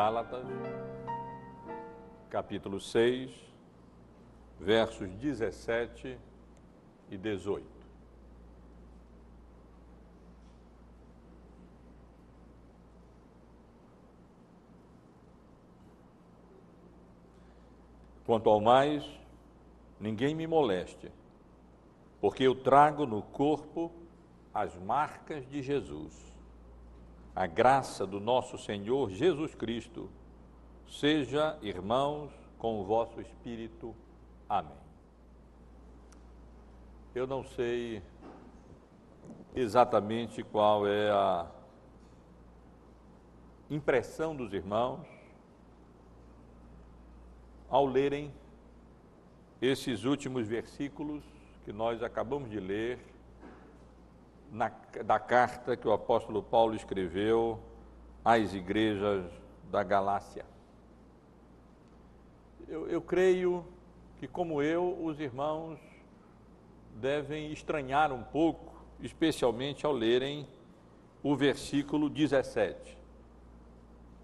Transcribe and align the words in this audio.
Gálatas, 0.00 0.46
capítulo 2.30 2.80
6, 2.80 3.30
versos 4.58 5.10
17 5.16 6.18
e 7.10 7.18
18. 7.18 7.66
Quanto 18.24 18.48
ao 18.48 18.58
mais, 18.58 19.04
ninguém 20.00 20.34
me 20.34 20.46
moleste, 20.46 21.12
porque 22.22 22.44
eu 22.44 22.54
trago 22.54 23.04
no 23.04 23.20
corpo 23.20 23.92
as 24.54 24.74
marcas 24.76 25.46
de 25.50 25.62
Jesus 25.62 26.30
a 27.34 27.46
graça 27.46 28.06
do 28.06 28.18
nosso 28.18 28.58
Senhor 28.58 29.10
Jesus 29.10 29.54
Cristo 29.54 30.10
seja, 30.88 31.56
irmãos, 31.62 32.30
com 32.58 32.80
o 32.80 32.84
vosso 32.84 33.20
espírito. 33.20 33.94
Amém. 34.48 34.76
Eu 37.14 37.26
não 37.26 37.44
sei 37.44 38.02
exatamente 39.54 40.42
qual 40.42 40.86
é 40.86 41.10
a 41.10 41.50
impressão 43.70 44.34
dos 44.34 44.52
irmãos 44.52 45.06
ao 47.68 47.86
lerem 47.86 48.32
esses 49.62 50.04
últimos 50.04 50.46
versículos 50.46 51.22
que 51.64 51.72
nós 51.72 52.02
acabamos 52.02 52.50
de 52.50 52.58
ler 52.58 52.98
na, 54.50 54.70
da 55.04 55.18
carta 55.18 55.76
que 55.76 55.86
o 55.86 55.92
apóstolo 55.92 56.42
Paulo 56.42 56.74
escreveu 56.74 57.58
às 58.24 58.52
igrejas 58.52 59.24
da 59.70 59.82
Galácia. 59.82 60.44
Eu, 62.68 62.88
eu 62.88 63.00
creio 63.00 63.64
que, 64.18 64.26
como 64.26 64.62
eu, 64.62 64.98
os 65.02 65.18
irmãos 65.20 65.78
devem 66.96 67.52
estranhar 67.52 68.12
um 68.12 68.22
pouco, 68.22 68.74
especialmente 69.00 69.86
ao 69.86 69.92
lerem 69.92 70.46
o 71.22 71.34
versículo 71.36 72.08
17. 72.08 72.98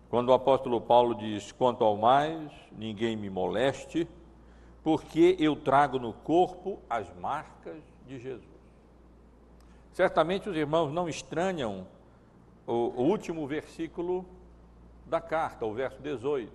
Quando 0.09 0.29
o 0.29 0.33
apóstolo 0.33 0.81
Paulo 0.81 1.15
diz: 1.15 1.53
Quanto 1.53 1.85
ao 1.85 1.97
mais, 1.97 2.51
ninguém 2.73 3.17
me 3.17 3.29
moleste, 3.29 4.09
porque 4.83 5.37
eu 5.39 5.57
trago 5.57 5.99
no 5.99 6.13
corpo 6.13 6.79
as 6.89 7.13
marcas 7.17 7.83
de 8.07 8.19
Jesus. 8.19 8.56
Certamente 9.97 10.47
os 10.47 10.55
irmãos 10.55 10.93
não 10.93 11.09
estranham 11.09 11.87
o, 12.67 12.73
o 12.73 13.03
último 13.05 13.47
versículo 13.47 14.27
da 15.07 15.23
carta, 15.23 15.65
o 15.65 15.73
verso 15.73 16.03
18, 16.03 16.53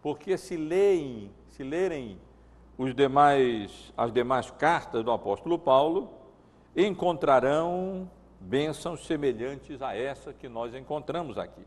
porque 0.00 0.38
se 0.38 0.56
leem, 0.56 1.30
se 1.50 1.62
lerem 1.62 2.18
os 2.78 2.94
demais, 2.94 3.92
as 3.94 4.10
demais 4.10 4.50
cartas 4.50 5.04
do 5.04 5.10
apóstolo 5.10 5.58
Paulo, 5.58 6.08
encontrarão 6.74 8.10
bênçãos 8.40 9.04
semelhantes 9.04 9.82
a 9.82 9.94
essa 9.94 10.32
que 10.32 10.48
nós 10.48 10.74
encontramos 10.74 11.36
aqui. 11.36 11.66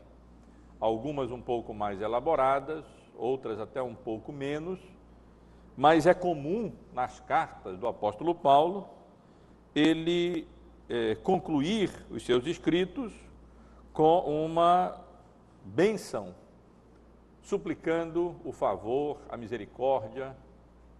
Algumas 0.80 1.30
um 1.30 1.40
pouco 1.40 1.72
mais 1.72 2.00
elaboradas, 2.00 2.84
outras 3.16 3.60
até 3.60 3.80
um 3.80 3.94
pouco 3.94 4.32
menos, 4.32 4.80
mas 5.76 6.04
é 6.04 6.14
comum 6.14 6.72
nas 6.92 7.20
cartas 7.20 7.78
do 7.78 7.86
apóstolo 7.86 8.34
Paulo 8.34 8.88
ele 9.72 10.48
é, 10.90 11.14
concluir 11.14 11.88
os 12.10 12.24
seus 12.24 12.44
escritos 12.46 13.12
com 13.92 14.44
uma 14.44 15.00
benção, 15.64 16.34
suplicando 17.42 18.34
o 18.44 18.50
favor, 18.50 19.18
a 19.28 19.36
misericórdia 19.36 20.36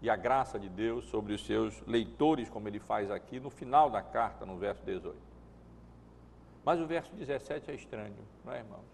e 0.00 0.08
a 0.08 0.14
graça 0.14 0.60
de 0.60 0.68
Deus 0.68 1.06
sobre 1.06 1.34
os 1.34 1.44
seus 1.44 1.82
leitores, 1.88 2.48
como 2.48 2.68
ele 2.68 2.78
faz 2.78 3.10
aqui 3.10 3.40
no 3.40 3.50
final 3.50 3.90
da 3.90 4.00
carta, 4.00 4.46
no 4.46 4.56
verso 4.56 4.80
18. 4.84 5.16
Mas 6.64 6.80
o 6.80 6.86
verso 6.86 7.12
17 7.16 7.72
é 7.72 7.74
estranho, 7.74 8.14
não 8.44 8.52
é, 8.52 8.58
irmãos? 8.58 8.84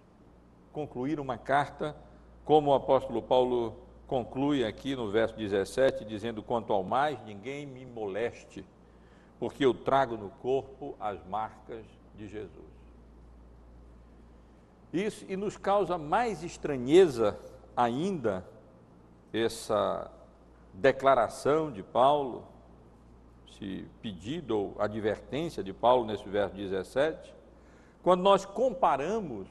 Concluir 0.72 1.20
uma 1.20 1.36
carta, 1.36 1.94
como 2.42 2.70
o 2.70 2.74
apóstolo 2.74 3.20
Paulo 3.20 3.76
conclui 4.06 4.64
aqui 4.64 4.96
no 4.96 5.10
verso 5.10 5.36
17, 5.36 6.04
dizendo: 6.06 6.42
Quanto 6.42 6.72
ao 6.72 6.82
mais, 6.82 7.22
ninguém 7.24 7.66
me 7.66 7.84
moleste 7.84 8.64
porque 9.38 9.64
eu 9.64 9.74
trago 9.74 10.16
no 10.16 10.30
corpo 10.30 10.94
as 10.98 11.24
marcas 11.26 11.84
de 12.14 12.26
Jesus. 12.28 12.76
Isso 14.92 15.24
e 15.28 15.36
nos 15.36 15.56
causa 15.56 15.98
mais 15.98 16.42
estranheza 16.42 17.38
ainda 17.76 18.46
essa 19.32 20.10
declaração 20.72 21.70
de 21.70 21.82
Paulo, 21.82 22.44
esse 23.48 23.86
pedido 24.00 24.56
ou 24.56 24.76
advertência 24.78 25.62
de 25.62 25.72
Paulo 25.72 26.06
nesse 26.06 26.26
verso 26.28 26.54
17, 26.54 27.34
quando 28.02 28.22
nós 28.22 28.44
comparamos 28.44 29.48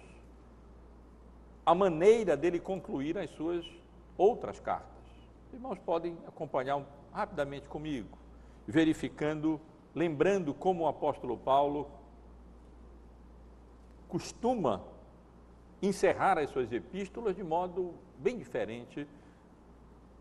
a 1.66 1.76
maneira 1.76 2.38
dele 2.38 2.60
concluir 2.60 3.18
as 3.18 3.30
suas 3.32 3.66
outras 4.18 4.60
cartas. 4.60 4.90
Irmãos, 5.52 5.80
podem 5.80 6.18
acompanhar 6.28 6.82
rapidamente 7.12 7.68
comigo, 7.68 8.18
verificando 8.68 9.60
lembrando 9.96 10.54
como 10.54 10.84
o 10.84 10.88
apóstolo 10.88 11.38
Paulo 11.38 11.88
costuma 14.10 14.82
encerrar 15.82 16.38
as 16.38 16.50
suas 16.50 16.72
epístolas 16.72 17.36
de 17.36 17.44
modo 17.44 17.94
bem 18.18 18.38
diferente 18.38 19.08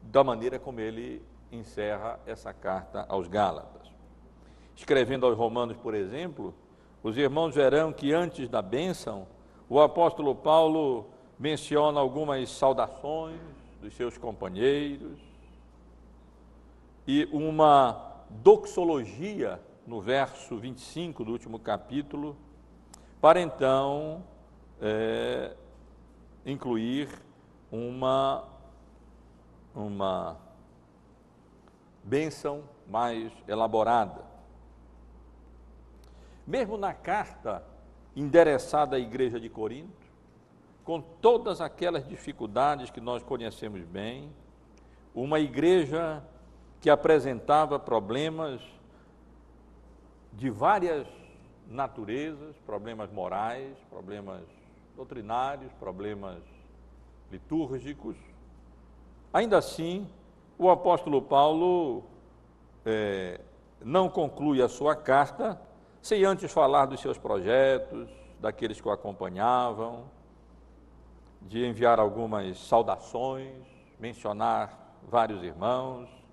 da 0.01 0.23
maneira 0.23 0.59
como 0.59 0.81
ele 0.81 1.21
encerra 1.51 2.21
essa 2.27 2.53
carta 2.53 3.05
aos 3.09 3.27
Gálatas. 3.27 3.91
Escrevendo 4.77 5.27
aos 5.27 5.37
Romanos, 5.37 5.77
por 5.77 5.95
exemplo, 5.95 6.55
os 7.03 7.17
irmãos 7.17 7.55
verão 7.55 7.93
que 7.93 8.12
antes 8.12 8.49
da 8.49 8.62
bênção, 8.62 9.27
o 9.69 9.81
apóstolo 9.81 10.35
Paulo 10.35 11.06
menciona 11.39 12.01
algumas 12.01 12.49
saudações 12.51 13.41
dos 13.81 13.95
seus 13.95 14.17
companheiros 14.17 15.19
e 17.06 17.29
uma 17.33 18.13
doxologia 18.31 19.61
no 19.87 20.01
verso 20.01 20.57
25 20.57 21.25
do 21.25 21.33
último 21.33 21.59
capítulo, 21.59 22.37
para 23.21 23.41
então 23.41 24.25
é, 24.81 25.55
incluir 26.45 27.09
uma, 27.71 28.45
uma 29.75 30.37
bênção 32.03 32.65
mais 32.87 33.33
elaborada. 33.49 34.25
Mesmo 36.47 36.77
na 36.77 36.93
carta 36.93 37.65
endereçada 38.15 38.97
à 38.97 38.99
igreja 38.99 39.41
de 39.41 39.49
Corinto, 39.49 40.05
com 40.85 41.01
todas 41.01 41.61
aquelas 41.61 42.06
dificuldades 42.06 42.91
que 42.91 43.01
nós 43.01 43.23
conhecemos 43.23 43.83
bem, 43.83 44.31
uma 45.15 45.41
igreja 45.41 46.23
que 46.84 46.91
apresentava 46.91 47.78
problemas 47.78 48.61
de 50.34 50.50
várias 50.50 51.06
naturezas, 51.67 52.55
problemas 52.67 53.11
morais, 53.11 53.75
problemas 53.88 54.43
doutrinários, 54.94 55.73
problemas 55.81 56.43
litúrgicos. 57.32 58.17
Ainda 59.32 59.56
assim, 59.56 60.06
o 60.58 60.69
apóstolo 60.69 61.23
Paulo 61.23 62.05
é, 62.85 63.41
não 63.82 64.11
conclui 64.11 64.61
a 64.61 64.69
sua 64.69 64.94
carta 64.94 65.58
sem 66.03 66.23
antes 66.23 66.53
falar 66.53 66.85
dos 66.85 67.00
seus 67.00 67.17
projetos, 67.17 68.11
daqueles 68.38 68.79
que 68.79 68.87
o 68.87 68.93
acompanhavam, 68.93 70.05
de 71.41 71.64
enviar 71.64 71.99
algumas 71.99 72.58
saudações, 72.58 73.55
mencionar 73.99 74.99
vários 75.08 75.43
irmãos, 75.43 76.24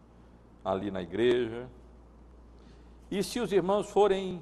ali 0.63 0.91
na 0.91 1.01
igreja. 1.01 1.67
E 3.09 3.23
se 3.23 3.39
os 3.39 3.51
irmãos 3.51 3.89
forem 3.89 4.41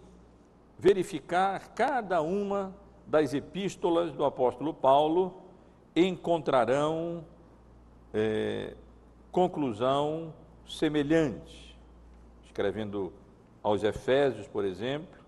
verificar 0.77 1.69
cada 1.74 2.21
uma 2.21 2.74
das 3.06 3.33
epístolas 3.33 4.12
do 4.12 4.24
apóstolo 4.24 4.74
Paulo, 4.74 5.42
encontrarão 5.95 7.25
é, 8.13 8.75
conclusão 9.31 10.33
semelhante. 10.68 11.77
Escrevendo 12.45 13.12
aos 13.63 13.83
Efésios, 13.83 14.48
por 14.48 14.63
exemplo, 14.63 15.19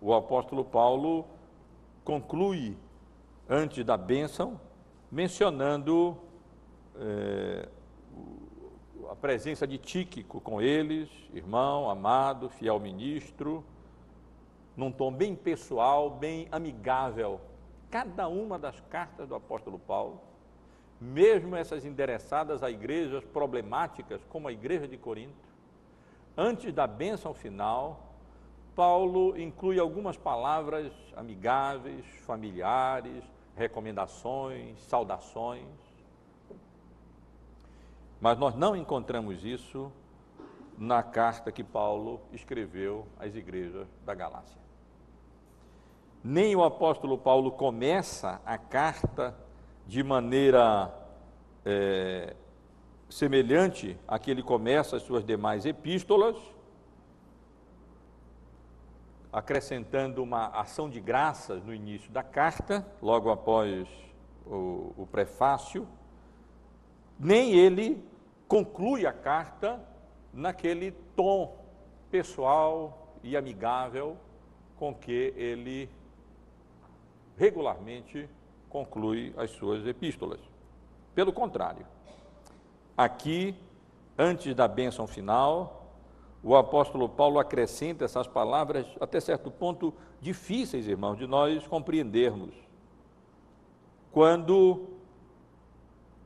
o 0.00 0.12
apóstolo 0.12 0.64
Paulo 0.64 1.24
conclui, 2.04 2.76
antes 3.48 3.84
da 3.84 3.96
bênção, 3.96 4.60
mencionando 5.10 6.16
é, 6.96 7.68
a 9.10 9.14
presença 9.16 9.66
de 9.66 9.76
Tíquico 9.76 10.40
com 10.40 10.62
eles, 10.62 11.10
irmão, 11.34 11.90
amado, 11.90 12.48
fiel 12.48 12.78
ministro, 12.78 13.64
num 14.76 14.92
tom 14.92 15.12
bem 15.12 15.34
pessoal, 15.34 16.08
bem 16.08 16.46
amigável. 16.52 17.40
Cada 17.90 18.28
uma 18.28 18.58
das 18.58 18.78
cartas 18.88 19.28
do 19.28 19.34
apóstolo 19.34 19.78
Paulo 19.78 20.20
mesmo 21.00 21.56
essas 21.56 21.84
endereçadas 21.84 22.62
a 22.62 22.70
igrejas 22.70 23.24
problemáticas, 23.24 24.20
como 24.28 24.48
a 24.48 24.52
igreja 24.52 24.86
de 24.86 24.98
Corinto, 24.98 25.48
antes 26.36 26.74
da 26.74 26.86
bênção 26.86 27.32
final, 27.32 28.14
Paulo 28.76 29.38
inclui 29.40 29.78
algumas 29.78 30.16
palavras 30.18 30.92
amigáveis, 31.16 32.04
familiares, 32.26 33.24
recomendações, 33.56 34.78
saudações. 34.82 35.64
Mas 38.20 38.38
nós 38.38 38.54
não 38.54 38.76
encontramos 38.76 39.44
isso 39.44 39.90
na 40.76 41.02
carta 41.02 41.50
que 41.50 41.64
Paulo 41.64 42.20
escreveu 42.32 43.06
às 43.18 43.34
igrejas 43.34 43.88
da 44.04 44.14
Galácia. 44.14 44.60
Nem 46.22 46.54
o 46.54 46.62
apóstolo 46.62 47.16
Paulo 47.16 47.50
começa 47.50 48.40
a 48.44 48.58
carta 48.58 49.34
de 49.86 50.02
maneira 50.02 50.94
é, 51.64 52.36
semelhante 53.08 53.98
a 54.06 54.18
que 54.18 54.30
ele 54.30 54.42
começa 54.42 54.96
as 54.96 55.02
suas 55.02 55.24
demais 55.24 55.64
epístolas, 55.64 56.36
acrescentando 59.32 60.22
uma 60.22 60.48
ação 60.48 60.90
de 60.90 61.00
graças 61.00 61.62
no 61.64 61.72
início 61.74 62.10
da 62.10 62.22
carta, 62.22 62.86
logo 63.00 63.30
após 63.30 63.88
o, 64.46 64.92
o 64.96 65.08
prefácio, 65.10 65.86
nem 67.18 67.52
ele 67.52 68.09
conclui 68.50 69.06
a 69.06 69.12
carta 69.12 69.80
naquele 70.32 70.90
tom 71.14 71.56
pessoal 72.10 73.14
e 73.22 73.36
amigável 73.36 74.16
com 74.76 74.92
que 74.92 75.32
ele 75.36 75.88
regularmente 77.36 78.28
conclui 78.68 79.32
as 79.36 79.52
suas 79.52 79.86
epístolas. 79.86 80.40
Pelo 81.14 81.32
contrário, 81.32 81.86
aqui, 82.96 83.54
antes 84.18 84.52
da 84.52 84.66
bênção 84.66 85.06
final, 85.06 85.86
o 86.42 86.56
apóstolo 86.56 87.08
Paulo 87.08 87.38
acrescenta 87.38 88.04
essas 88.04 88.26
palavras, 88.26 88.84
até 89.00 89.20
certo 89.20 89.48
ponto 89.48 89.94
difíceis, 90.20 90.88
irmãos, 90.88 91.16
de 91.16 91.26
nós 91.28 91.64
compreendermos. 91.68 92.52
Quando, 94.10 94.88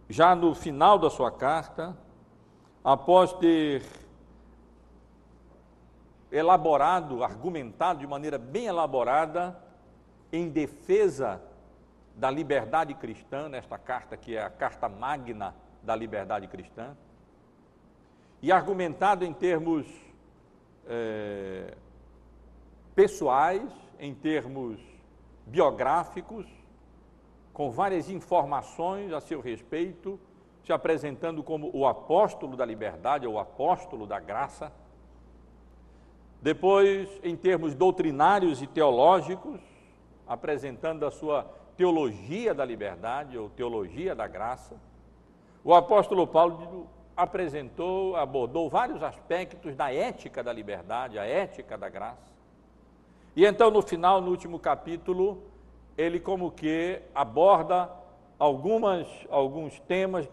já 0.09 0.35
no 0.35 0.55
final 0.55 0.99
da 0.99 1.11
sua 1.11 1.31
carta, 1.31 1.95
após 2.85 3.33
ter 3.33 3.83
elaborado, 6.31 7.25
argumentado 7.25 8.01
de 8.01 8.07
maneira 8.07 8.37
bem 8.37 8.67
elaborada, 8.67 9.59
em 10.31 10.51
defesa 10.51 11.41
da 12.15 12.31
liberdade 12.31 12.93
cristã, 12.95 13.49
nesta 13.49 13.79
carta 13.79 14.17
que 14.17 14.37
é 14.37 14.43
a 14.43 14.51
carta 14.51 14.89
magna 14.89 15.55
da 15.83 15.97
liberdade 15.97 16.47
cristã, 16.47 16.95
e 18.43 18.53
argumentado 18.53 19.25
em 19.25 19.33
termos 19.33 19.87
é, 20.87 21.75
pessoais, 22.95 23.71
em 23.99 24.15
termos 24.15 24.79
biográficos, 25.47 26.47
com 27.53 27.71
várias 27.71 28.11
informações 28.11 29.13
a 29.13 29.21
seu 29.21 29.41
respeito, 29.41 30.19
se 30.65 30.73
apresentando 30.73 31.43
como 31.43 31.71
o 31.75 31.87
apóstolo 31.87 32.57
da 32.57 32.65
liberdade, 32.65 33.27
ou 33.27 33.35
o 33.35 33.39
apóstolo 33.39 34.07
da 34.07 34.19
graça. 34.19 34.73
Depois, 36.41 37.09
em 37.23 37.37
termos 37.37 37.75
doutrinários 37.75 38.63
e 38.63 38.67
teológicos, 38.67 39.61
apresentando 40.27 41.05
a 41.05 41.11
sua 41.11 41.45
teologia 41.77 42.55
da 42.55 42.65
liberdade 42.65 43.37
ou 43.37 43.51
teologia 43.51 44.15
da 44.15 44.27
graça. 44.27 44.77
O 45.63 45.75
apóstolo 45.75 46.27
Paulo 46.27 46.89
apresentou, 47.17 48.17
abordou 48.17 48.69
vários 48.69 49.03
aspectos 49.03 49.77
da 49.77 49.93
ética 49.93 50.43
da 50.43 50.53
liberdade, 50.53 51.19
a 51.19 51.25
ética 51.25 51.77
da 51.77 51.89
graça. 51.89 52.33
E 53.37 53.45
então, 53.45 53.71
no 53.71 53.83
final, 53.83 54.21
no 54.21 54.31
último 54.31 54.59
capítulo, 54.59 55.43
ele 55.97 56.21
como 56.21 56.51
que 56.51 57.01
aborda 57.15 57.91
algumas, 58.39 59.07
alguns 59.31 59.79
temas, 59.81 60.29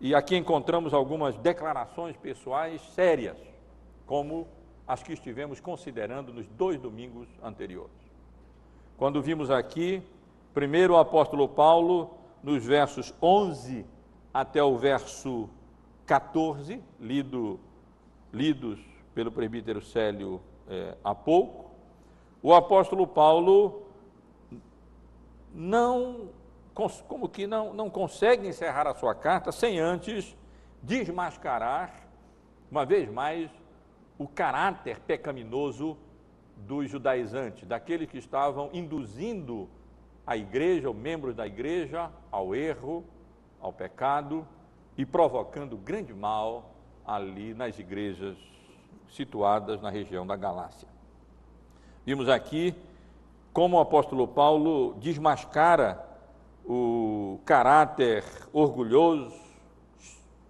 e 0.00 0.14
aqui 0.14 0.36
encontramos 0.36 0.92
algumas 0.92 1.36
declarações 1.38 2.16
pessoais 2.16 2.80
sérias, 2.94 3.36
como 4.06 4.46
as 4.86 5.02
que 5.02 5.12
estivemos 5.12 5.60
considerando 5.60 6.32
nos 6.32 6.46
dois 6.48 6.78
domingos 6.78 7.28
anteriores. 7.42 7.94
Quando 8.96 9.20
vimos 9.20 9.50
aqui 9.50 10.02
Primeiro, 10.56 10.94
o 10.94 10.96
apóstolo 10.96 11.46
Paulo, 11.46 12.14
nos 12.42 12.64
versos 12.64 13.12
11 13.20 13.84
até 14.32 14.64
o 14.64 14.78
verso 14.78 15.50
14, 16.06 16.82
lido, 16.98 17.60
lidos 18.32 18.80
pelo 19.14 19.30
presbítero 19.30 19.82
Célio 19.82 20.40
é, 20.66 20.96
há 21.04 21.14
pouco, 21.14 21.72
o 22.42 22.54
apóstolo 22.54 23.06
Paulo 23.06 23.82
não, 25.54 26.30
como 27.08 27.28
que 27.28 27.46
não, 27.46 27.72
não 27.72 27.88
consegue 27.88 28.46
encerrar 28.46 28.86
a 28.86 28.94
sua 28.94 29.14
carta 29.14 29.50
sem 29.50 29.80
antes 29.80 30.36
desmascarar, 30.82 32.06
uma 32.70 32.84
vez 32.84 33.10
mais, 33.10 33.50
o 34.18 34.28
caráter 34.28 35.00
pecaminoso 35.00 35.96
dos 36.56 36.90
judaizantes, 36.90 37.66
daqueles 37.66 38.08
que 38.10 38.18
estavam 38.18 38.68
induzindo 38.72 39.68
a 40.26 40.36
igreja, 40.36 40.88
ou 40.88 40.94
membros 40.94 41.34
da 41.34 41.46
igreja, 41.46 42.10
ao 42.30 42.54
erro, 42.54 43.04
ao 43.60 43.72
pecado 43.72 44.46
e 44.98 45.06
provocando 45.06 45.76
grande 45.76 46.12
mal 46.12 46.72
ali 47.06 47.54
nas 47.54 47.78
igrejas 47.78 48.36
situadas 49.10 49.80
na 49.80 49.88
região 49.88 50.26
da 50.26 50.36
Galácia. 50.36 50.88
Vimos 52.04 52.28
aqui 52.28 52.74
como 53.52 53.78
o 53.78 53.80
apóstolo 53.80 54.28
Paulo 54.28 54.94
desmascara 54.98 56.05
o 56.66 57.38
caráter 57.44 58.24
orgulhoso, 58.52 59.32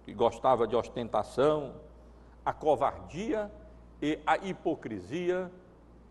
que 0.03 0.13
gostava 0.13 0.67
de 0.67 0.75
ostentação, 0.75 1.75
a 2.43 2.51
covardia 2.51 3.51
e 4.01 4.17
a 4.25 4.37
hipocrisia 4.37 5.51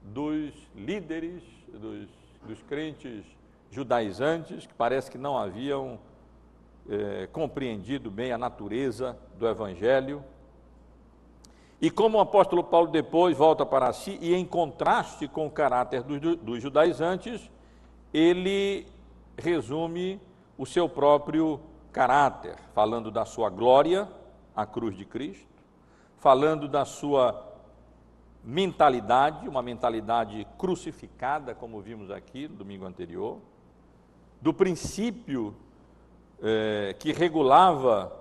dos 0.02 0.54
líderes, 0.74 1.42
dos, 1.68 2.08
dos 2.46 2.62
crentes 2.62 3.24
judaizantes 3.70 4.66
que 4.66 4.74
parece 4.74 5.10
que 5.10 5.18
não 5.18 5.36
haviam 5.36 5.98
é, 6.88 7.26
compreendido 7.32 8.10
bem 8.10 8.32
a 8.32 8.38
natureza 8.38 9.18
do 9.38 9.48
Evangelho. 9.48 10.22
E 11.80 11.90
como 11.90 12.18
o 12.18 12.20
apóstolo 12.20 12.62
Paulo 12.62 12.88
depois 12.88 13.36
volta 13.36 13.66
para 13.66 13.92
si, 13.92 14.18
e 14.20 14.34
em 14.34 14.44
contraste 14.44 15.28
com 15.28 15.46
o 15.46 15.50
caráter 15.50 16.02
dos, 16.02 16.36
dos 16.38 16.62
judaizantes, 16.62 17.50
ele 18.14 18.86
resume 19.38 20.20
o 20.56 20.64
seu 20.64 20.88
próprio 20.88 21.60
caráter, 21.92 22.56
falando 22.74 23.10
da 23.10 23.24
sua 23.24 23.50
glória, 23.50 24.08
a 24.54 24.64
cruz 24.64 24.96
de 24.96 25.04
Cristo, 25.04 25.46
falando 26.18 26.66
da 26.66 26.84
sua 26.84 27.44
mentalidade, 28.42 29.48
uma 29.48 29.62
mentalidade 29.62 30.46
crucificada, 30.56 31.54
como 31.54 31.80
vimos 31.80 32.10
aqui 32.10 32.48
no 32.48 32.56
domingo 32.56 32.86
anterior, 32.86 33.38
do 34.40 34.54
princípio 34.54 35.54
é, 36.42 36.94
que 36.98 37.12
regulava 37.12 38.12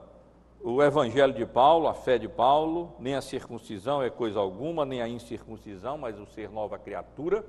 o 0.63 0.81
evangelho 0.81 1.31
de 1.33 1.45
Paulo, 1.45 1.87
a 1.87 1.93
fé 1.93 2.17
de 2.17 2.27
Paulo, 2.27 2.95
nem 2.99 3.13
a 3.13 3.21
circuncisão 3.21 4.01
é 4.01 4.09
coisa 4.09 4.39
alguma, 4.39 4.83
nem 4.83 4.99
a 4.99 5.07
incircuncisão, 5.07 5.97
mas 5.97 6.19
o 6.19 6.25
ser 6.25 6.49
nova 6.49 6.79
criatura. 6.79 7.45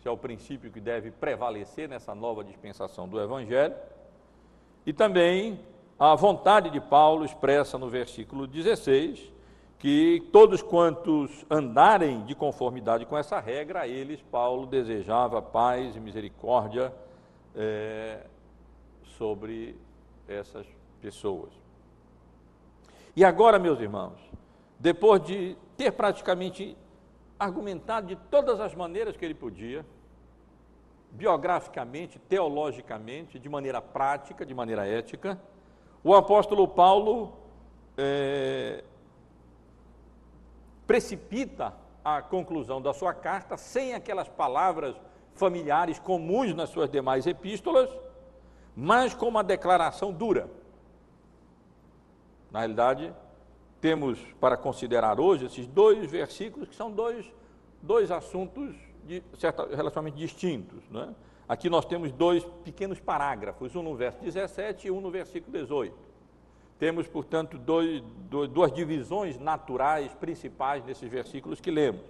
Esse 0.00 0.08
é 0.08 0.10
o 0.10 0.16
princípio 0.16 0.70
que 0.70 0.80
deve 0.80 1.10
prevalecer 1.10 1.86
nessa 1.86 2.14
nova 2.14 2.42
dispensação 2.42 3.06
do 3.06 3.20
evangelho. 3.20 3.74
E 4.86 4.94
também 4.94 5.60
a 5.98 6.14
vontade 6.14 6.70
de 6.70 6.80
Paulo 6.80 7.22
expressa 7.22 7.76
no 7.76 7.86
versículo 7.86 8.46
16, 8.46 9.30
que 9.78 10.26
todos 10.32 10.62
quantos 10.62 11.44
andarem 11.50 12.24
de 12.24 12.34
conformidade 12.34 13.04
com 13.04 13.18
essa 13.18 13.38
regra, 13.38 13.82
a 13.82 13.86
eles 13.86 14.22
Paulo 14.22 14.66
desejava 14.66 15.42
paz 15.42 15.94
e 15.94 16.00
misericórdia 16.00 16.90
é, 17.54 18.20
sobre 19.18 19.76
essas 20.26 20.66
pessoas. 21.02 21.50
E 23.14 23.22
agora, 23.22 23.58
meus 23.58 23.78
irmãos, 23.78 24.18
depois 24.78 25.22
de 25.22 25.58
ter 25.76 25.92
praticamente 25.92 26.74
argumentado 27.40 28.06
de 28.06 28.16
todas 28.16 28.60
as 28.60 28.74
maneiras 28.74 29.16
que 29.16 29.24
ele 29.24 29.34
podia, 29.34 29.84
biograficamente, 31.10 32.18
teologicamente, 32.18 33.38
de 33.38 33.48
maneira 33.48 33.80
prática, 33.80 34.44
de 34.44 34.54
maneira 34.54 34.86
ética, 34.86 35.40
o 36.04 36.14
apóstolo 36.14 36.68
Paulo 36.68 37.32
é, 37.96 38.84
precipita 40.86 41.74
a 42.04 42.20
conclusão 42.20 42.80
da 42.80 42.92
sua 42.92 43.14
carta 43.14 43.56
sem 43.56 43.94
aquelas 43.94 44.28
palavras 44.28 44.94
familiares 45.34 45.98
comuns 45.98 46.54
nas 46.54 46.68
suas 46.68 46.90
demais 46.90 47.26
epístolas, 47.26 47.90
mas 48.76 49.14
com 49.14 49.26
uma 49.26 49.42
declaração 49.42 50.12
dura. 50.12 50.48
Na 52.50 52.60
realidade, 52.60 53.14
temos 53.80 54.18
para 54.38 54.56
considerar 54.56 55.18
hoje 55.18 55.46
esses 55.46 55.66
dois 55.66 56.10
versículos 56.10 56.68
que 56.68 56.76
são 56.76 56.90
dois, 56.90 57.26
dois 57.82 58.10
assuntos 58.10 58.74
de, 59.04 59.22
certa, 59.38 59.66
relativamente 59.74 60.16
distintos. 60.16 60.82
Né? 60.90 61.14
Aqui 61.48 61.70
nós 61.70 61.84
temos 61.84 62.12
dois 62.12 62.44
pequenos 62.64 63.00
parágrafos, 63.00 63.74
um 63.74 63.82
no 63.82 63.94
verso 63.96 64.20
17 64.20 64.88
e 64.88 64.90
um 64.90 65.00
no 65.00 65.10
versículo 65.10 65.52
18. 65.52 65.96
Temos, 66.78 67.06
portanto, 67.06 67.58
dois, 67.58 68.02
dois, 68.30 68.48
duas 68.48 68.72
divisões 68.72 69.38
naturais 69.38 70.12
principais 70.14 70.84
nesses 70.84 71.08
versículos 71.10 71.60
que 71.60 71.70
lemos. 71.70 72.02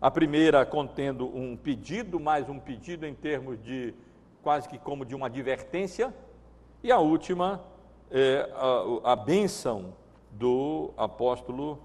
A 0.00 0.10
primeira 0.10 0.64
contendo 0.66 1.26
um 1.26 1.56
pedido, 1.56 2.18
mais 2.18 2.48
um 2.48 2.58
pedido 2.58 3.06
em 3.06 3.14
termos 3.14 3.62
de 3.62 3.94
quase 4.42 4.68
que 4.68 4.78
como 4.78 5.04
de 5.04 5.14
uma 5.14 5.26
advertência, 5.26 6.14
e 6.82 6.90
a 6.90 6.98
última 6.98 7.62
é 8.10 8.50
a, 8.54 9.12
a 9.12 9.16
bênção 9.16 9.94
do 10.32 10.92
apóstolo 10.96 11.78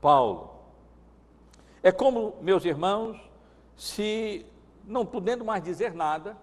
Paulo. 0.00 0.50
É 1.82 1.90
como, 1.90 2.34
meus 2.42 2.64
irmãos, 2.64 3.18
se 3.76 4.44
não 4.84 5.06
podendo 5.06 5.44
mais 5.44 5.62
dizer 5.62 5.94
nada, 5.94 6.36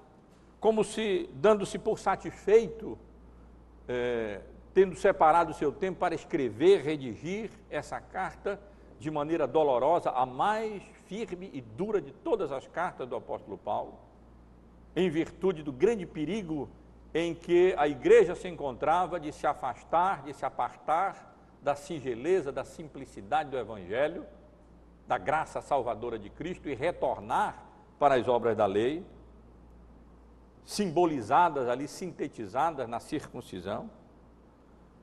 como 0.60 0.84
se 0.84 1.30
dando-se 1.34 1.78
por 1.78 2.00
satisfeito, 2.00 2.98
é, 3.88 4.42
tendo 4.74 4.96
separado 4.96 5.54
seu 5.54 5.72
tempo 5.72 6.00
para 6.00 6.16
escrever, 6.16 6.82
redigir 6.82 7.52
essa 7.70 8.00
carta 8.00 8.60
de 9.00 9.12
maneira 9.12 9.46
dolorosa, 9.46 10.10
a 10.10 10.26
mais 10.26 10.82
firme 11.06 11.50
e 11.54 11.62
dura 11.62 12.02
de 12.02 12.12
todas 12.12 12.52
as 12.52 12.68
cartas 12.68 13.08
do 13.08 13.16
apóstolo 13.16 13.58
Paulo, 13.58 13.94
em 14.96 15.10
virtude 15.10 15.62
do 15.62 15.72
grande 15.72 16.06
perigo 16.06 16.68
em 17.14 17.34
que 17.34 17.74
a 17.78 17.88
igreja 17.88 18.36
se 18.36 18.48
encontrava 18.48 19.20
de 19.20 19.32
se 19.32 19.48
afastar, 19.48 20.24
de 20.24 20.34
se 20.34 20.46
apartar 20.46 21.36
da 21.62 21.76
singeleza, 21.76 22.52
da 22.52 22.64
simplicidade 22.64 23.50
do 23.50 23.58
Evangelho, 23.58 24.26
da 25.08 25.18
graça 25.18 25.62
salvadora 25.62 26.20
de 26.20 26.30
Cristo 26.30 26.70
e 26.70 26.76
retornar 26.76 27.64
para 27.98 28.16
as 28.16 28.28
obras 28.28 28.56
da 28.56 28.66
lei, 28.66 29.06
simbolizadas 30.66 31.70
ali, 31.70 31.88
sintetizadas 31.88 32.88
na 32.90 33.00
circuncisão, 33.00 33.90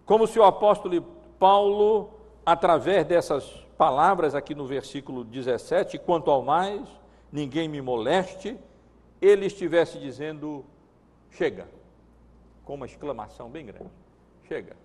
como 0.04 0.26
se 0.26 0.38
o 0.38 0.44
apóstolo 0.44 1.00
Paulo, 1.38 2.10
através 2.44 3.06
dessas 3.06 3.64
palavras 3.76 4.34
aqui 4.34 4.54
no 4.54 4.66
versículo 4.66 5.24
17, 5.24 5.98
quanto 5.98 6.30
ao 6.30 6.42
mais, 6.42 6.86
ninguém 7.32 7.66
me 7.66 7.80
moleste, 7.80 8.58
ele 9.20 9.46
estivesse 9.46 9.98
dizendo: 9.98 10.64
chega, 11.30 11.66
com 12.64 12.74
uma 12.74 12.86
exclamação 12.86 13.50
bem 13.50 13.66
grande: 13.66 13.90
chega, 14.48 14.76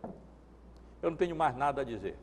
eu 1.01 1.09
não 1.09 1.17
tenho 1.17 1.36
mais 1.36 1.55
nada 1.55 1.81
a 1.81 1.83
dizer. 1.86 2.17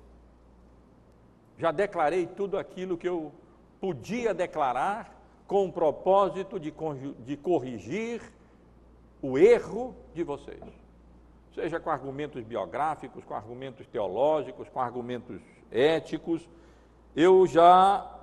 Já 1.58 1.72
declarei 1.72 2.26
tudo 2.26 2.58
aquilo 2.58 2.98
que 2.98 3.08
eu 3.08 3.32
podia 3.80 4.34
declarar 4.34 5.14
com 5.46 5.66
o 5.66 5.72
propósito 5.72 6.58
de, 6.58 6.72
de 7.24 7.36
corrigir 7.36 8.20
o 9.22 9.38
erro 9.38 9.94
de 10.14 10.22
vocês. 10.22 10.62
Seja 11.54 11.80
com 11.80 11.88
argumentos 11.88 12.44
biográficos, 12.44 13.24
com 13.24 13.34
argumentos 13.34 13.86
teológicos, 13.86 14.68
com 14.68 14.80
argumentos 14.80 15.40
éticos. 15.70 16.46
Eu 17.14 17.46
já 17.46 18.14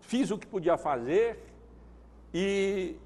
fiz 0.00 0.30
o 0.30 0.38
que 0.38 0.46
podia 0.46 0.78
fazer 0.78 1.44
e 2.32 2.96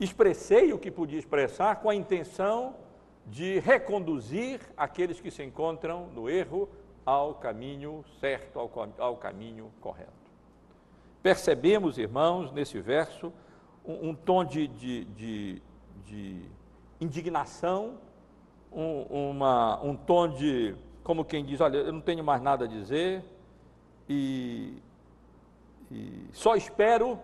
expressei 0.00 0.72
o 0.72 0.78
que 0.78 0.90
podia 0.90 1.18
expressar 1.18 1.76
com 1.76 1.90
a 1.90 1.94
intenção 1.94 2.74
de 3.26 3.58
reconduzir 3.60 4.60
aqueles 4.76 5.20
que 5.20 5.30
se 5.30 5.42
encontram 5.42 6.06
no 6.14 6.28
erro 6.28 6.68
ao 7.04 7.34
caminho 7.34 8.04
certo, 8.20 8.58
ao, 8.58 8.70
ao 8.98 9.16
caminho 9.16 9.70
correto. 9.80 10.12
Percebemos, 11.22 11.98
irmãos, 11.98 12.52
nesse 12.52 12.80
verso, 12.80 13.32
um, 13.84 14.10
um 14.10 14.14
tom 14.14 14.44
de, 14.44 14.68
de, 14.68 15.04
de, 15.04 15.62
de 16.06 16.42
indignação, 17.00 17.98
um, 18.72 19.30
uma, 19.30 19.82
um 19.82 19.96
tom 19.96 20.28
de, 20.28 20.76
como 21.02 21.24
quem 21.24 21.44
diz, 21.44 21.60
olha, 21.60 21.78
eu 21.78 21.92
não 21.92 22.00
tenho 22.00 22.22
mais 22.22 22.40
nada 22.40 22.64
a 22.64 22.68
dizer 22.68 23.24
e, 24.08 24.80
e 25.90 26.26
só 26.32 26.54
espero 26.54 27.18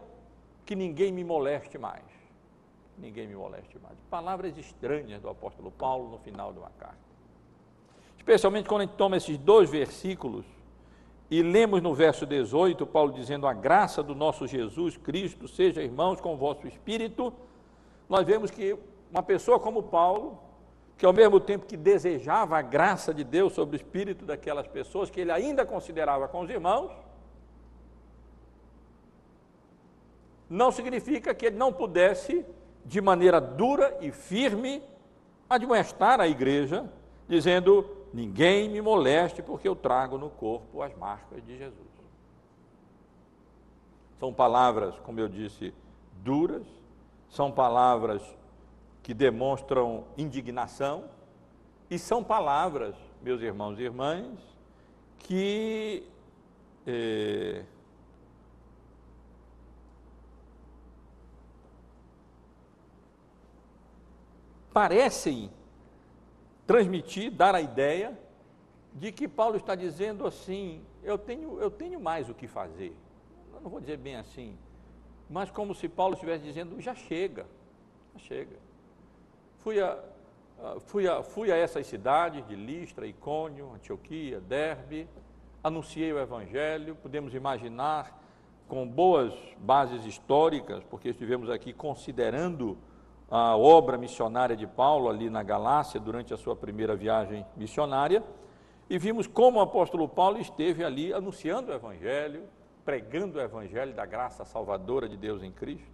que 0.65 0.75
ninguém 0.75 1.13
me 1.13 1.23
moleste 1.23 1.79
mais. 1.79 2.14
Ninguém 2.99 3.27
me 3.27 3.35
moleste 3.35 3.79
mais. 3.79 3.97
Palavras 4.11 4.57
estranhas 4.57 5.21
do 5.21 5.29
apóstolo 5.29 5.71
Paulo 5.71 6.11
no 6.11 6.19
final 6.19 6.53
de 6.53 6.59
uma 6.59 6.71
carta. 6.79 6.99
Especialmente 8.17 8.69
quando 8.69 8.83
a 8.83 8.85
gente 8.85 8.97
toma 8.97 9.17
esses 9.17 9.37
dois 9.37 9.69
versículos 9.69 10.47
e 11.31 11.43
lemos 11.43 11.83
no 11.83 11.95
verso 11.95 12.25
18, 12.25 12.87
Paulo 12.87 13.13
dizendo: 13.13 13.47
A 13.47 13.53
graça 13.53 14.03
do 14.03 14.15
nosso 14.15 14.47
Jesus 14.47 14.97
Cristo 14.97 15.49
seja, 15.49 15.83
irmãos, 15.83 16.21
com 16.21 16.35
o 16.35 16.37
vosso 16.37 16.67
espírito. 16.67 17.33
Nós 18.09 18.25
vemos 18.25 18.51
que 18.51 18.77
uma 19.11 19.23
pessoa 19.23 19.59
como 19.59 19.83
Paulo, 19.83 20.39
que 20.97 21.05
ao 21.05 21.13
mesmo 21.13 21.41
tempo 21.41 21.67
que 21.67 21.77
desejava 21.77 22.59
a 22.59 22.63
graça 22.63 23.13
de 23.13 23.25
Deus 23.25 23.53
sobre 23.53 23.77
o 23.77 23.79
espírito 23.79 24.25
daquelas 24.25 24.67
pessoas, 24.67 25.11
que 25.11 25.21
ele 25.21 25.33
ainda 25.33 25.67
considerava 25.67 26.29
com 26.29 26.41
os 26.41 26.51
irmãos, 26.51 26.91
não 30.49 30.71
significa 30.71 31.35
que 31.35 31.47
ele 31.47 31.57
não 31.57 31.73
pudesse, 31.73 32.45
de 32.85 33.01
maneira 33.01 33.41
dura 33.41 33.97
e 34.01 34.11
firme, 34.11 34.83
admoestar 35.49 36.21
a 36.21 36.29
igreja, 36.29 36.89
dizendo: 37.29 38.05
Ninguém 38.13 38.69
me 38.69 38.81
moleste, 38.81 39.43
porque 39.43 39.67
eu 39.67 39.75
trago 39.75 40.17
no 40.19 40.31
corpo 40.31 40.83
as 40.83 40.95
marcas 40.97 41.45
de 41.45 41.59
Jesus. 41.59 41.95
São 44.21 44.33
palavras, 44.33 44.95
como 45.01 45.19
eu 45.21 45.29
disse, 45.29 45.75
duras, 46.23 46.67
são 47.29 47.51
palavras 47.51 48.23
que 49.03 49.13
demonstram 49.13 50.05
indignação, 50.17 51.05
e 51.91 51.99
são 51.99 52.25
palavras, 52.25 52.95
meus 53.23 53.43
irmãos 53.43 53.79
e 53.79 53.83
irmãs, 53.83 54.39
que 55.19 56.07
eh, 56.87 57.65
parecem 64.75 65.51
transmitir, 66.67 67.31
dar 67.31 67.55
a 67.55 67.61
ideia 67.61 68.19
de 68.93 69.13
que 69.13 69.29
Paulo 69.29 69.57
está 69.57 69.75
dizendo 69.77 70.27
assim: 70.27 70.83
eu 71.03 71.17
tenho, 71.17 71.61
eu 71.61 71.71
tenho 71.71 72.01
mais 72.01 72.29
o 72.29 72.35
que 72.35 72.49
fazer. 72.49 72.95
Eu 73.55 73.61
não 73.61 73.71
vou 73.71 73.81
dizer 73.81 73.97
bem 73.97 74.17
assim, 74.17 74.59
mas 75.31 75.51
como 75.51 75.75
se 75.75 75.89
Paulo 75.89 76.15
estivesse 76.15 76.43
dizendo: 76.43 76.81
já 76.81 76.95
chega, 76.95 77.47
já 78.15 78.21
chega. 78.21 78.57
Fui 79.61 79.81
a, 79.81 79.99
fui 80.87 81.09
a, 81.09 81.23
fui 81.23 81.53
a 81.53 81.57
essas 81.57 81.87
cidades 81.87 82.47
de 82.47 82.57
Listra, 82.57 83.07
Icônio, 83.07 83.73
Antioquia, 83.73 84.41
Derbe, 84.41 85.09
anunciei 85.63 86.13
o 86.13 86.19
Evangelho, 86.19 86.97
podemos 86.97 87.33
imaginar 87.33 88.21
com 88.67 88.87
boas 88.87 89.33
bases 89.59 90.05
históricas, 90.05 90.83
porque 90.85 91.11
estivemos 91.11 91.49
aqui 91.49 91.73
considerando 91.73 92.77
a 93.31 93.57
obra 93.57 93.97
missionária 93.97 94.57
de 94.57 94.67
Paulo 94.67 95.09
ali 95.09 95.31
na 95.31 95.43
Galácia 95.43 95.99
durante 95.99 96.33
a 96.33 96.37
sua 96.37 96.55
primeira 96.55 96.95
viagem 96.95 97.45
missionária 97.57 98.23
e 98.89 98.99
vimos 98.99 99.27
como 99.27 99.59
o 99.59 99.63
apóstolo 99.63 100.09
Paulo 100.09 100.39
esteve 100.39 100.85
ali 100.85 101.13
anunciando 101.13 101.71
o 101.71 101.75
Evangelho, 101.75 102.45
pregando 102.85 103.39
o 103.39 103.41
Evangelho 103.41 103.95
da 103.95 104.05
graça 104.05 104.45
salvadora 104.45 105.09
de 105.09 105.17
Deus 105.17 105.43
em 105.43 105.51
Cristo, 105.51 105.91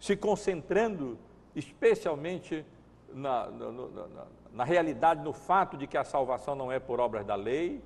se 0.00 0.16
concentrando 0.16 1.18
especialmente 1.54 2.64
na, 3.12 3.50
na, 3.50 3.70
na, 3.70 4.26
na 4.52 4.64
realidade, 4.64 5.22
no 5.22 5.32
fato 5.32 5.76
de 5.76 5.86
que 5.86 5.96
a 5.96 6.04
salvação 6.04 6.54
não 6.54 6.72
é 6.72 6.78
por 6.78 7.00
obras 7.00 7.26
da 7.26 7.34
lei, 7.34 7.82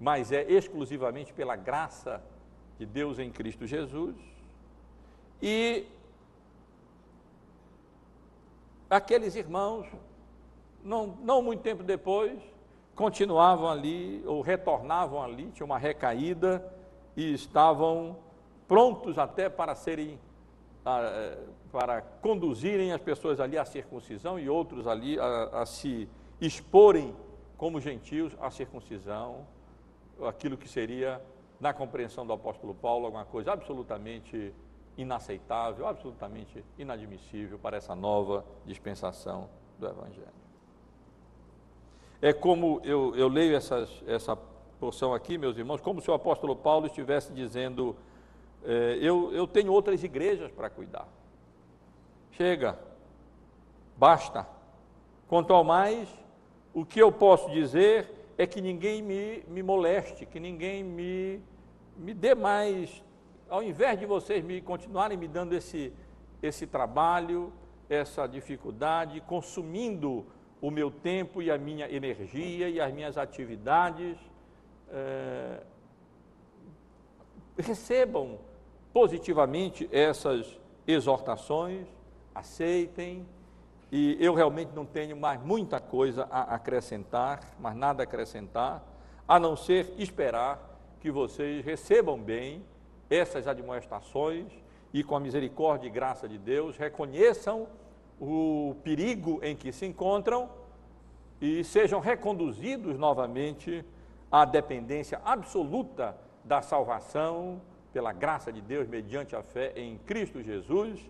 mas 0.00 0.32
é 0.32 0.42
exclusivamente 0.50 1.32
pela 1.32 1.54
graça 1.54 2.22
de 2.78 2.84
Deus 2.84 3.18
em 3.18 3.30
Cristo 3.30 3.66
Jesus. 3.66 4.16
E 5.40 5.86
aqueles 8.88 9.34
irmãos, 9.34 9.86
não, 10.82 11.18
não 11.22 11.42
muito 11.42 11.62
tempo 11.62 11.82
depois, 11.82 12.38
continuavam 12.94 13.68
ali, 13.68 14.22
ou 14.26 14.40
retornavam 14.40 15.22
ali, 15.22 15.50
tinha 15.50 15.64
uma 15.64 15.78
recaída, 15.78 16.64
e 17.16 17.32
estavam 17.32 18.16
prontos 18.66 19.18
até 19.18 19.48
para 19.48 19.74
serem, 19.74 20.18
eh, 20.84 21.38
para 21.70 22.02
conduzirem 22.02 22.92
as 22.92 23.00
pessoas 23.00 23.40
ali 23.40 23.58
à 23.58 23.64
circuncisão 23.64 24.38
e 24.38 24.48
outros 24.48 24.86
ali 24.86 25.18
a, 25.18 25.62
a 25.62 25.66
se 25.66 26.08
exporem 26.40 27.14
como 27.56 27.80
gentios 27.80 28.36
à 28.40 28.50
circuncisão, 28.50 29.46
aquilo 30.22 30.56
que 30.56 30.68
seria, 30.68 31.20
na 31.60 31.72
compreensão 31.72 32.26
do 32.26 32.32
apóstolo 32.32 32.74
Paulo, 32.74 33.06
alguma 33.06 33.24
coisa 33.24 33.52
absolutamente 33.52 34.52
inaceitável, 34.96 35.86
absolutamente 35.86 36.64
inadmissível 36.78 37.58
para 37.58 37.76
essa 37.76 37.94
nova 37.94 38.44
dispensação 38.64 39.48
do 39.78 39.86
Evangelho. 39.86 40.44
É 42.22 42.32
como 42.32 42.80
eu, 42.84 43.14
eu 43.16 43.28
leio 43.28 43.56
essas, 43.56 43.90
essa 44.06 44.36
porção 44.78 45.12
aqui, 45.12 45.36
meus 45.36 45.56
irmãos, 45.56 45.80
como 45.80 46.00
se 46.00 46.10
o 46.10 46.14
apóstolo 46.14 46.54
Paulo 46.56 46.86
estivesse 46.86 47.32
dizendo: 47.32 47.96
é, 48.64 48.98
eu, 49.00 49.32
eu 49.32 49.46
tenho 49.46 49.72
outras 49.72 50.02
igrejas 50.02 50.50
para 50.50 50.70
cuidar. 50.70 51.08
Chega, 52.32 52.78
basta. 53.96 54.46
Quanto 55.28 55.52
ao 55.52 55.64
mais, 55.64 56.08
o 56.72 56.84
que 56.84 57.00
eu 57.00 57.10
posso 57.10 57.50
dizer 57.50 58.10
é 58.36 58.46
que 58.46 58.60
ninguém 58.60 59.02
me, 59.02 59.42
me 59.48 59.62
moleste, 59.62 60.26
que 60.26 60.40
ninguém 60.40 60.82
me, 60.82 61.40
me 61.96 62.12
dê 62.12 62.34
mais, 62.34 63.02
ao 63.48 63.62
invés 63.62 63.98
de 63.98 64.06
vocês 64.06 64.44
me 64.44 64.60
continuarem 64.60 65.16
me 65.16 65.28
dando 65.28 65.54
esse, 65.54 65.92
esse 66.42 66.66
trabalho, 66.66 67.52
essa 67.88 68.26
dificuldade, 68.26 69.20
consumindo 69.20 70.26
o 70.60 70.70
meu 70.70 70.90
tempo 70.90 71.42
e 71.42 71.50
a 71.50 71.58
minha 71.58 71.90
energia 71.90 72.68
e 72.68 72.80
as 72.80 72.92
minhas 72.92 73.18
atividades, 73.18 74.16
é, 74.90 75.60
recebam 77.58 78.38
positivamente 78.92 79.88
essas 79.92 80.58
exortações, 80.86 81.86
aceitem, 82.34 83.26
e 83.92 84.16
eu 84.18 84.34
realmente 84.34 84.72
não 84.74 84.84
tenho 84.84 85.16
mais 85.16 85.40
muita 85.40 85.78
coisa 85.78 86.26
a 86.30 86.54
acrescentar, 86.54 87.54
mais 87.60 87.76
nada 87.76 88.02
a 88.02 88.04
acrescentar, 88.04 88.82
a 89.26 89.38
não 89.38 89.56
ser 89.56 89.94
esperar 89.98 90.58
que 91.00 91.10
vocês 91.10 91.64
recebam 91.64 92.18
bem 92.18 92.64
essas 93.08 93.46
admoestações 93.46 94.46
e, 94.92 95.02
com 95.02 95.16
a 95.16 95.20
misericórdia 95.20 95.88
e 95.88 95.90
graça 95.90 96.28
de 96.28 96.38
Deus, 96.38 96.76
reconheçam 96.76 97.66
o 98.20 98.76
perigo 98.82 99.40
em 99.42 99.56
que 99.56 99.72
se 99.72 99.86
encontram 99.86 100.48
e 101.40 101.64
sejam 101.64 102.00
reconduzidos 102.00 102.98
novamente 102.98 103.84
à 104.30 104.44
dependência 104.44 105.20
absoluta 105.24 106.16
da 106.44 106.62
salvação 106.62 107.60
pela 107.92 108.12
graça 108.12 108.52
de 108.52 108.60
Deus 108.60 108.88
mediante 108.88 109.36
a 109.36 109.42
fé 109.42 109.72
em 109.76 109.98
Cristo 109.98 110.42
Jesus. 110.42 111.00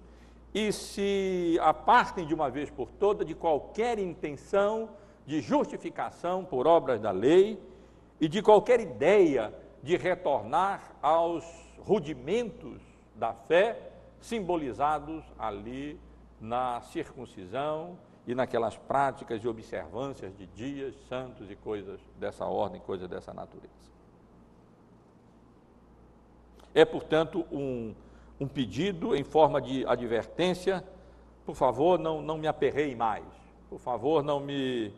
E 0.52 0.72
se 0.72 1.58
apartem 1.60 2.26
de 2.26 2.34
uma 2.34 2.48
vez 2.48 2.70
por 2.70 2.90
todas 2.90 3.26
de 3.26 3.34
qualquer 3.34 3.98
intenção 3.98 4.90
de 5.26 5.40
justificação 5.40 6.44
por 6.44 6.66
obras 6.66 7.00
da 7.00 7.10
lei 7.10 7.60
e 8.20 8.28
de 8.28 8.40
qualquer 8.40 8.80
ideia 8.80 9.52
de 9.82 9.96
retornar 9.96 10.94
aos 11.02 11.44
rudimentos 11.84 12.80
da 13.14 13.32
fé 13.32 13.92
simbolizados 14.20 15.22
ali 15.38 16.00
na 16.40 16.80
circuncisão 16.80 17.98
e 18.26 18.34
naquelas 18.34 18.76
práticas 18.76 19.42
e 19.44 19.48
observâncias 19.48 20.36
de 20.36 20.46
dias 20.46 20.94
santos 21.08 21.50
e 21.50 21.56
coisas 21.56 22.00
dessa 22.18 22.46
ordem, 22.46 22.80
coisas 22.80 23.08
dessa 23.08 23.32
natureza. 23.32 23.72
É, 26.74 26.84
portanto, 26.84 27.46
um 27.52 27.94
um 28.38 28.48
pedido 28.48 29.14
em 29.14 29.22
forma 29.22 29.60
de 29.60 29.86
advertência, 29.86 30.84
por 31.44 31.54
favor, 31.54 31.98
não, 31.98 32.20
não 32.20 32.38
me 32.38 32.46
aperreiem 32.46 32.96
mais, 32.96 33.24
por 33.68 33.78
favor, 33.78 34.22
não 34.22 34.40
me, 34.40 34.92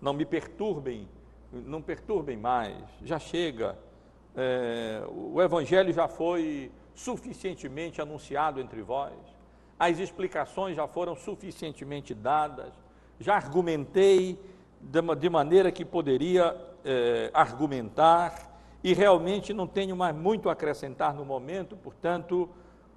não 0.00 0.12
me 0.12 0.24
perturbem, 0.24 1.08
não 1.52 1.82
perturbem 1.82 2.36
mais, 2.36 2.76
já 3.02 3.18
chega, 3.18 3.78
é, 4.36 5.02
o 5.08 5.40
Evangelho 5.40 5.92
já 5.92 6.06
foi 6.06 6.70
suficientemente 6.94 8.00
anunciado 8.00 8.60
entre 8.60 8.82
vós, 8.82 9.14
as 9.78 9.98
explicações 9.98 10.76
já 10.76 10.86
foram 10.86 11.16
suficientemente 11.16 12.14
dadas, 12.14 12.72
já 13.18 13.34
argumentei 13.34 14.38
de, 14.80 15.28
maneira 15.30 15.72
que 15.72 15.84
poderia 15.84 16.56
é, 16.84 17.30
argumentar 17.32 18.60
e 18.84 18.92
realmente 18.92 19.52
não 19.52 19.66
tenho 19.66 19.96
mais 19.96 20.14
muito 20.14 20.48
a 20.48 20.52
acrescentar 20.52 21.14
no 21.14 21.24
momento, 21.24 21.76
portanto, 21.76 22.48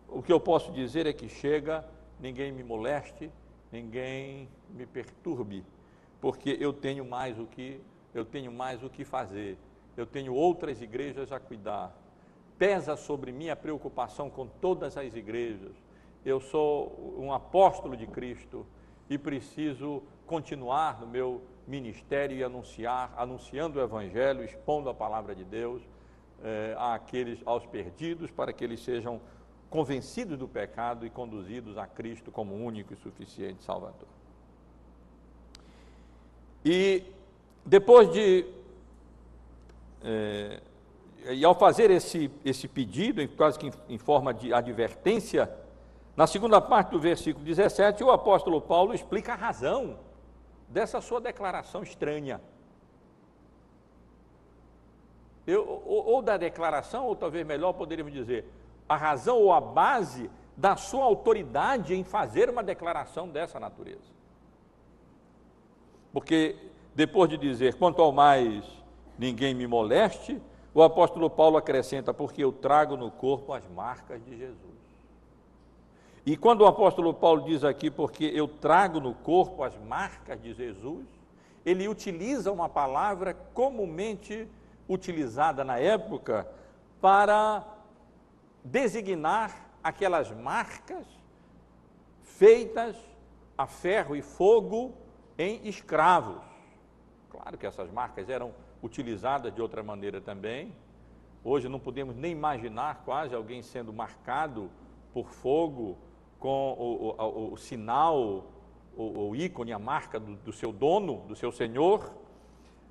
o 0.08 0.22
que 0.22 0.32
eu 0.32 0.40
posso 0.40 0.72
dizer 0.72 1.06
é 1.06 1.14
que 1.14 1.28
chega, 1.28 1.86
ninguém 2.20 2.52
me 2.52 2.64
moleste, 2.64 3.32
ninguém 3.72 4.50
me 4.70 4.86
perturbe, 4.86 5.64
porque 6.20 6.58
eu 6.60 6.74
tenho 6.74 7.06
mais 7.06 7.40
o 7.40 7.46
que 7.46 7.82
eu 8.14 8.26
tenho 8.26 8.52
mais 8.52 8.84
o 8.84 8.90
que 8.90 9.06
fazer. 9.06 9.58
Eu 10.00 10.06
tenho 10.06 10.34
outras 10.34 10.82
igrejas 10.82 11.30
a 11.30 11.40
cuidar. 11.42 11.94
Pesa 12.58 12.96
sobre 12.96 13.34
mim 13.34 13.50
a 13.50 13.56
preocupação 13.56 14.30
com 14.30 14.48
todas 14.48 14.96
as 14.96 15.14
igrejas. 15.14 15.76
Eu 16.24 16.40
sou 16.40 17.16
um 17.18 17.34
apóstolo 17.34 17.98
de 17.98 18.08
Cristo 18.08 18.66
e 19.10 19.18
preciso 19.18 20.02
continuar 20.26 21.02
no 21.02 21.08
meu 21.08 21.42
ministério 21.68 22.38
e 22.38 22.44
anunciar, 22.44 23.14
anunciando 23.18 23.78
o 23.78 23.82
evangelho, 23.82 24.42
expondo 24.42 24.90
a 24.90 24.94
palavra 24.94 25.36
de 25.36 25.44
Deus 25.44 25.82
eh, 26.42 26.76
àqueles 26.78 27.42
aos 27.46 27.66
perdidos 27.66 28.32
para 28.32 28.54
que 28.54 28.64
eles 28.64 28.80
sejam 28.80 29.20
convencidos 29.70 30.38
do 30.38 30.48
pecado 30.48 31.06
e 31.06 31.10
conduzidos 31.10 31.78
a 31.78 31.86
Cristo 31.86 32.32
como 32.32 32.56
único 32.56 32.94
e 32.94 32.98
suficiente 32.98 33.66
Salvador. 33.66 34.08
E 36.64 37.04
depois 37.66 38.10
de. 38.14 38.46
É, 40.04 40.62
e 41.32 41.44
ao 41.44 41.54
fazer 41.54 41.92
esse, 41.92 42.32
esse 42.46 42.68
pedido, 42.68 43.28
quase 43.30 43.60
que 43.60 43.68
em, 43.68 43.74
em 43.90 43.98
forma 43.98 44.34
de 44.34 44.54
advertência, 44.54 45.52
na 46.16 46.26
segunda 46.28 46.60
parte 46.62 46.92
do 46.92 47.00
versículo 47.00 47.46
17, 47.46 48.04
o 48.04 48.12
apóstolo 48.12 48.62
Paulo 48.62 48.94
explica 48.94 49.34
a 49.34 49.36
razão 49.36 50.00
dessa 50.68 51.02
sua 51.02 51.20
declaração 51.20 51.84
estranha. 51.84 52.42
Eu, 55.46 55.82
ou, 55.86 56.06
ou, 56.06 56.22
da 56.22 56.38
declaração, 56.38 57.06
ou 57.08 57.16
talvez 57.16 57.46
melhor 57.46 57.74
poderíamos 57.74 58.14
dizer, 58.14 58.46
a 58.88 58.96
razão 58.96 59.38
ou 59.38 59.52
a 59.52 59.60
base 59.60 60.30
da 60.56 60.76
sua 60.76 61.06
autoridade 61.06 61.96
em 61.96 62.04
fazer 62.04 62.50
uma 62.50 62.62
declaração 62.62 63.28
dessa 63.28 63.60
natureza. 63.60 64.12
Porque 66.12 66.56
depois 66.94 67.30
de 67.30 67.38
dizer, 67.38 67.76
quanto 67.76 68.02
ao 68.02 68.12
mais 68.12 68.66
ninguém 69.20 69.54
me 69.54 69.68
moleste, 69.68 70.42
o 70.74 70.82
apóstolo 70.82 71.30
Paulo 71.30 71.58
acrescenta, 71.58 72.14
porque 72.14 72.42
eu 72.42 72.54
trago 72.54 72.96
no 72.96 73.12
corpo 73.12 73.52
as 73.52 73.68
marcas 73.68 74.24
de 74.24 74.38
Jesus. 74.38 74.80
E 76.26 76.38
quando 76.38 76.62
o 76.62 76.66
apóstolo 76.66 77.14
Paulo 77.14 77.44
diz 77.44 77.64
aqui, 77.64 77.92
porque 77.92 78.24
eu 78.26 78.48
trago 78.48 79.00
no 79.00 79.14
corpo 79.14 79.64
as 79.64 79.76
marcas 79.78 80.42
de 80.42 80.54
Jesus, 80.54 81.06
ele 81.66 81.88
utiliza 81.88 82.52
uma 82.52 82.70
palavra 82.70 83.34
comumente 83.54 84.48
utilizada 84.88 85.64
na 85.64 85.78
época 85.78 86.48
para 87.02 87.64
designar 88.64 89.70
aquelas 89.84 90.32
marcas 90.32 91.06
feitas 92.24 92.96
a 93.58 93.68
ferro 93.68 94.16
e 94.16 94.22
fogo 94.22 94.94
em 95.38 95.68
escravos. 95.68 96.42
Claro 97.30 97.58
que 97.58 97.66
essas 97.66 97.92
marcas 97.92 98.30
eram 98.30 98.54
utilizadas 98.82 99.54
de 99.54 99.62
outra 99.62 99.84
maneira 99.84 100.22
também. 100.22 100.74
Hoje 101.44 101.70
não 101.70 101.80
podemos 101.80 102.16
nem 102.16 102.32
imaginar 102.32 103.04
quase 103.06 103.34
alguém 103.34 103.62
sendo 103.62 103.94
marcado 103.94 104.70
por 105.14 105.30
fogo 105.30 105.98
com 106.40 106.74
o, 106.78 107.16
o, 107.18 107.50
o, 107.50 107.54
o 107.54 107.58
sinal, 107.58 108.46
o, 108.96 109.36
ícone, 109.36 109.72
a 109.72 109.80
marca 109.80 110.20
do, 110.20 110.36
do, 110.38 110.52
seu 110.52 110.72
dono, 110.72 111.24
do 111.28 111.36
seu 111.36 111.52
senhor. 111.52 112.12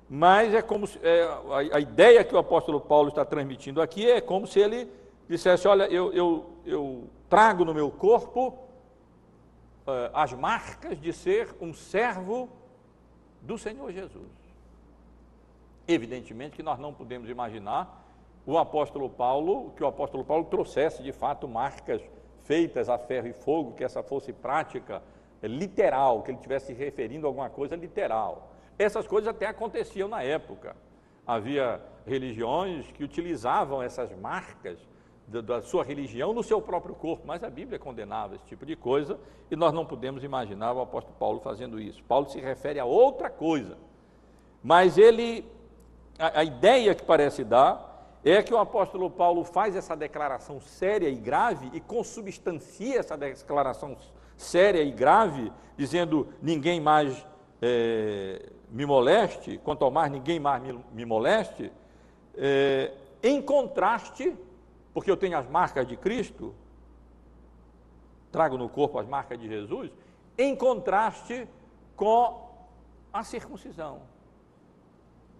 Mas 0.09 0.53
é 0.53 0.61
como 0.61 0.87
é, 1.03 1.23
a, 1.23 1.77
a 1.77 1.79
ideia 1.79 2.23
que 2.23 2.33
o 2.33 2.37
apóstolo 2.37 2.81
Paulo 2.81 3.09
está 3.09 3.23
transmitindo 3.23 3.81
aqui 3.81 4.09
é 4.09 4.19
como 4.19 4.47
se 4.47 4.59
ele 4.59 4.89
dissesse: 5.27 5.67
Olha, 5.67 5.83
eu, 5.83 6.11
eu, 6.13 6.49
eu 6.65 7.03
trago 7.29 7.63
no 7.63 7.73
meu 7.73 7.91
corpo 7.91 8.49
uh, 9.85 10.09
as 10.13 10.33
marcas 10.33 10.99
de 10.99 11.13
ser 11.13 11.55
um 11.61 11.73
servo 11.73 12.49
do 13.41 13.57
Senhor 13.57 13.91
Jesus. 13.91 14.38
Evidentemente 15.91 16.55
que 16.55 16.61
nós 16.61 16.77
não 16.77 16.93
podemos 16.93 17.27
imaginar 17.31 18.05
o 18.45 18.59
apóstolo 18.59 19.09
Paulo, 19.09 19.71
que 19.75 19.83
o 19.83 19.87
apóstolo 19.87 20.23
Paulo 20.23 20.45
trouxesse 20.45 21.01
de 21.01 21.11
fato 21.11 21.47
marcas 21.47 21.99
feitas 22.43 22.87
a 22.89 22.99
ferro 22.99 23.27
e 23.27 23.33
fogo, 23.33 23.73
que 23.73 23.83
essa 23.83 24.03
fosse 24.03 24.31
prática 24.31 25.01
literal, 25.41 26.21
que 26.21 26.29
ele 26.29 26.37
estivesse 26.37 26.67
se 26.67 26.73
referindo 26.73 27.25
a 27.25 27.29
alguma 27.29 27.49
coisa 27.49 27.75
literal. 27.75 28.51
Essas 28.77 29.07
coisas 29.07 29.27
até 29.27 29.47
aconteciam 29.47 30.07
na 30.07 30.21
época. 30.21 30.75
Havia 31.25 31.81
religiões 32.05 32.91
que 32.91 33.03
utilizavam 33.03 33.81
essas 33.81 34.15
marcas 34.15 34.77
da 35.27 35.59
sua 35.63 35.83
religião 35.83 36.33
no 36.33 36.43
seu 36.43 36.61
próprio 36.61 36.93
corpo, 36.93 37.25
mas 37.25 37.43
a 37.43 37.49
Bíblia 37.49 37.79
condenava 37.79 38.35
esse 38.35 38.45
tipo 38.45 38.63
de 38.63 38.75
coisa 38.75 39.19
e 39.49 39.55
nós 39.55 39.73
não 39.73 39.87
podemos 39.87 40.23
imaginar 40.23 40.73
o 40.73 40.81
apóstolo 40.81 41.15
Paulo 41.17 41.39
fazendo 41.39 41.79
isso. 41.79 42.03
Paulo 42.03 42.29
se 42.29 42.39
refere 42.39 42.79
a 42.79 42.85
outra 42.85 43.27
coisa, 43.27 43.75
mas 44.63 44.99
ele, 44.99 45.45
a, 46.19 46.41
a 46.41 46.43
ideia 46.43 46.93
que 46.93 47.03
parece 47.03 47.43
dar 47.43 47.89
é 48.23 48.43
que 48.43 48.53
o 48.53 48.57
apóstolo 48.57 49.09
Paulo 49.09 49.43
faz 49.45 49.75
essa 49.75 49.95
declaração 49.95 50.59
séria 50.59 51.07
e 51.07 51.15
grave 51.15 51.71
e 51.73 51.79
consubstancia 51.79 52.99
essa 52.99 53.17
declaração 53.17 53.95
séria 54.35 54.83
e 54.83 54.91
grave, 54.91 55.51
dizendo: 55.77 56.27
ninguém 56.41 56.81
mais 56.81 57.25
é, 57.61 58.49
me 58.69 58.85
moleste, 58.85 59.57
quanto 59.63 59.85
ao 59.85 59.91
mais 59.91 60.11
ninguém 60.11 60.39
mais 60.39 60.61
me, 60.61 60.83
me 60.91 61.05
moleste, 61.05 61.71
é, 62.35 62.91
em 63.23 63.41
contraste, 63.41 64.35
porque 64.93 65.09
eu 65.09 65.17
tenho 65.17 65.37
as 65.37 65.47
marcas 65.47 65.87
de 65.87 65.95
Cristo, 65.95 66.53
trago 68.31 68.57
no 68.57 68.67
corpo 68.67 68.99
as 68.99 69.07
marcas 69.07 69.39
de 69.39 69.47
Jesus, 69.47 69.91
em 70.37 70.55
contraste 70.55 71.47
com 71.95 72.49
a 73.11 73.23
circuncisão. 73.23 74.01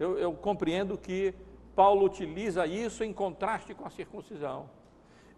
Eu, 0.00 0.18
eu 0.18 0.32
compreendo 0.32 0.96
que 0.96 1.34
Paulo 1.76 2.06
utiliza 2.06 2.66
isso 2.66 3.04
em 3.04 3.12
contraste 3.12 3.74
com 3.74 3.86
a 3.86 3.90
circuncisão. 3.90 4.68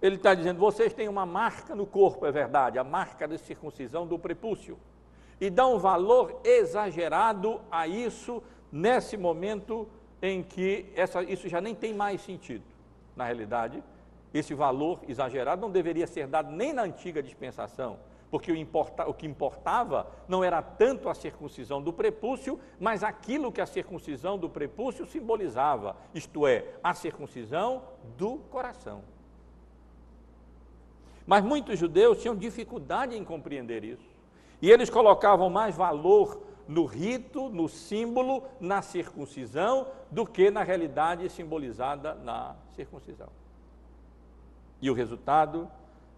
Ele 0.01 0.14
está 0.14 0.35
dizendo: 0.35 0.61
vocês 0.61 0.94
têm 0.94 1.09
uma 1.09 1.27
marca 1.27 1.75
no 1.75 1.85
corpo, 1.85 2.25
é 2.25 2.31
verdade, 2.31 2.79
a 2.79 2.85
marca 2.85 3.27
de 3.27 3.38
circuncisão 3.38 4.07
do 4.07 4.16
prepúcio. 4.16 4.79
E 5.40 5.51
dá 5.51 5.66
um 5.66 5.79
valor 5.79 6.40
exagerado 6.44 7.61
a 7.68 7.88
isso 7.88 8.40
nesse 8.70 9.16
momento 9.16 9.88
em 10.22 10.44
que 10.44 10.87
essa, 10.94 11.20
isso 11.25 11.48
já 11.48 11.61
nem 11.61 11.75
tem 11.75 11.92
mais 11.92 12.22
sentido. 12.22 12.62
Na 13.16 13.25
realidade, 13.25 13.83
esse 14.33 14.55
valor 14.55 15.01
exagerado 15.09 15.61
não 15.61 15.70
deveria 15.70 16.07
ser 16.07 16.29
dado 16.29 16.53
nem 16.53 16.72
na 16.72 16.83
antiga 16.83 17.20
dispensação, 17.20 17.98
porque 18.33 18.51
o, 18.51 18.57
importa, 18.57 19.07
o, 19.07 19.12
que 19.12 19.27
importava 19.27 20.11
não 20.27 20.42
era 20.42 20.62
tanto 20.62 21.11
a 21.11 21.14
circuncisão 21.14 21.83
do 21.83 21.92
prepúcio, 21.92 22.59
mas 22.81 23.05
aquilo 23.05 23.53
que 23.53 23.61
a 23.61 23.66
circuncisão 23.66 24.38
do 24.38 24.49
prepúcio 24.49 25.05
simbolizava, 25.05 25.95
isto 26.14 26.47
é, 26.47 26.64
a 26.83 26.95
circuncisão 26.95 27.83
do 28.16 28.38
coração. 28.51 29.03
Mas 31.27 31.45
muitos 31.45 31.79
judeus 31.79 32.23
tinham 32.23 32.35
dificuldade 32.35 33.14
em 33.14 33.23
compreender 33.23 33.85
isso. 33.85 34.11
E 34.62 34.71
eles 34.71 34.88
colocavam 34.88 35.51
mais 35.51 35.77
valor 35.77 36.40
no 36.66 36.87
rito, 36.87 37.51
no 37.51 37.68
símbolo, 37.68 38.45
na 38.59 38.81
circuncisão, 38.81 39.88
do 40.11 40.25
que 40.25 40.51
na 40.51 40.62
realidade 40.62 41.29
simbolizada 41.29 42.14
na 42.14 42.57
circuncisão. 42.75 43.29
E 44.81 44.90
o 44.90 44.95
resultado, 44.95 45.71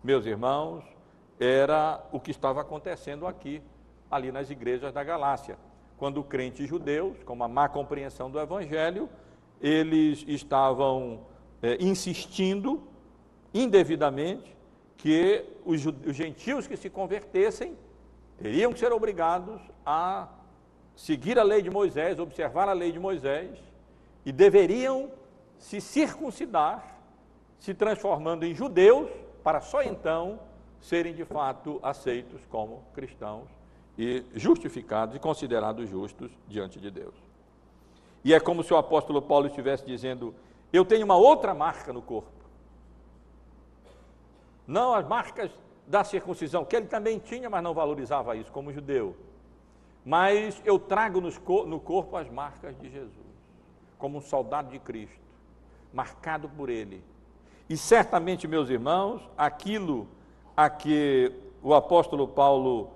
meus 0.05 0.24
irmãos, 0.27 0.93
era 1.38 2.05
o 2.12 2.20
que 2.20 2.31
estava 2.31 2.61
acontecendo 2.61 3.27
aqui, 3.27 3.62
ali 4.11 4.31
nas 4.31 4.51
igrejas 4.51 4.92
da 4.92 5.03
Galácia. 5.03 5.59
Quando 5.97 6.23
crentes 6.23 6.68
judeus, 6.68 7.23
com 7.25 7.33
uma 7.33 7.49
má 7.49 7.68
compreensão 7.68 8.31
do 8.31 8.38
Evangelho, 8.38 9.09
eles 9.61 10.25
estavam 10.27 11.20
é, 11.62 11.77
insistindo 11.81 12.83
indevidamente 13.53 14.55
que 14.97 15.44
os, 15.64 15.85
os 15.85 16.16
gentios 16.16 16.66
que 16.66 16.77
se 16.77 16.90
convertessem 16.90 17.77
teriam 18.38 18.73
que 18.73 18.79
ser 18.79 18.92
obrigados 18.92 19.61
a 19.85 20.29
seguir 20.97 21.38
a 21.38 21.42
lei 21.42 21.62
de 21.62 21.70
Moisés, 21.70 22.18
observar 22.18 22.68
a 22.68 22.73
lei 22.73 22.92
de 22.92 22.99
Moisés, 22.99 23.59
e 24.25 24.33
deveriam 24.33 25.11
se 25.59 25.81
circuncidar, 25.81 26.99
se 27.59 27.75
transformando 27.75 28.44
em 28.44 28.55
judeus, 28.55 29.11
para 29.42 29.61
só 29.61 29.83
então 29.83 30.40
serem 30.85 31.14
de 31.14 31.25
fato 31.25 31.81
aceitos 31.83 32.44
como 32.51 32.83
cristãos 32.94 33.49
e 33.97 34.23
justificados 34.35 35.16
e 35.16 35.18
considerados 35.18 35.88
justos 35.88 36.31
diante 36.47 36.79
de 36.79 36.90
Deus. 36.90 37.14
E 38.23 38.35
é 38.35 38.40
como 38.40 38.62
se 38.62 38.73
o 38.73 38.77
apóstolo 38.77 39.23
Paulo 39.23 39.47
estivesse 39.47 39.85
dizendo: 39.85 40.35
Eu 40.73 40.85
tenho 40.85 41.05
uma 41.05 41.16
outra 41.16 41.55
marca 41.55 41.92
no 41.92 42.03
corpo. 42.03 42.31
Não 44.66 44.94
as 44.94 45.07
marcas 45.07 45.51
da 45.87 46.05
circuncisão, 46.05 46.64
que 46.64 46.77
ele 46.77 46.87
também 46.87 47.18
tinha, 47.18 47.49
mas 47.49 47.62
não 47.62 47.75
valorizava 47.75 48.37
isso 48.37 48.53
como 48.53 48.73
judeu. 48.73 49.16
Mas 50.05 50.61
eu 50.66 50.79
trago 50.79 51.20
no 51.20 51.81
corpo 51.81 52.16
as 52.16 52.29
marcas 52.31 52.79
de 52.79 52.90
Jesus, 52.90 53.27
como 53.99 54.18
um 54.18 54.23
soldado 54.23 54.70
de 54.70 54.79
Cristo, 54.79 55.20
marcado 55.92 56.49
por 56.49 56.68
ele. 56.68 57.03
E 57.70 57.77
certamente, 57.77 58.47
meus 58.47 58.68
irmãos, 58.68 59.23
aquilo 59.37 60.07
a 60.56 60.70
que 60.70 61.32
o 61.62 61.74
apóstolo 61.74 62.28
Paulo 62.28 62.90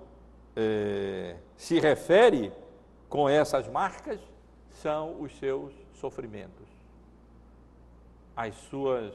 é, 0.55 1.35
se 1.57 1.79
refere 1.79 2.51
com 3.09 3.27
essas 3.27 3.67
marcas 3.67 4.19
são 4.69 5.19
os 5.19 5.35
seus 5.37 5.73
sofrimentos, 5.93 6.67
as 8.35 8.55
suas 8.55 9.13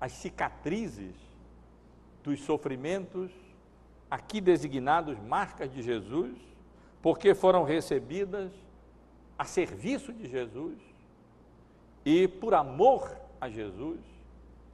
as 0.00 0.12
cicatrizes 0.12 1.14
dos 2.24 2.40
sofrimentos 2.40 3.30
aqui 4.10 4.40
designados 4.40 5.18
marcas 5.20 5.70
de 5.70 5.82
Jesus, 5.82 6.34
porque 7.02 7.34
foram 7.34 7.64
recebidas 7.64 8.50
a 9.38 9.44
serviço 9.44 10.10
de 10.12 10.26
Jesus 10.26 10.78
e 12.04 12.26
por 12.26 12.54
amor 12.54 13.14
a 13.40 13.48
Jesus 13.50 14.00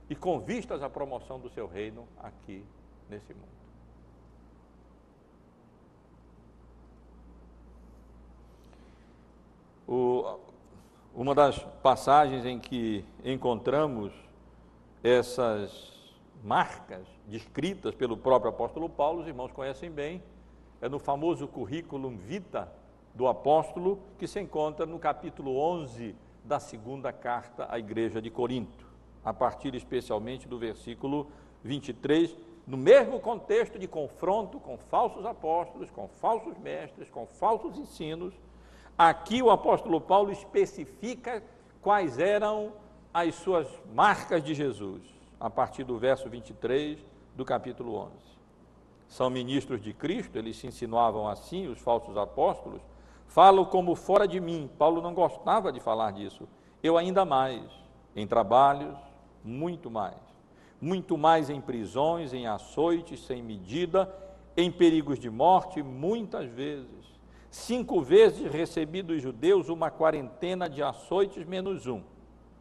e 0.09 0.15
com 0.15 0.39
vistas 0.39 0.83
à 0.83 0.89
promoção 0.89 1.39
do 1.39 1.49
seu 1.51 1.67
reino 1.67 2.07
aqui 2.19 2.65
nesse 3.09 3.35
mundo. 3.35 3.57
O, 9.89 10.39
uma 11.15 11.35
das 11.35 11.59
passagens 11.83 12.45
em 12.45 12.59
que 12.59 13.05
encontramos 13.25 14.13
essas 15.03 15.95
marcas 16.43 17.07
descritas 17.27 17.95
pelo 17.95 18.17
próprio 18.17 18.51
apóstolo 18.51 18.89
Paulo, 18.89 19.23
os 19.23 19.29
irmãos 19.29 19.53
conhecem 19.53 19.91
bem, 19.91 20.23
é 20.81 20.89
no 20.89 20.99
famoso 20.99 21.49
currículo 21.49 22.11
vita 22.11 22.71
do 23.15 23.27
apóstolo, 23.27 24.01
que 24.19 24.27
se 24.27 24.41
encontra 24.41 24.85
no 24.85 24.99
capítulo 24.99 25.57
11 25.57 26.15
da 26.45 26.61
segunda 26.61 27.13
carta 27.13 27.67
à 27.71 27.79
igreja 27.79 28.21
de 28.21 28.31
Corinto 28.31 28.86
a 29.27 29.35
partir 29.35 29.75
especialmente 29.75 30.47
do 30.47 30.57
versículo 30.57 31.27
23, 31.65 32.37
no 32.65 32.77
mesmo 32.77 33.19
contexto 33.19 33.77
de 33.77 33.89
confronto 33.89 34.61
com 34.61 34.79
falsos 34.79 35.27
apóstolos, 35.27 35.91
com 35.91 36.07
falsos 36.07 36.57
mestres, 36.59 37.11
com 37.11 37.27
falsos 37.27 37.77
ensinos, 37.77 38.33
aqui 38.97 39.43
o 39.43 39.51
apóstolo 39.51 40.01
Paulo 40.01 40.31
especifica 40.31 41.43
quais 41.83 42.21
eram 42.21 42.73
as 43.13 43.35
suas 43.35 43.67
marcas 43.93 44.45
de 44.45 44.55
Jesus, 44.55 45.03
a 45.41 45.51
partir 45.51 45.83
do 45.83 45.99
verso 45.99 46.31
23 46.31 46.97
do 47.35 47.45
capítulo 47.45 47.97
11. 47.97 48.13
São 49.09 49.29
ministros 49.29 49.83
de 49.83 49.93
Cristo, 49.93 50.39
eles 50.39 50.57
se 50.57 50.69
insinuavam 50.69 51.27
assim, 51.27 51.67
os 51.67 51.81
falsos 51.81 52.17
apóstolos, 52.17 52.81
falam 53.27 53.65
como 53.65 53.97
fora 53.97 54.29
de 54.29 54.39
mim. 54.39 54.71
Paulo 54.79 55.03
não 55.03 55.13
gostava 55.13 55.73
de 55.73 55.81
falar 55.81 56.13
disso. 56.13 56.49
Eu 56.81 56.97
ainda 56.97 57.25
mais, 57.25 57.65
em 58.15 58.25
trabalhos, 58.25 58.97
muito 59.47 59.91
mais. 59.91 60.21
Muito 60.81 61.17
mais 61.17 61.49
em 61.49 61.61
prisões, 61.61 62.35
em 62.35 62.47
açoites 62.47 63.25
sem 63.25 63.43
medida, 63.43 64.13
em 64.57 64.71
perigos 64.71 65.19
de 65.19 65.31
morte, 65.31 65.83
muitas 65.83 66.47
vezes. 66.47 66.87
Cinco 67.51 68.03
vezes 68.03 68.53
recebi 68.53 69.01
dos 69.01 69.23
judeus 69.23 69.69
uma 69.69 69.91
quarentena 69.91 70.69
de 70.69 70.83
açoites 70.83 71.47
menos 71.47 71.87
um. 71.87 72.03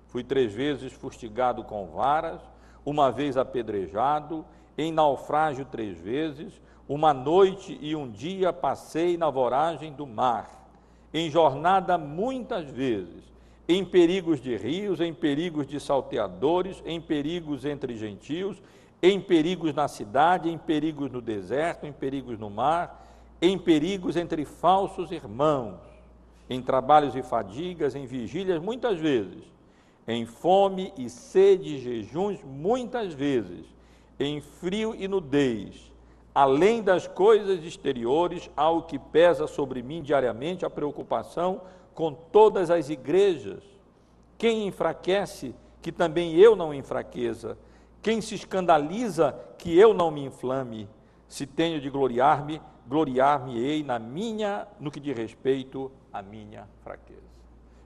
Fui 0.08 0.24
três 0.24 0.54
vezes 0.54 0.93
fustigado 0.93 1.63
com 1.63 1.88
varas, 1.88 2.39
uma 2.86 3.12
vez 3.12 3.36
apedrejado, 3.36 4.45
em 4.78 4.91
naufrágio 4.91 5.65
três 5.65 5.98
vezes, 5.98 6.62
uma 6.88 7.13
noite 7.13 7.78
e 7.82 7.95
um 7.95 8.10
dia 8.10 8.54
passei 8.54 9.17
na 9.17 9.30
voragem 9.30 9.91
do 9.91 10.06
mar, 10.06 10.69
em 11.13 11.30
jornada 11.30 11.98
muitas 11.98 12.69
vezes, 12.69 13.24
em 13.67 13.84
perigos 13.84 14.41
de 14.41 14.56
rios, 14.56 14.99
em 14.99 15.13
perigos 15.13 15.65
de 15.65 15.80
salteadores, 15.80 16.82
em 16.86 17.01
perigos 17.01 17.65
entre 17.65 17.95
gentios, 17.95 18.62
em 19.01 19.19
perigos 19.19 19.73
na 19.73 19.88
cidade, 19.88 20.49
em 20.49 20.58
perigos 20.58 21.12
no 21.12 21.21
deserto, 21.21 21.86
em 21.86 21.91
perigos 21.91 22.38
no 22.38 22.49
mar, 22.49 23.06
em 23.41 23.58
perigos 23.58 24.15
entre 24.15 24.45
falsos 24.45 25.12
irmãos, 25.12 25.80
em 26.49 26.62
trabalhos 26.62 27.15
e 27.15 27.23
fadigas, 27.23 27.95
em 27.95 28.06
vigílias, 28.06 28.62
muitas 28.62 28.99
vezes, 28.99 29.43
em 30.08 30.25
fome 30.25 30.93
e 30.97 31.10
sede, 31.10 31.80
jejuns, 31.80 32.39
muitas 32.43 33.13
vezes, 33.13 33.65
em 34.19 34.39
frio 34.39 34.95
e 34.97 35.08
nudez, 35.08 35.91
além 36.34 36.84
das 36.84 37.08
coisas 37.08 37.63
exteriores, 37.63 38.49
ao 38.56 38.84
que 38.84 38.99
pesa 38.99 39.47
sobre 39.47 39.82
mim 39.82 40.04
diariamente 40.04 40.65
a 40.65 40.69
preocupação 40.69 41.62
com 41.95 42.13
todas 42.13 42.69
as 42.69 42.89
igrejas. 42.89 43.63
Quem 44.38 44.67
enfraquece, 44.67 45.55
que 45.81 45.91
também 45.91 46.36
eu 46.36 46.55
não 46.55 46.73
enfraqueça. 46.73 47.58
Quem 48.03 48.21
se 48.21 48.36
escandaliza, 48.36 49.31
que 49.58 49.75
eu 49.75 49.93
não 49.93 50.12
me 50.12 50.25
inflame. 50.25 50.88
Se 51.27 51.47
tenho 51.47 51.81
de 51.81 51.89
gloriar-me, 51.89 52.62
gloriar-me-ei 52.86 53.81
na 53.81 53.97
minha, 53.97 54.67
no 54.79 54.91
que 54.91 54.99
diz 54.99 55.17
respeito 55.17 55.91
à 56.13 56.21
minha 56.21 56.67
fraqueza. 56.84 57.23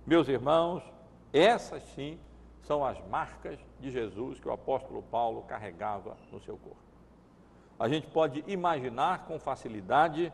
Meus 0.06 0.28
irmãos, 0.28 0.84
Essas 1.32 1.84
sim 1.94 2.20
são 2.64 2.84
as 2.84 3.00
marcas 3.08 3.60
de 3.80 3.92
Jesus 3.92 4.40
que 4.40 4.48
o 4.48 4.52
apóstolo 4.52 5.04
Paulo 5.04 5.44
carregava 5.44 6.18
no 6.32 6.40
seu 6.42 6.58
corpo. 6.58 6.78
A 7.80 7.88
gente 7.88 8.08
pode 8.08 8.44
imaginar 8.48 9.26
com 9.26 9.40
facilidade 9.40 10.34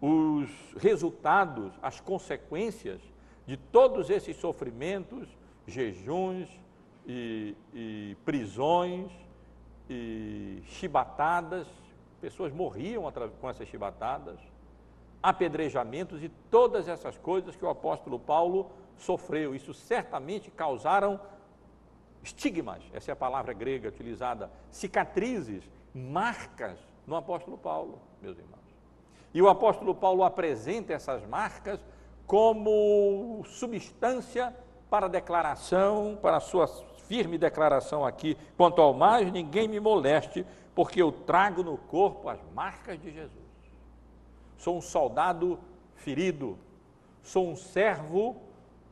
os 0.00 0.48
resultados, 0.78 1.72
as 1.82 2.00
consequências 2.00 3.00
de 3.46 3.56
todos 3.56 4.10
esses 4.10 4.36
sofrimentos, 4.36 5.28
jejuns 5.66 6.48
e, 7.06 7.54
e 7.72 8.16
prisões 8.24 9.10
e 9.88 10.62
chibatadas, 10.66 11.66
pessoas 12.20 12.52
morriam 12.52 13.10
com 13.40 13.48
essas 13.48 13.68
chibatadas, 13.68 14.38
apedrejamentos 15.22 16.22
e 16.22 16.28
todas 16.50 16.88
essas 16.88 17.16
coisas 17.18 17.54
que 17.54 17.64
o 17.64 17.68
apóstolo 17.68 18.18
Paulo 18.18 18.70
sofreu. 18.96 19.54
Isso 19.54 19.72
certamente 19.72 20.50
causaram 20.50 21.20
estigmas, 22.22 22.82
essa 22.92 23.10
é 23.10 23.14
a 23.14 23.16
palavra 23.16 23.52
grega 23.52 23.88
utilizada, 23.88 24.50
cicatrizes, 24.70 25.62
marcas 25.94 26.78
no 27.06 27.14
apóstolo 27.14 27.56
Paulo, 27.56 28.00
meus 28.20 28.36
irmãos. 28.36 28.56
E 29.32 29.40
o 29.40 29.48
apóstolo 29.48 29.94
Paulo 29.94 30.24
apresenta 30.24 30.92
essas 30.92 31.24
marcas 31.26 31.80
como 32.26 33.44
substância 33.46 34.54
para 34.90 35.08
declaração, 35.08 36.18
para 36.20 36.38
a 36.38 36.40
sua 36.40 36.66
firme 37.08 37.38
declaração 37.38 38.04
aqui: 38.04 38.36
quanto 38.56 38.80
ao 38.80 38.92
mais, 38.92 39.30
ninguém 39.32 39.68
me 39.68 39.80
moleste, 39.80 40.44
porque 40.74 41.00
eu 41.00 41.12
trago 41.12 41.62
no 41.62 41.76
corpo 41.76 42.28
as 42.28 42.40
marcas 42.54 43.00
de 43.00 43.12
Jesus. 43.12 43.46
Sou 44.58 44.76
um 44.76 44.80
soldado 44.80 45.58
ferido, 45.94 46.58
sou 47.22 47.48
um 47.48 47.56
servo 47.56 48.36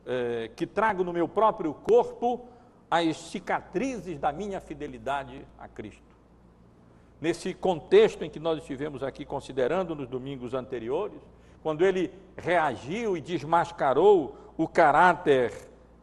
eh, 0.05 0.51
que 0.55 0.65
trago 0.65 1.03
no 1.03 1.11
meu 1.11 1.27
próprio 1.27 1.73
corpo 1.73 2.47
as 2.89 3.17
cicatrizes 3.17 4.19
da 4.19 4.31
minha 4.31 4.61
fidelidade 4.61 5.45
a 5.57 5.67
Cristo. 5.67 6.03
Nesse 7.19 7.53
contexto 7.53 8.23
em 8.23 8.29
que 8.29 8.39
nós 8.39 8.59
estivemos 8.59 9.01
aqui 9.01 9.25
considerando 9.25 9.95
nos 9.95 10.07
domingos 10.07 10.53
anteriores, 10.53 11.19
quando 11.65 11.83
ele 11.83 12.13
reagiu 12.37 13.17
e 13.17 13.21
desmascarou 13.21 14.35
o 14.55 14.67
caráter 14.67 15.51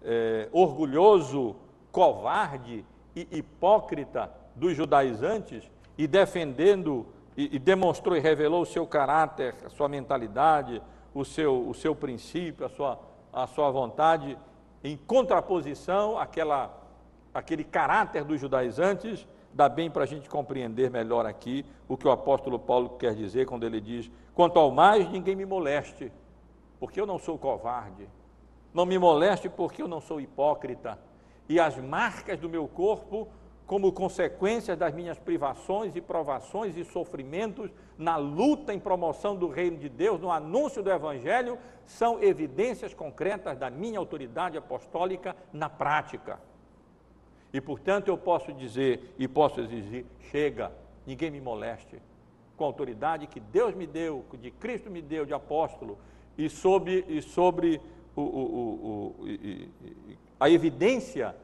eh, 0.02 0.48
orgulhoso, 0.50 1.54
covarde 1.92 2.84
e 3.14 3.28
hipócrita 3.30 4.28
dos 4.56 4.74
judaizantes 4.74 5.70
e 5.96 6.08
defendendo 6.08 7.06
e, 7.36 7.54
e, 7.54 7.58
demonstrou 7.60 8.16
e 8.16 8.18
revelou 8.18 8.62
o 8.62 8.66
seu 8.66 8.84
caráter, 8.84 9.54
a 9.64 9.70
sua 9.70 9.88
mentalidade, 9.88 10.82
o 11.14 11.24
seu, 11.24 11.68
o 11.68 11.72
seu 11.74 11.94
princípio, 11.94 12.66
a 12.66 12.68
sua, 12.68 12.98
a 13.32 13.46
sua 13.46 13.70
vontade, 13.70 14.36
em 14.82 14.96
contraposição 14.96 16.18
àquela, 16.18 16.76
àquele 17.32 17.62
caráter 17.62 18.24
dos 18.24 18.40
judaizantes, 18.40 19.28
dá 19.54 19.68
bem 19.68 19.90
para 19.90 20.04
a 20.04 20.06
gente 20.06 20.28
compreender 20.28 20.90
melhor 20.90 21.26
aqui 21.26 21.64
o 21.88 21.96
que 21.96 22.06
o 22.06 22.10
apóstolo 22.10 22.58
Paulo 22.58 22.90
quer 22.90 23.14
dizer 23.14 23.46
quando 23.46 23.64
ele 23.64 23.80
diz: 23.80 24.10
quanto 24.34 24.58
ao 24.58 24.70
mais, 24.70 25.08
ninguém 25.10 25.36
me 25.36 25.44
moleste, 25.44 26.10
porque 26.80 27.00
eu 27.00 27.06
não 27.06 27.18
sou 27.18 27.38
covarde, 27.38 28.08
não 28.72 28.86
me 28.86 28.98
moleste 28.98 29.48
porque 29.48 29.82
eu 29.82 29.88
não 29.88 30.00
sou 30.00 30.20
hipócrita, 30.20 30.98
e 31.48 31.60
as 31.60 31.76
marcas 31.76 32.38
do 32.38 32.48
meu 32.48 32.66
corpo, 32.66 33.28
como 33.66 33.92
consequência 33.92 34.76
das 34.76 34.92
minhas 34.92 35.18
privações 35.18 35.94
e 35.94 36.00
provações 36.00 36.76
e 36.76 36.84
sofrimentos 36.84 37.70
na 37.96 38.16
luta 38.16 38.74
em 38.74 38.78
promoção 38.78 39.36
do 39.36 39.48
reino 39.48 39.76
de 39.76 39.88
Deus, 39.88 40.20
no 40.20 40.30
anúncio 40.30 40.82
do 40.82 40.90
evangelho, 40.90 41.58
são 41.86 42.22
evidências 42.22 42.92
concretas 42.92 43.56
da 43.56 43.70
minha 43.70 43.98
autoridade 43.98 44.58
apostólica 44.58 45.36
na 45.52 45.68
prática. 45.68 46.38
E 47.52 47.60
portanto 47.60 48.08
eu 48.08 48.16
posso 48.16 48.52
dizer 48.52 49.14
e 49.18 49.28
posso 49.28 49.60
exigir: 49.60 50.06
chega, 50.30 50.72
ninguém 51.06 51.30
me 51.30 51.40
moleste. 51.40 52.00
Com 52.56 52.64
a 52.64 52.66
autoridade 52.66 53.26
que 53.26 53.40
Deus 53.40 53.74
me 53.74 53.86
deu, 53.86 54.24
que 54.30 54.36
de 54.36 54.50
Cristo 54.50 54.90
me 54.90 55.02
deu, 55.02 55.26
de 55.26 55.34
apóstolo, 55.34 55.98
e 56.38 56.48
sobre, 56.48 57.04
e 57.08 57.20
sobre 57.20 57.80
o, 58.16 58.22
o, 58.22 59.14
o, 59.20 59.26
a 60.40 60.48
evidência 60.48 61.36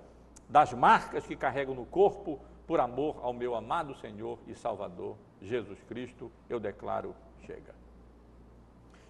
das 0.48 0.72
marcas 0.72 1.26
que 1.26 1.36
carrego 1.36 1.74
no 1.74 1.84
corpo, 1.84 2.40
por 2.66 2.80
amor 2.80 3.16
ao 3.22 3.32
meu 3.32 3.54
amado 3.54 3.94
Senhor 3.96 4.38
e 4.46 4.54
Salvador 4.54 5.16
Jesus 5.42 5.78
Cristo, 5.82 6.32
eu 6.48 6.58
declaro: 6.58 7.14
chega. 7.46 7.74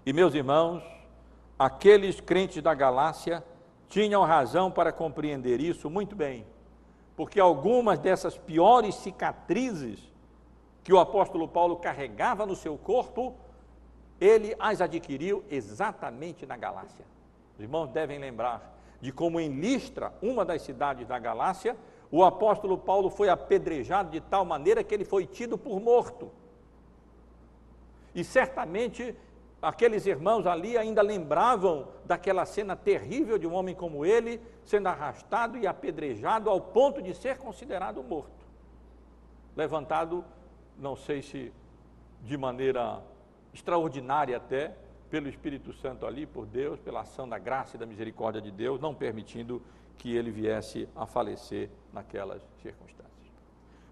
E 0.04 0.12
meus 0.12 0.34
irmãos, 0.34 0.82
aqueles 1.56 2.20
crentes 2.20 2.60
da 2.60 2.74
Galácia 2.74 3.44
tinham 3.88 4.24
razão 4.24 4.70
para 4.70 4.92
compreender 4.92 5.60
isso 5.60 5.88
muito 5.88 6.16
bem 6.16 6.44
porque 7.18 7.40
algumas 7.40 7.98
dessas 7.98 8.38
piores 8.38 8.94
cicatrizes 8.94 9.98
que 10.84 10.92
o 10.92 11.00
apóstolo 11.00 11.48
Paulo 11.48 11.74
carregava 11.74 12.46
no 12.46 12.54
seu 12.54 12.78
corpo, 12.78 13.34
ele 14.20 14.54
as 14.56 14.80
adquiriu 14.80 15.42
exatamente 15.50 16.46
na 16.46 16.56
Galácia. 16.56 17.04
Os 17.56 17.64
irmãos 17.64 17.88
devem 17.88 18.20
lembrar 18.20 18.72
de 19.00 19.10
como 19.10 19.40
em 19.40 19.48
Listra, 19.48 20.12
uma 20.22 20.44
das 20.44 20.62
cidades 20.62 21.08
da 21.08 21.18
Galácia, 21.18 21.76
o 22.08 22.22
apóstolo 22.22 22.78
Paulo 22.78 23.10
foi 23.10 23.28
apedrejado 23.28 24.12
de 24.12 24.20
tal 24.20 24.44
maneira 24.44 24.84
que 24.84 24.94
ele 24.94 25.04
foi 25.04 25.26
tido 25.26 25.58
por 25.58 25.80
morto. 25.80 26.30
E 28.14 28.22
certamente 28.22 29.12
aqueles 29.60 30.06
irmãos 30.06 30.46
ali 30.46 30.76
ainda 30.76 31.02
lembravam 31.02 31.88
daquela 32.04 32.46
cena 32.46 32.76
terrível 32.76 33.38
de 33.38 33.46
um 33.46 33.54
homem 33.54 33.74
como 33.74 34.04
ele 34.04 34.40
sendo 34.64 34.86
arrastado 34.86 35.58
e 35.58 35.66
apedrejado 35.66 36.48
ao 36.48 36.60
ponto 36.60 37.02
de 37.02 37.14
ser 37.14 37.38
considerado 37.38 38.02
morto. 38.02 38.46
Levantado, 39.56 40.24
não 40.78 40.94
sei 40.94 41.22
se 41.22 41.52
de 42.22 42.36
maneira 42.36 43.02
extraordinária 43.52 44.36
até, 44.36 44.76
pelo 45.10 45.28
Espírito 45.28 45.72
Santo 45.72 46.06
ali, 46.06 46.26
por 46.26 46.46
Deus, 46.46 46.78
pela 46.78 47.00
ação 47.00 47.28
da 47.28 47.38
graça 47.38 47.76
e 47.76 47.78
da 47.80 47.86
misericórdia 47.86 48.40
de 48.40 48.50
Deus, 48.50 48.80
não 48.80 48.94
permitindo 48.94 49.62
que 49.96 50.14
ele 50.14 50.30
viesse 50.30 50.88
a 50.94 51.06
falecer 51.06 51.70
naquelas 51.92 52.42
circunstâncias. 52.62 53.08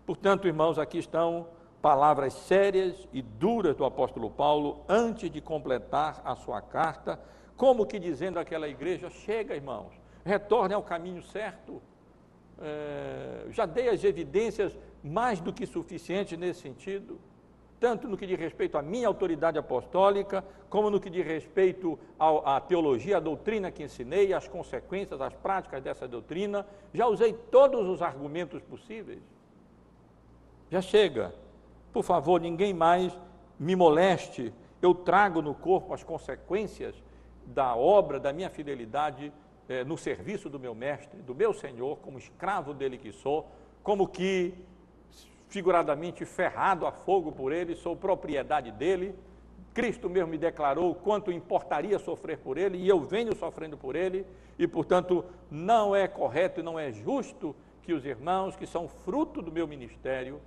Portanto, 0.05 0.47
irmãos, 0.47 0.79
aqui 0.79 0.99
estão 0.99 1.49
palavras 1.81 2.33
sérias 2.33 3.09
e 3.13 3.23
duras 3.23 3.77
do 3.77 3.85
apóstolo 3.85 4.31
Paulo 4.31 4.85
antes 4.89 5.31
de 5.31 5.41
completar 5.41 6.21
a 6.25 6.35
sua 6.35 6.61
carta, 6.61 7.21
como 7.57 7.87
que 7.87 7.99
dizendo 7.99 8.39
àquela 8.39 8.69
igreja: 8.69 9.11
chega, 9.11 9.55
irmãos, 9.55 9.93
retorne 10.25 10.75
ao 10.75 10.83
caminho 10.83 11.23
certo. 11.23 11.81
É, 12.59 13.47
já 13.51 13.67
dei 13.67 13.89
as 13.89 14.03
evidências 14.03 14.77
mais 15.03 15.41
do 15.41 15.53
que 15.53 15.67
suficientes 15.67 16.39
nesse 16.39 16.63
sentido, 16.63 17.21
tanto 17.79 18.09
no 18.09 18.17
que 18.17 18.27
diz 18.27 18.39
respeito 18.39 18.79
à 18.79 18.83
minha 18.83 19.07
autoridade 19.07 19.59
apostólica, 19.59 20.43
como 20.71 20.91
no 20.91 20.99
que 20.99 21.11
diz 21.11 21.25
respeito 21.25 21.99
à 22.19 22.59
teologia, 22.61 23.19
à 23.19 23.21
doutrina 23.21 23.71
que 23.71 23.83
ensinei, 23.83 24.33
às 24.33 24.49
consequências, 24.49 25.21
às 25.21 25.35
práticas 25.35 25.83
dessa 25.83 26.09
doutrina. 26.09 26.67
Já 26.93 27.07
usei 27.07 27.35
todos 27.35 27.87
os 27.87 28.01
argumentos 28.01 28.63
possíveis. 28.63 29.21
Já 30.71 30.81
chega. 30.81 31.35
Por 31.97 32.05
favor, 32.05 32.39
ninguém 32.39 32.75
mais 32.75 33.19
me 33.59 33.75
moleste. 33.75 34.53
Eu 34.83 34.95
trago 34.95 35.41
no 35.41 35.55
corpo 35.55 35.95
as 35.95 36.05
consequências 36.05 36.95
da 37.47 37.75
obra, 37.75 38.21
da 38.21 38.35
minha 38.35 38.51
fidelidade 38.51 39.33
é, 39.67 39.83
no 39.83 39.97
serviço 39.97 40.51
do 40.51 40.61
meu 40.61 40.75
mestre, 40.75 41.23
do 41.23 41.35
meu 41.35 41.55
Senhor, 41.55 41.97
como 42.01 42.19
escravo 42.19 42.75
dele 42.75 42.99
que 42.99 43.13
sou, 43.13 43.51
como 43.83 44.07
que, 44.07 44.53
figuradamente, 45.49 46.27
ferrado 46.27 46.87
a 46.87 46.93
fogo 46.93 47.33
por 47.33 47.51
ele, 47.51 47.75
sou 47.75 47.97
propriedade 47.97 48.71
dele. 48.73 49.15
Cristo 49.73 50.11
mesmo 50.11 50.29
me 50.29 50.37
declarou 50.37 50.95
quanto 50.97 51.33
importaria 51.33 51.99
sofrer 51.99 52.37
por 52.37 52.59
ele, 52.59 52.77
e 52.77 52.87
eu 52.87 53.01
venho 53.01 53.35
sofrendo 53.35 53.79
por 53.79 53.97
ele, 53.97 54.27
e 54.59 54.69
portanto 54.69 55.25
não 55.51 55.97
é 55.97 56.07
correto 56.07 56.61
e 56.61 56.63
não 56.63 56.79
é 56.79 56.93
justo 56.93 57.57
que 57.83 57.95
os 57.95 58.05
irmãos 58.05 58.55
que 58.55 58.67
são 58.67 58.87
fruto 58.87 59.41
do 59.41 59.51
meu 59.51 59.67
ministério 59.67 60.43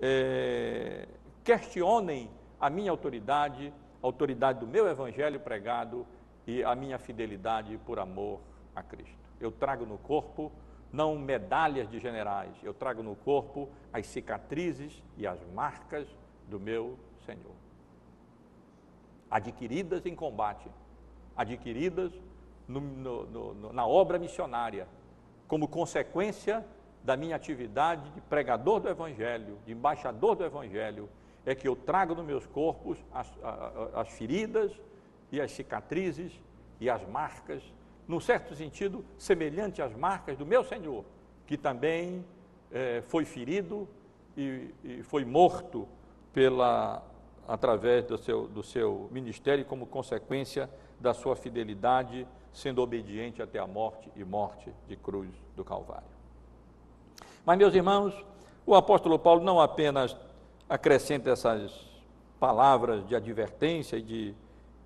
é, 0.00 1.06
questionem 1.44 2.30
a 2.60 2.68
minha 2.68 2.90
autoridade, 2.90 3.72
a 4.02 4.06
autoridade 4.06 4.60
do 4.60 4.66
meu 4.66 4.86
evangelho 4.88 5.40
pregado 5.40 6.06
e 6.46 6.62
a 6.62 6.74
minha 6.74 6.98
fidelidade 6.98 7.78
por 7.84 7.98
amor 7.98 8.40
a 8.74 8.82
Cristo. 8.82 9.18
Eu 9.40 9.50
trago 9.50 9.84
no 9.84 9.98
corpo 9.98 10.50
não 10.92 11.18
medalhas 11.18 11.88
de 11.90 11.98
generais, 11.98 12.54
eu 12.62 12.72
trago 12.72 13.02
no 13.02 13.14
corpo 13.14 13.68
as 13.92 14.06
cicatrizes 14.06 15.02
e 15.16 15.26
as 15.26 15.38
marcas 15.52 16.08
do 16.48 16.58
meu 16.58 16.98
Senhor. 17.26 17.54
Adquiridas 19.30 20.06
em 20.06 20.14
combate, 20.14 20.70
adquiridas 21.36 22.12
no, 22.66 22.80
no, 22.80 23.54
no, 23.54 23.72
na 23.72 23.86
obra 23.86 24.18
missionária, 24.18 24.88
como 25.46 25.68
consequência 25.68 26.64
da 27.08 27.16
minha 27.16 27.36
atividade 27.36 28.10
de 28.10 28.20
pregador 28.20 28.80
do 28.80 28.88
Evangelho, 28.90 29.56
de 29.64 29.72
embaixador 29.72 30.36
do 30.36 30.44
Evangelho, 30.44 31.08
é 31.46 31.54
que 31.54 31.66
eu 31.66 31.74
trago 31.74 32.14
nos 32.14 32.22
meus 32.22 32.46
corpos 32.46 32.98
as, 33.14 33.26
as, 33.42 33.94
as 33.94 34.08
feridas 34.10 34.70
e 35.32 35.40
as 35.40 35.50
cicatrizes 35.52 36.38
e 36.78 36.90
as 36.90 37.02
marcas 37.08 37.62
num 38.06 38.20
certo 38.20 38.54
sentido, 38.54 39.02
semelhante 39.16 39.80
às 39.80 39.94
marcas 39.94 40.36
do 40.36 40.44
meu 40.44 40.62
Senhor, 40.62 41.02
que 41.46 41.56
também 41.56 42.22
eh, 42.70 43.02
foi 43.06 43.24
ferido 43.24 43.88
e, 44.36 44.74
e, 44.84 45.02
foi 45.02 45.24
morto 45.24 45.88
pela, 46.32 47.02
através 47.46 48.04
do 48.04 48.18
seu, 48.18 48.48
do 48.48 48.62
seu 48.62 49.08
ministério 49.10 49.64
como 49.64 49.86
consequência 49.86 50.68
da 51.00 51.14
sua 51.14 51.34
fidelidade, 51.34 52.26
sendo 52.52 52.82
obediente 52.82 53.40
até 53.40 53.58
a 53.58 53.66
morte 53.66 54.10
e 54.14 54.24
morte 54.24 54.70
de 54.86 54.96
cruz 54.96 55.30
do 55.56 55.64
Calvário. 55.64 56.17
Mas, 57.48 57.56
meus 57.56 57.74
irmãos, 57.74 58.12
o 58.66 58.74
apóstolo 58.74 59.18
Paulo 59.18 59.42
não 59.42 59.58
apenas 59.58 60.14
acrescenta 60.68 61.30
essas 61.30 61.72
palavras 62.38 63.08
de 63.08 63.16
advertência 63.16 63.96
e 63.96 64.02
de 64.02 64.34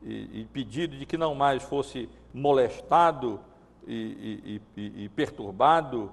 e, 0.00 0.42
e 0.42 0.44
pedido 0.44 0.96
de 0.96 1.04
que 1.04 1.16
não 1.16 1.34
mais 1.34 1.64
fosse 1.64 2.08
molestado 2.32 3.40
e, 3.84 4.60
e, 4.76 5.08
perturbado, 5.08 6.12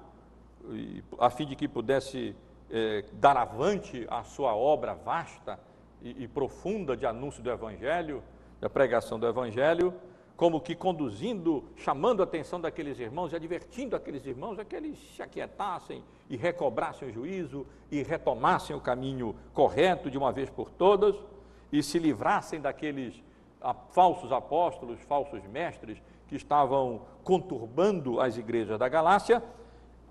a 1.20 1.30
fim 1.30 1.46
de 1.46 1.56
que 1.56 1.68
pudesse 1.68 2.36
é, 2.72 3.06
dar 3.14 3.38
avante 3.38 4.08
à 4.10 4.24
sua 4.24 4.56
obra 4.56 4.96
vasta 4.96 5.60
e, 6.02 6.28
profunda 6.28 6.98
de 6.98 7.06
anúncio 7.06 7.44
do 7.44 7.52
Evangelho, 7.52 8.24
da 8.60 8.68
pregação 8.68 9.20
do 9.20 9.28
Evangelho, 9.28 9.94
como 10.36 10.60
que 10.60 10.74
conduzindo, 10.74 11.64
chamando 11.76 12.22
a 12.22 12.24
atenção 12.24 12.60
daqueles 12.60 13.00
irmãos 13.00 13.34
e 13.34 13.36
advertindo 13.36 13.96
aqueles 13.96 14.26
irmãos 14.26 14.58
a 14.58 14.66
que 14.66 14.76
eles 14.76 14.98
se 15.16 15.22
aquietassem 15.22 16.04
e 16.30 16.38
recobrassem 16.38 17.10
o 17.10 17.12
juízo 17.12 17.66
e 17.92 18.04
retomassem 18.04 18.76
o 18.76 18.82
caminho 18.82 19.36
correto 19.54 20.12
de 20.12 20.18
uma 20.18 20.32
vez 20.32 20.50
por 20.50 20.70
todas 20.70 21.16
e 21.72 21.82
se 21.82 21.98
livrassem 21.98 22.62
daqueles 22.62 23.22
falsos 23.92 24.32
apóstolos, 24.32 25.00
falsos 25.02 25.44
mestres 25.46 26.02
que 26.28 26.36
estavam 26.36 27.02
conturbando 27.24 28.22
as 28.22 28.38
igrejas 28.38 28.78
da 28.78 28.88
Galácia, 28.88 29.44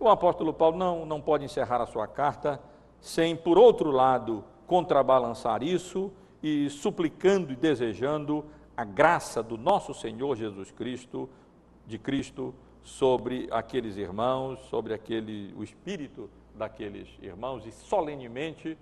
o 0.01 0.09
apóstolo 0.09 0.53
Paulo 0.53 0.77
não, 0.77 1.07
não 1.07 1.21
pode 1.21 1.45
encerrar 1.45 1.81
a 1.81 1.87
sua 1.87 2.07
carta 2.07 2.61
sem, 3.01 3.37
por 3.37 3.59
outro 3.59 3.91
lado, 3.91 4.45
contrabalançar 4.67 5.63
isso 5.63 6.13
e 6.43 6.69
suplicando 6.71 7.53
e 7.53 7.57
desejando 7.57 8.45
a 8.77 8.85
graça 8.85 9.43
do 9.43 9.57
nosso 9.57 9.93
Senhor 9.95 10.37
Jesus 10.37 10.71
Cristo, 10.71 11.29
de 11.87 11.99
Cristo, 11.99 12.55
sobre 12.83 13.49
aqueles 13.51 13.97
irmãos, 13.97 14.59
sobre 14.69 14.95
aquele, 14.95 15.55
o 15.57 15.63
espírito 15.63 16.31
daqueles 16.55 17.09
irmãos, 17.23 17.67
e 17.67 17.73
solenemente 17.73 18.77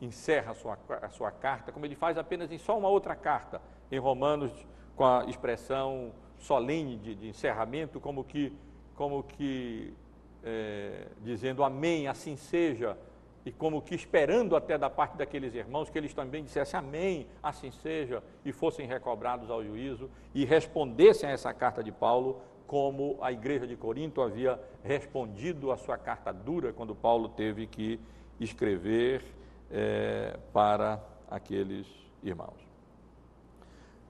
encerra 0.00 0.52
a 0.52 0.54
sua, 0.54 0.78
a 1.02 1.08
sua 1.10 1.30
carta, 1.30 1.70
como 1.70 1.84
ele 1.84 1.94
faz 1.94 2.16
apenas 2.16 2.50
em 2.50 2.58
só 2.58 2.78
uma 2.78 2.88
outra 2.88 3.14
carta, 3.14 3.60
em 3.90 3.98
Romanos, 3.98 4.52
com 4.96 5.04
a 5.04 5.24
expressão 5.26 6.12
solene 6.38 6.96
de, 6.96 7.14
de 7.14 7.28
encerramento, 7.28 8.00
como 8.00 8.24
que, 8.24 8.52
como 8.94 9.22
que 9.22 9.94
é, 10.42 11.08
dizendo 11.22 11.62
amém, 11.62 12.08
assim 12.08 12.36
seja, 12.36 12.96
e 13.44 13.50
como 13.50 13.80
que 13.80 13.94
esperando 13.94 14.54
até 14.54 14.76
da 14.76 14.90
parte 14.90 15.16
daqueles 15.16 15.54
irmãos 15.54 15.88
que 15.88 15.96
eles 15.96 16.12
também 16.12 16.44
dissessem 16.44 16.78
amém, 16.78 17.26
assim 17.42 17.70
seja, 17.70 18.22
e 18.44 18.52
fossem 18.52 18.86
recobrados 18.86 19.50
ao 19.50 19.64
juízo 19.64 20.10
e 20.34 20.44
respondessem 20.44 21.28
a 21.28 21.32
essa 21.32 21.52
carta 21.52 21.82
de 21.82 21.90
Paulo 21.90 22.40
como 22.70 23.18
a 23.20 23.32
igreja 23.32 23.66
de 23.66 23.74
Corinto 23.74 24.22
havia 24.22 24.56
respondido 24.84 25.72
a 25.72 25.76
sua 25.76 25.98
carta 25.98 26.32
dura 26.32 26.72
quando 26.72 26.94
Paulo 26.94 27.28
teve 27.28 27.66
que 27.66 27.98
escrever 28.38 29.24
é, 29.72 30.38
para 30.52 31.02
aqueles 31.28 31.84
irmãos. 32.22 32.54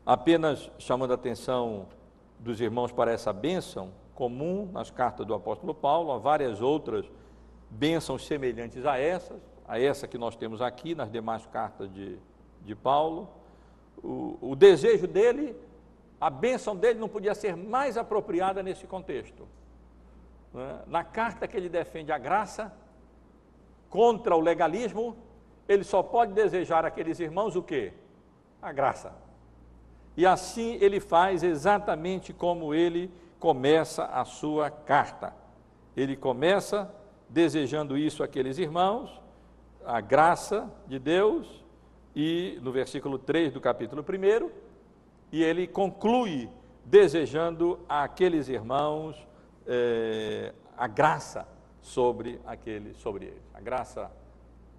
Apenas 0.05 0.71
chamando 0.79 1.13
a 1.13 1.15
atenção 1.15 1.87
dos 2.39 2.61
irmãos 2.61 2.93
para 2.93 3.11
essa 3.11 3.33
bênção 3.33 3.93
comum 4.15 4.69
nas 4.71 4.91
cartas 4.91 5.25
do 5.25 5.33
apóstolo 5.33 5.73
Paulo, 5.73 6.13
há 6.13 6.19
várias 6.19 6.61
outras 6.61 7.11
bênçãos 7.71 8.27
semelhantes 8.27 8.85
a 8.85 8.99
essas, 8.99 9.41
a 9.67 9.81
essa 9.81 10.07
que 10.07 10.19
nós 10.19 10.37
temos 10.37 10.61
aqui 10.61 10.95
nas 10.95 11.11
demais 11.11 11.47
cartas 11.47 11.91
de, 11.91 12.19
de 12.61 12.75
Paulo. 12.75 13.27
O, 14.05 14.37
o 14.51 14.55
desejo 14.55 15.07
dele, 15.07 15.57
a 16.21 16.29
bênção 16.29 16.77
dele 16.77 16.99
não 16.99 17.09
podia 17.09 17.35
ser 17.35 17.57
mais 17.57 17.97
apropriada 17.97 18.63
nesse 18.63 18.87
contexto. 18.87 19.49
É? 20.55 20.81
Na 20.87 21.03
carta 21.03 21.49
que 21.49 21.57
ele 21.57 21.69
defende 21.69 22.13
a 22.13 22.19
graça 22.19 22.73
contra 23.89 24.37
o 24.37 24.41
legalismo, 24.41 25.17
ele 25.69 25.85
só 25.85 26.03
pode 26.03 26.33
desejar 26.33 26.85
àqueles 26.85 27.19
irmãos 27.21 27.57
o 27.57 27.63
quê? 27.63 27.93
A 28.61 28.73
graça. 28.73 29.15
E 30.17 30.27
assim 30.27 30.77
ele 30.81 31.01
faz 31.01 31.43
exatamente 31.43 32.33
como 32.33 32.75
ele 32.75 33.11
começa 33.39 34.05
a 34.05 34.25
sua 34.25 34.71
carta. 34.71 35.35
Ele 35.97 36.17
começa 36.17 36.93
desejando 37.29 37.97
isso 37.97 38.23
àqueles 38.23 38.59
irmãos, 38.59 39.21
a 39.85 40.01
graça 40.01 40.71
de 40.87 40.99
Deus, 40.99 41.65
e 42.15 42.59
no 42.61 42.73
versículo 42.73 43.19
3 43.19 43.53
do 43.53 43.61
capítulo 43.61 44.03
1, 44.03 44.51
e 45.33 45.43
ele 45.43 45.67
conclui 45.67 46.49
desejando 46.85 47.79
àqueles 47.89 48.49
irmãos 48.49 49.17
eh, 49.67 50.53
a 50.77 50.87
graça 50.87 51.47
sobre 51.81 52.41
aquele, 52.47 52.95
sobre 52.95 53.27
eles. 53.27 53.43
A 53.55 53.61
graça 53.61 54.11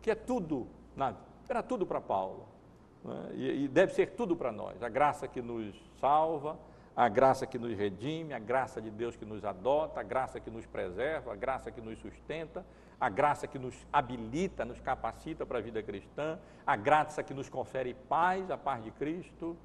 que 0.02 0.12
é 0.12 0.16
tudo, 0.16 0.68
na, 0.96 1.16
era 1.48 1.62
tudo 1.62 1.86
para 1.86 2.02
Paulo, 2.02 2.48
né? 3.04 3.32
e, 3.34 3.64
e 3.64 3.68
deve 3.68 3.94
ser 3.94 4.12
tudo 4.12 4.36
para 4.36 4.52
nós. 4.52 4.82
A 4.82 4.90
graça 4.90 5.28
que 5.28 5.42
nos 5.42 5.76
salva, 6.00 6.58
a 6.96 7.08
graça 7.08 7.46
que 7.46 7.58
nos 7.58 7.78
redime, 7.78 8.34
a 8.34 8.40
graça 8.40 8.82
de 8.82 8.90
Deus 8.90 9.16
que 9.16 9.26
nos 9.26 9.46
adota, 9.46 10.00
a 10.00 10.04
graça 10.04 10.40
que 10.40 10.50
nos 10.50 10.66
preserva, 10.66 11.32
a 11.32 11.36
graça 11.36 11.72
que 11.72 11.80
nos 11.80 12.00
sustenta, 12.00 12.66
a 13.00 13.10
graça 13.10 13.48
que 13.48 13.58
nos 13.58 13.76
habilita, 13.92 14.66
nos 14.66 14.80
capacita 14.80 15.46
para 15.46 15.60
a 15.60 15.62
vida 15.62 15.82
cristã, 15.82 16.38
a 16.66 16.76
graça 16.76 17.24
que 17.24 17.34
nos 17.34 17.50
confere 17.50 17.94
paz, 17.94 18.52
a 18.52 18.58
paz 18.58 18.84
de 18.84 18.92
Cristo. 18.92 19.58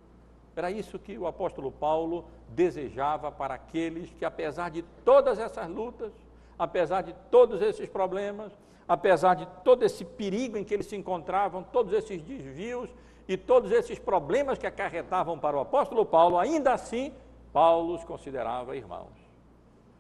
Era 0.56 0.70
isso 0.70 0.98
que 0.98 1.18
o 1.18 1.26
apóstolo 1.26 1.70
Paulo 1.70 2.24
desejava 2.48 3.30
para 3.30 3.54
aqueles 3.54 4.10
que, 4.14 4.24
apesar 4.24 4.70
de 4.70 4.82
todas 5.04 5.38
essas 5.38 5.68
lutas, 5.68 6.10
apesar 6.58 7.02
de 7.02 7.14
todos 7.30 7.60
esses 7.60 7.86
problemas, 7.88 8.50
apesar 8.88 9.34
de 9.34 9.46
todo 9.62 9.82
esse 9.84 10.02
perigo 10.02 10.56
em 10.56 10.64
que 10.64 10.72
eles 10.72 10.86
se 10.86 10.96
encontravam, 10.96 11.62
todos 11.62 11.92
esses 11.92 12.22
desvios, 12.22 12.88
e 13.28 13.36
todos 13.36 13.72
esses 13.72 13.98
problemas 13.98 14.58
que 14.58 14.66
acarretavam 14.66 15.38
para 15.38 15.56
o 15.56 15.60
apóstolo 15.60 16.06
Paulo, 16.06 16.38
ainda 16.38 16.72
assim, 16.72 17.12
Paulo 17.52 17.94
os 17.94 18.04
considerava 18.04 18.76
irmãos. 18.76 19.10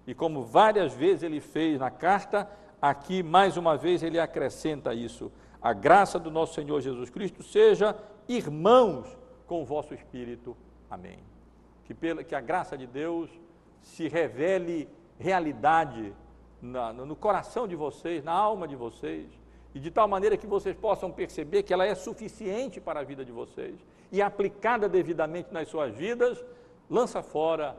E 0.06 0.14
como 0.14 0.42
várias 0.42 0.94
vezes 0.94 1.24
ele 1.24 1.40
fez 1.40 1.80
na 1.80 1.90
carta, 1.90 2.48
aqui 2.80 3.22
mais 3.22 3.56
uma 3.56 3.76
vez 3.76 4.02
ele 4.02 4.20
acrescenta 4.20 4.94
isso: 4.94 5.32
a 5.60 5.72
graça 5.72 6.18
do 6.18 6.30
nosso 6.30 6.54
Senhor 6.54 6.80
Jesus 6.80 7.10
Cristo 7.10 7.42
seja 7.42 7.96
irmãos 8.28 9.06
com 9.46 9.62
o 9.62 9.64
vosso 9.64 9.94
espírito. 9.94 10.56
Amém. 10.90 11.18
Que, 11.84 11.94
pela, 11.94 12.24
que 12.24 12.34
a 12.34 12.40
graça 12.40 12.76
de 12.76 12.86
Deus 12.86 13.30
se 13.82 14.08
revele 14.08 14.88
realidade 15.18 16.12
na, 16.60 16.92
no 16.92 17.16
coração 17.16 17.66
de 17.66 17.76
vocês, 17.76 18.24
na 18.24 18.32
alma 18.32 18.66
de 18.66 18.76
vocês 18.76 19.26
e 19.74 19.78
de 19.78 19.90
tal 19.90 20.08
maneira 20.08 20.36
que 20.36 20.46
vocês 20.46 20.74
possam 20.74 21.10
perceber 21.10 21.62
que 21.62 21.72
ela 21.72 21.84
é 21.84 21.94
suficiente 21.94 22.80
para 22.80 23.00
a 23.00 23.04
vida 23.04 23.24
de 23.24 23.32
vocês 23.32 23.76
e 24.10 24.22
aplicada 24.22 24.88
devidamente 24.88 25.52
nas 25.52 25.68
suas 25.68 25.94
vidas, 25.94 26.44
lança 26.88 27.22
fora 27.22 27.76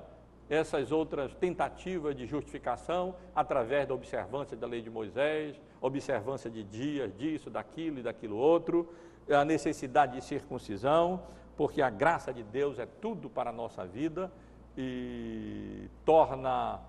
essas 0.49 0.91
outras 0.91 1.33
tentativas 1.35 2.15
de 2.15 2.25
justificação 2.25 3.15
através 3.35 3.87
da 3.87 3.93
observância 3.93 4.55
da 4.55 4.65
lei 4.65 4.81
de 4.81 4.89
Moisés, 4.89 5.59
observância 5.81 6.49
de 6.49 6.63
dias, 6.63 7.15
disso, 7.17 7.49
daquilo 7.49 7.99
e 7.99 8.03
daquilo 8.03 8.37
outro, 8.37 8.87
a 9.29 9.43
necessidade 9.43 10.15
de 10.15 10.23
circuncisão, 10.23 11.21
porque 11.55 11.81
a 11.81 11.89
graça 11.89 12.33
de 12.33 12.43
Deus 12.43 12.79
é 12.79 12.85
tudo 12.85 13.29
para 13.29 13.49
a 13.49 13.53
nossa 13.53 13.85
vida 13.85 14.31
e 14.77 15.89
torna 16.05 16.79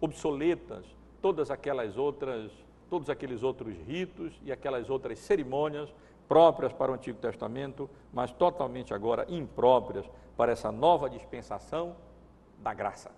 obsoletas 0.00 0.84
todas 1.20 1.50
aquelas 1.50 1.96
outras 1.96 2.50
todos 2.88 3.10
aqueles 3.10 3.42
outros 3.42 3.76
ritos 3.86 4.32
e 4.42 4.50
aquelas 4.50 4.88
outras 4.88 5.18
cerimônias 5.18 5.92
próprias 6.26 6.72
para 6.72 6.90
o 6.90 6.94
Antigo 6.94 7.18
Testamento, 7.18 7.88
mas 8.12 8.32
totalmente 8.32 8.92
agora 8.92 9.26
impróprias 9.28 10.08
para 10.36 10.52
essa 10.52 10.70
nova 10.72 11.08
dispensação 11.08 11.96
da 12.58 12.72
graça. 12.74 13.10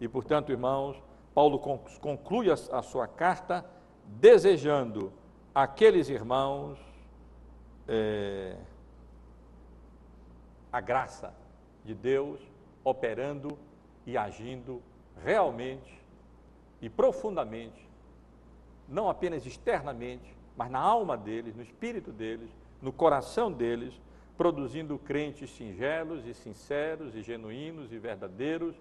E, 0.00 0.08
portanto, 0.08 0.50
irmãos, 0.50 1.00
Paulo 1.34 1.58
conclui 2.00 2.50
a, 2.50 2.82
sua 2.82 3.06
carta 3.06 3.64
desejando 4.04 5.12
aqueles 5.54 6.08
irmãos 6.08 6.78
é, 7.88 8.56
a 10.72 10.80
graça 10.80 11.34
de 11.84 11.94
Deus 11.94 12.40
operando 12.84 13.58
e 14.06 14.16
agindo 14.16 14.82
realmente 15.24 15.98
e 16.80 16.88
profundamente 16.88 17.88
não 18.88 19.08
apenas 19.10 19.44
externamente, 19.44 20.34
mas 20.56 20.70
na 20.70 20.78
alma 20.78 21.16
deles, 21.16 21.54
no 21.54 21.62
espírito 21.62 22.10
deles, 22.10 22.48
no 22.80 22.92
coração 22.92 23.52
deles, 23.52 24.00
produzindo 24.36 24.98
crentes 24.98 25.50
singelos 25.50 26.24
e 26.26 26.32
sinceros 26.32 27.14
e 27.14 27.22
genuínos 27.22 27.92
e 27.92 27.98
verdadeiros, 27.98 28.74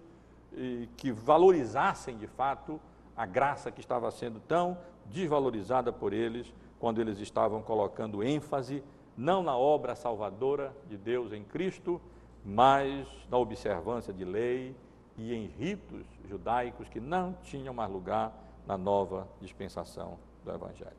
que 0.95 1.11
valorizassem 1.11 2.17
de 2.17 2.27
fato 2.27 2.79
a 3.15 3.25
graça 3.25 3.71
que 3.71 3.81
estava 3.81 4.09
sendo 4.11 4.39
tão 4.39 4.77
desvalorizada 5.05 5.91
por 5.91 6.13
eles 6.13 6.53
quando 6.79 7.01
eles 7.01 7.19
estavam 7.19 7.61
colocando 7.61 8.23
ênfase 8.23 8.83
não 9.17 9.41
na 9.41 9.57
obra 9.57 9.95
salvadora 9.95 10.73
de 10.87 10.95
Deus 10.95 11.33
em 11.33 11.43
Cristo, 11.43 11.99
mas 12.45 13.07
na 13.29 13.37
observância 13.37 14.13
de 14.13 14.23
lei 14.23 14.75
e 15.17 15.33
em 15.33 15.47
ritos 15.47 16.05
judaicos 16.29 16.87
que 16.87 16.99
não 16.99 17.33
tinham 17.43 17.73
mais 17.73 17.91
lugar 17.91 18.31
na 18.67 18.77
nova 18.77 19.27
dispensação 19.41 20.19
do 20.45 20.51
Evangelho. 20.51 20.95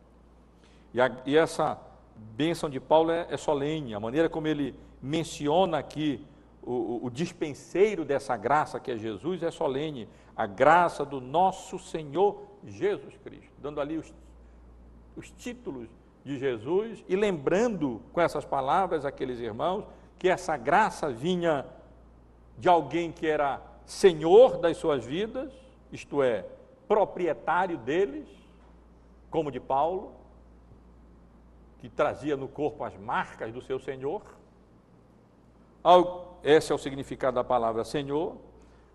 E, 0.93 1.01
a, 1.01 1.17
e 1.25 1.37
essa 1.37 1.81
bênção 2.17 2.69
de 2.69 2.81
Paulo 2.81 3.11
é, 3.11 3.27
é, 3.31 3.37
solene, 3.37 3.95
a 3.95 4.01
maneira 4.01 4.29
como 4.29 4.49
ele 4.49 4.75
menciona 5.01 5.79
aqui 5.79 6.27
o, 6.63 7.07
o 7.07 7.11
dispenseiro 7.11 8.05
dessa 8.05 8.37
graça 8.37 8.81
que 8.81 8.91
é 8.91 8.99
Jesus 8.99 9.43
é 9.43 9.51
solene, 9.51 10.09
a 10.37 10.47
graça 10.47 11.05
do 11.05 11.21
nosso 11.21 11.79
Senhor 11.79 12.43
Jesus 12.67 13.17
Cristo, 13.19 13.53
dando 13.59 13.81
ali 13.81 13.97
os, 13.97 14.13
os 15.17 15.31
títulos 15.31 15.89
de 16.29 16.39
Jesus 16.39 17.03
e 17.09 17.17
lembrando 17.17 18.03
com 18.13 18.21
essas 18.21 18.45
palavras 18.45 19.07
aqueles 19.07 19.41
irmãos 19.41 19.85
que 20.19 20.29
essa 20.29 20.59
graça 20.59 21.09
vinha 21.09 21.65
de 22.59 22.69
alguém 22.69 23.11
que 23.11 23.27
era 23.27 23.63
senhor 23.87 24.59
das 24.59 24.77
suas 24.77 25.07
vidas, 25.07 25.51
isto 25.91 26.23
é, 26.23 26.45
proprietário 26.87 27.79
deles, 27.79 28.29
como 29.31 29.51
de 29.51 29.59
Paulo, 29.59 30.13
que 31.79 31.89
trazia 31.89 32.37
no 32.37 32.47
corpo 32.47 32.85
as 32.85 32.95
marcas 32.99 33.51
do 33.51 33.63
seu 33.63 33.79
senhor. 33.79 34.21
Esse 36.45 36.73
é 36.73 36.75
o 36.75 36.79
significado 36.79 37.37
da 37.37 37.45
palavra 37.45 37.85
Senhor. 37.85 38.37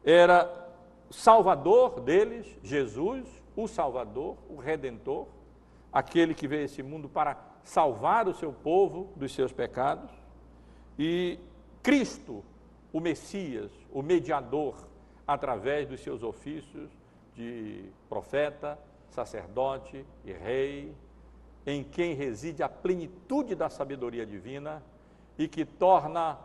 Era 0.04 0.70
Salvador 1.10 2.00
deles, 2.02 2.46
Jesus, 2.62 3.26
o 3.56 3.68
Salvador, 3.68 4.38
o 4.50 4.58
Redentor, 4.58 5.26
aquele 5.94 6.34
que 6.34 6.48
veio 6.48 6.64
a 6.64 6.66
esse 6.66 6.82
mundo 6.82 7.08
para 7.08 7.38
salvar 7.64 8.28
o 8.28 8.34
seu 8.34 8.52
povo 8.52 9.14
dos 9.16 9.34
seus 9.34 9.54
pecados. 9.54 10.10
E 10.98 11.40
Cristo, 11.84 12.44
o 12.92 13.00
Messias, 13.00 13.72
o 13.92 14.02
mediador, 14.02 14.76
através 15.28 15.88
dos 15.88 16.02
seus 16.02 16.24
ofícios 16.24 16.90
de 17.36 17.86
profeta, 18.10 18.78
sacerdote 19.10 20.06
e 20.26 20.34
rei, 20.34 20.96
em 21.66 21.84
quem 21.84 22.14
reside 22.14 22.64
a 22.64 22.68
plenitude 22.68 23.56
da 23.56 23.70
sabedoria 23.70 24.26
divina 24.26 24.84
e 25.38 25.48
que 25.48 25.64
torna 25.64 26.38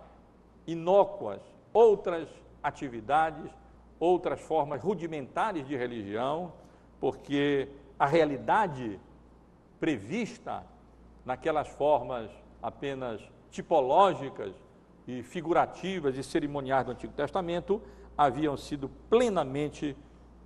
inócuas 0.66 1.40
outras 1.72 2.28
atividades, 2.62 3.50
outras 3.98 4.40
formas 4.40 4.82
rudimentares 4.82 5.66
de 5.66 5.76
religião, 5.76 6.52
porque 7.00 7.68
a 7.98 8.06
realidade 8.06 9.00
prevista 9.80 10.64
naquelas 11.24 11.68
formas 11.68 12.30
apenas 12.62 13.20
tipológicas 13.50 14.54
e 15.06 15.22
figurativas 15.22 16.16
e 16.16 16.22
cerimoniais 16.22 16.84
do 16.84 16.92
Antigo 16.92 17.12
Testamento 17.12 17.80
haviam 18.16 18.56
sido 18.56 18.88
plenamente 19.08 19.96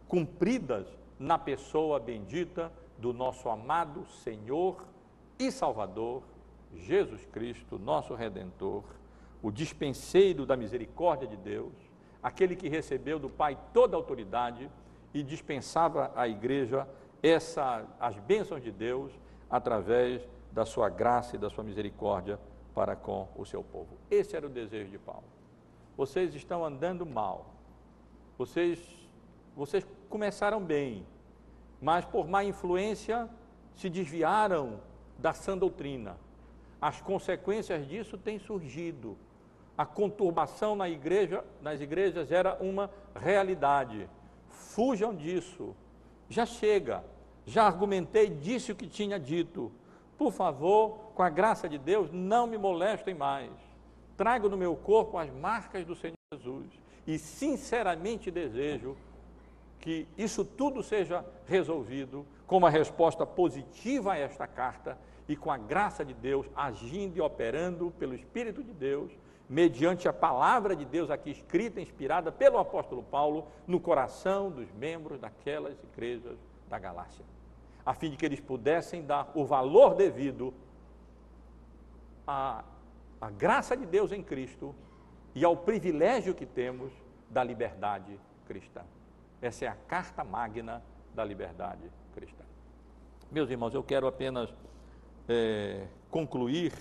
cumpridas 0.07 0.87
na 1.18 1.39
pessoa 1.39 1.99
bendita 1.99 2.70
do 2.99 3.12
nosso 3.12 3.49
amado 3.49 4.07
Senhor 4.22 4.85
e 5.39 5.51
Salvador, 5.51 6.22
Jesus 6.74 7.26
Cristo, 7.26 7.78
nosso 7.78 8.14
Redentor, 8.14 8.85
o 9.43 9.51
dispenseiro 9.51 10.47
da 10.47 10.57
misericórdia 10.57 11.26
de 11.26 11.37
Deus, 11.37 11.72
aquele 12.22 12.55
que 12.55 12.68
recebeu 12.68 13.18
do 13.18 13.28
Pai 13.28 13.59
toda 13.72 13.97
a 13.97 13.99
autoridade 13.99 14.70
e 15.12 15.22
dispensava 15.22 16.12
à 16.14 16.28
igreja 16.28 16.87
essa, 17.22 17.85
as 17.99 18.16
bênçãos 18.18 18.62
de 18.62 18.70
Deus 18.70 19.12
através 19.53 20.26
da 20.50 20.64
sua 20.64 20.88
graça 20.88 21.36
e 21.36 21.38
da 21.38 21.50
sua 21.50 21.62
misericórdia 21.62 22.40
para 22.74 22.96
com 22.96 23.28
o 23.36 23.44
seu 23.44 23.62
povo. 23.62 23.98
Esse 24.11 24.34
era 24.34 24.46
o 24.46 24.50
desejo 24.50 24.90
de 24.90 24.98
Paulo. 24.98 25.24
Vocês 25.94 26.34
estão 26.34 26.64
andando 26.64 27.05
mal. 27.05 27.55
Vocês, 28.38 28.80
vocês 29.55 29.86
começaram 30.09 30.59
bem, 30.59 31.07
mas 31.82 32.07
por 32.07 32.26
má 32.26 32.42
influência 32.42 33.28
se 33.76 33.90
desviaram 33.90 34.80
da 35.18 35.34
sã 35.34 35.57
doutrina. 35.57 36.16
As 36.80 37.03
consequências 37.03 37.86
disso 37.86 38.16
têm 38.16 38.38
surgido. 38.38 39.18
A 39.76 39.84
conturbação 39.84 40.74
na 40.74 40.88
igreja, 40.88 41.44
nas 41.61 41.80
igrejas 41.80 42.32
era 42.32 42.57
uma 42.61 42.90
realidade. 43.14 44.09
Fujam 44.48 45.14
disso. 45.14 45.76
Já 46.28 46.46
chega. 46.46 47.05
Já 47.47 47.64
argumentei, 47.64 48.28
disse 48.28 48.72
o 48.72 48.76
que 48.76 48.86
tinha 48.86 49.18
dito. 49.18 49.72
Por 50.16 50.32
favor, 50.32 51.12
com 51.14 51.22
a 51.22 51.30
graça 51.30 51.68
de 51.68 51.78
Deus, 51.78 52.11
não 52.12 52.47
me 52.47 52.57
molestem 52.57 53.14
mais. 53.14 53.51
Trago 54.16 54.49
no 54.49 54.57
meu 54.57 54.76
corpo 54.76 55.18
as 55.18 55.30
marcas 55.30 55.84
do 55.84 55.95
Senhor 55.95 56.14
Jesus 56.32 56.66
e 57.07 57.18
sinceramente 57.18 58.30
desejo 58.30 58.97
que 59.80 60.07
isso 60.16 60.45
tudo 60.45 60.82
seja 60.82 61.24
resolvido 61.47 62.24
com 62.47 62.59
uma 62.59 62.70
resposta 62.70 63.26
positiva 63.26 64.12
a 64.12 64.18
esta 64.18 64.47
carta 64.47 64.97
e 65.28 65.34
com 65.34 65.51
a 65.51 65.59
graça 65.59 66.05
de 66.05 66.14
Deus 66.14 66.47
agindo 66.55 67.16
e 67.16 67.20
operando 67.20 67.93
pelo 67.99 68.14
Espírito 68.14 68.62
de 68.62 68.72
Deus, 68.72 69.11
mediante 69.49 70.09
a 70.09 70.12
palavra 70.12 70.76
de 70.76 70.84
Deus 70.84 71.11
aqui 71.11 71.30
escrita, 71.30 71.80
inspirada 71.80 72.30
pelo 72.30 72.59
apóstolo 72.59 73.03
Paulo, 73.03 73.49
no 73.66 73.80
coração 73.80 74.51
dos 74.51 74.70
membros 74.72 75.18
daquelas 75.18 75.76
igrejas 75.82 76.38
da 76.73 76.79
Galácia, 76.79 77.23
a 77.85 77.93
fim 77.93 78.11
de 78.11 78.16
que 78.16 78.25
eles 78.25 78.41
pudessem 78.41 79.05
dar 79.05 79.31
o 79.35 79.45
valor 79.45 79.95
devido 79.95 80.55
à, 82.27 82.64
à 83.20 83.31
graça 83.31 83.77
de 83.77 83.85
Deus 83.85 84.11
em 84.11 84.23
Cristo 84.23 84.75
e 85.35 85.45
ao 85.45 85.55
privilégio 85.55 86.35
que 86.35 86.47
temos 86.47 86.91
da 87.29 87.45
liberdade 87.45 88.18
cristã. 88.47 88.81
Essa 89.43 89.66
é 89.66 89.68
a 89.68 89.75
carta 89.75 90.25
magna 90.25 90.83
da 91.14 91.23
liberdade 91.23 91.91
cristã. 92.14 92.45
Meus 93.31 93.51
irmãos, 93.51 93.75
eu 93.75 93.83
quero 93.83 94.07
apenas 94.07 94.49
é, 95.29 95.87
concluir 96.11 96.73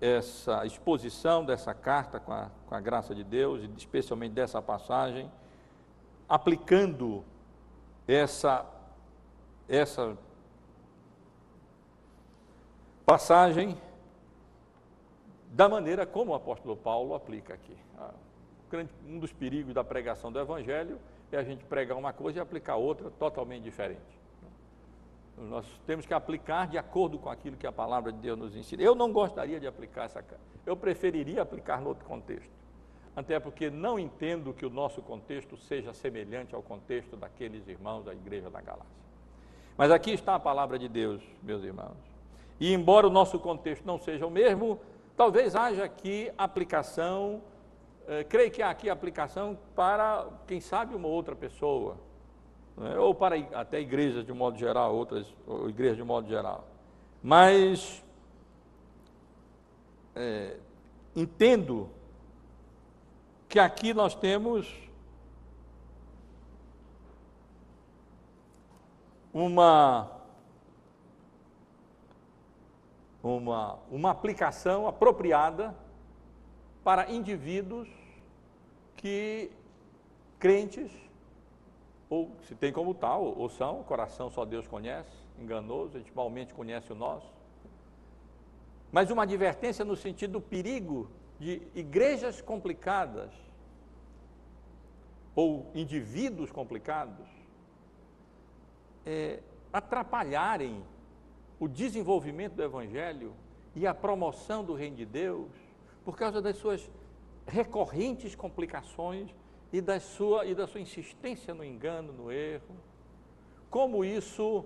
essa 0.00 0.66
exposição 0.66 1.44
dessa 1.44 1.72
carta 1.72 2.18
com 2.18 2.32
a, 2.32 2.50
com 2.66 2.74
a 2.74 2.80
graça 2.80 3.14
de 3.14 3.22
Deus, 3.22 3.62
especialmente 3.76 4.32
dessa 4.32 4.60
passagem, 4.60 5.30
aplicando 6.28 7.24
essa, 8.06 8.66
essa 9.68 10.16
passagem 13.06 13.76
da 15.50 15.68
maneira 15.68 16.04
como 16.04 16.32
o 16.32 16.34
apóstolo 16.34 16.76
Paulo 16.76 17.14
aplica 17.14 17.54
aqui. 17.54 17.76
Ah, 17.98 18.12
um 19.06 19.18
dos 19.18 19.32
perigos 19.32 19.72
da 19.72 19.84
pregação 19.84 20.32
do 20.32 20.40
Evangelho 20.40 20.98
é 21.30 21.36
a 21.36 21.44
gente 21.44 21.64
pregar 21.64 21.96
uma 21.96 22.12
coisa 22.12 22.38
e 22.38 22.42
aplicar 22.42 22.76
outra 22.76 23.10
totalmente 23.10 23.62
diferente. 23.62 24.00
Nós 25.36 25.66
temos 25.86 26.06
que 26.06 26.14
aplicar 26.14 26.66
de 26.66 26.78
acordo 26.78 27.18
com 27.18 27.28
aquilo 27.28 27.56
que 27.56 27.66
a 27.66 27.72
palavra 27.72 28.12
de 28.12 28.18
Deus 28.18 28.38
nos 28.38 28.56
ensina. 28.56 28.82
Eu 28.82 28.94
não 28.94 29.12
gostaria 29.12 29.58
de 29.58 29.66
aplicar 29.66 30.04
essa, 30.04 30.24
eu 30.64 30.76
preferiria 30.76 31.42
aplicar 31.42 31.80
no 31.80 31.88
outro 31.88 32.04
contexto. 32.04 32.50
Até 33.16 33.38
porque 33.38 33.70
não 33.70 33.98
entendo 33.98 34.52
que 34.52 34.66
o 34.66 34.70
nosso 34.70 35.00
contexto 35.02 35.56
seja 35.56 35.92
semelhante 35.92 36.54
ao 36.54 36.62
contexto 36.62 37.16
daqueles 37.16 37.66
irmãos 37.68 38.04
da 38.04 38.12
igreja 38.12 38.50
da 38.50 38.60
Galácia. 38.60 39.03
Mas 39.76 39.90
aqui 39.90 40.12
está 40.12 40.34
a 40.34 40.40
palavra 40.40 40.78
de 40.78 40.88
Deus, 40.88 41.22
meus 41.42 41.62
irmãos. 41.62 41.96
E 42.60 42.72
embora 42.72 43.06
o 43.06 43.10
nosso 43.10 43.38
contexto 43.38 43.84
não 43.84 43.98
seja 43.98 44.26
o 44.26 44.30
mesmo, 44.30 44.80
talvez 45.16 45.56
haja 45.56 45.84
aqui 45.84 46.30
aplicação 46.38 47.42
é, 48.06 48.22
creio 48.22 48.50
que 48.50 48.62
há 48.62 48.70
aqui 48.70 48.90
aplicação 48.90 49.58
para, 49.74 50.26
quem 50.46 50.60
sabe, 50.60 50.94
uma 50.94 51.08
outra 51.08 51.34
pessoa, 51.34 51.96
né? 52.76 52.98
ou 52.98 53.14
para 53.14 53.36
até 53.54 53.80
igrejas 53.80 54.26
de 54.26 54.32
modo 54.32 54.58
geral, 54.58 54.94
outras 54.94 55.26
ou 55.46 55.70
igrejas 55.70 55.96
de 55.96 56.04
modo 56.04 56.28
geral. 56.28 56.66
Mas 57.22 58.04
é, 60.14 60.58
entendo 61.16 61.88
que 63.48 63.58
aqui 63.58 63.94
nós 63.94 64.14
temos 64.14 64.70
uma 69.34 70.14
uma, 73.22 73.78
uma 73.90 74.10
aplicação 74.10 74.86
apropriada 74.86 75.74
para 76.84 77.10
indivíduos 77.10 77.88
que 78.96 79.50
crentes, 80.38 80.90
ou 82.10 82.30
se 82.46 82.54
tem 82.54 82.70
como 82.70 82.94
tal, 82.94 83.24
ou 83.24 83.48
são, 83.48 83.82
coração 83.82 84.30
só 84.30 84.44
Deus 84.44 84.68
conhece, 84.68 85.10
enganoso, 85.38 85.96
a 85.96 86.00
gente 86.00 86.14
malmente 86.14 86.52
conhece 86.52 86.92
o 86.92 86.94
nosso. 86.94 87.32
Mas 88.92 89.10
uma 89.10 89.22
advertência 89.22 89.84
no 89.84 89.96
sentido 89.96 90.34
do 90.34 90.40
perigo 90.40 91.08
de 91.40 91.62
igrejas 91.74 92.40
complicadas 92.40 93.30
ou 95.34 95.70
indivíduos 95.74 96.52
complicados 96.52 97.26
é, 99.04 99.40
atrapalharem 99.72 100.82
o 101.58 101.68
desenvolvimento 101.68 102.54
do 102.54 102.62
Evangelho 102.62 103.34
e 103.74 103.86
a 103.86 103.94
promoção 103.94 104.64
do 104.64 104.74
Reino 104.74 104.96
de 104.96 105.06
Deus 105.06 105.50
por 106.04 106.16
causa 106.16 106.40
das 106.40 106.56
suas 106.56 106.90
recorrentes 107.46 108.34
complicações 108.34 109.34
e 109.72 109.80
da 109.80 109.98
sua, 109.98 110.44
e 110.46 110.54
da 110.54 110.66
sua 110.66 110.80
insistência 110.80 111.52
no 111.54 111.64
engano, 111.64 112.12
no 112.12 112.30
erro. 112.30 112.76
Como 113.70 114.04
isso 114.04 114.64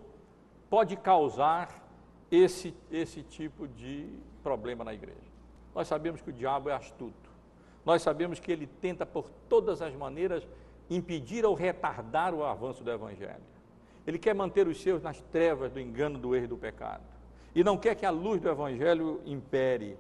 pode 0.68 0.96
causar 0.96 1.88
esse, 2.30 2.74
esse 2.90 3.22
tipo 3.22 3.66
de 3.66 4.06
problema 4.42 4.84
na 4.84 4.92
igreja? 4.92 5.16
Nós 5.74 5.88
sabemos 5.88 6.20
que 6.20 6.30
o 6.30 6.32
diabo 6.32 6.68
é 6.68 6.74
astuto. 6.74 7.30
Nós 7.84 8.02
sabemos 8.02 8.38
que 8.38 8.52
ele 8.52 8.66
tenta 8.66 9.06
por 9.06 9.30
todas 9.48 9.80
as 9.80 9.94
maneiras 9.94 10.46
impedir 10.90 11.44
ou 11.46 11.54
retardar 11.54 12.34
o 12.34 12.44
avanço 12.44 12.84
do 12.84 12.90
evangelho. 12.90 13.57
Ele 14.08 14.18
quer 14.18 14.34
manter 14.34 14.66
os 14.66 14.80
seus 14.80 15.02
nas 15.02 15.20
trevas 15.20 15.70
do 15.70 15.78
engano, 15.78 16.18
do 16.18 16.34
erro 16.34 16.46
e 16.46 16.48
do 16.48 16.56
pecado. 16.56 17.02
E 17.54 17.62
não 17.62 17.76
quer 17.76 17.94
que 17.94 18.06
a 18.06 18.10
luz 18.10 18.40
do 18.40 18.48
evangelho 18.48 19.20
impere. 19.26 19.98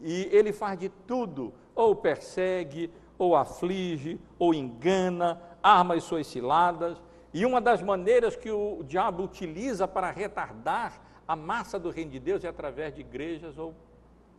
E 0.00 0.28
ele 0.32 0.52
faz 0.52 0.76
de 0.76 0.88
tudo, 0.88 1.54
ou 1.72 1.94
persegue, 1.94 2.90
ou 3.16 3.36
aflige, 3.36 4.18
ou 4.36 4.52
engana, 4.52 5.40
arma 5.62 5.94
as 5.94 6.02
suas 6.02 6.26
ciladas. 6.26 7.00
E 7.32 7.46
uma 7.46 7.60
das 7.60 7.80
maneiras 7.80 8.34
que 8.34 8.50
o 8.50 8.82
diabo 8.82 9.22
utiliza 9.22 9.86
para 9.86 10.10
retardar 10.10 11.00
a 11.28 11.36
massa 11.36 11.78
do 11.78 11.88
reino 11.88 12.10
de 12.10 12.18
Deus 12.18 12.42
é 12.42 12.48
através 12.48 12.92
de 12.92 13.02
igrejas 13.02 13.56
ou 13.56 13.76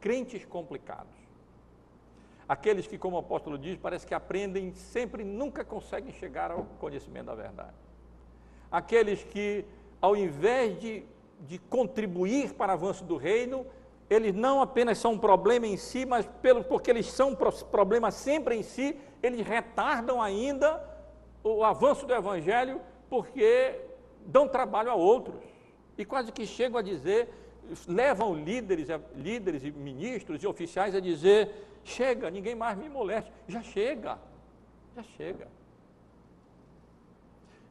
crentes 0.02 0.44
complicados. 0.44 1.16
Aqueles 2.46 2.88
que, 2.88 2.98
como 2.98 3.16
o 3.16 3.20
apóstolo 3.20 3.58
diz, 3.58 3.78
parece 3.78 4.06
que 4.06 4.14
aprendem 4.14 4.74
sempre, 4.74 5.24
nunca 5.24 5.64
conseguem 5.64 6.12
chegar 6.12 6.52
ao 6.52 6.66
conhecimento 6.78 7.28
da 7.28 7.36
verdade. 7.36 7.91
Aqueles 8.72 9.24
que, 9.24 9.66
ao 10.02 10.16
invés 10.16 10.80
de, 10.80 11.04
de 11.42 11.58
contribuir 11.58 12.54
para 12.54 12.72
o 12.72 12.76
avanço 12.76 13.04
do 13.04 13.18
reino, 13.18 13.66
eles 14.10 14.34
não 14.34 14.62
apenas 14.62 14.98
são 14.98 15.14
um 15.14 15.18
problema 15.18 15.68
em 15.68 15.78
si, 15.78 16.06
mas 16.06 16.26
pelo, 16.42 16.64
porque 16.64 16.90
eles 16.90 17.08
são 17.08 17.36
problema 17.36 18.12
sempre 18.12 18.56
em 18.56 18.64
si, 18.64 18.98
eles 19.22 19.46
retardam 19.46 20.22
ainda 20.22 20.82
o 21.44 21.64
avanço 21.64 22.06
do 22.06 22.14
evangelho, 22.14 22.82
porque 23.10 23.80
dão 24.26 24.48
trabalho 24.48 24.92
a 24.92 24.96
outros. 24.96 25.42
E 25.98 26.06
quase 26.06 26.32
que 26.32 26.46
chegam 26.46 26.80
a 26.80 26.82
dizer, 26.82 27.30
levam 27.88 28.36
líderes, 28.36 28.88
líderes 29.16 29.64
e 29.64 29.72
ministros 29.72 30.42
e 30.44 30.48
oficiais 30.48 30.96
a 30.96 31.00
dizer: 31.00 31.50
chega, 31.84 32.30
ninguém 32.30 32.56
mais 32.56 32.78
me 32.78 32.90
moleste. 32.90 33.32
Já 33.48 33.62
chega, 33.62 34.18
já 34.96 35.04
chega. 35.04 35.48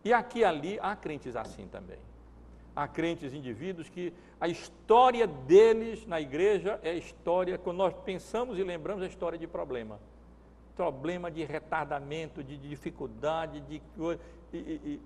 E 0.04 0.12
aqui 0.12 0.40
e 0.40 0.44
ali 0.44 0.78
há 0.80 0.96
crentes 0.96 1.36
assim 1.36 1.66
também 1.68 1.98
há 2.74 2.86
crentes 2.88 3.34
indivíduos 3.34 3.88
que 3.88 4.12
a 4.40 4.48
história 4.48 5.26
deles 5.26 6.06
na 6.06 6.20
igreja 6.20 6.80
é 6.82 6.90
a 6.90 6.94
história, 6.94 7.58
quando 7.58 7.76
nós 7.76 7.94
pensamos 8.04 8.58
e 8.58 8.62
lembramos, 8.62 9.02
a 9.02 9.06
história 9.06 9.38
de 9.38 9.46
problema. 9.46 10.00
Problema 10.76 11.30
de 11.30 11.44
retardamento, 11.44 12.42
de 12.42 12.56
dificuldade, 12.56 13.60
de. 13.60 13.82
E, 14.52 14.58
e, 14.58 15.00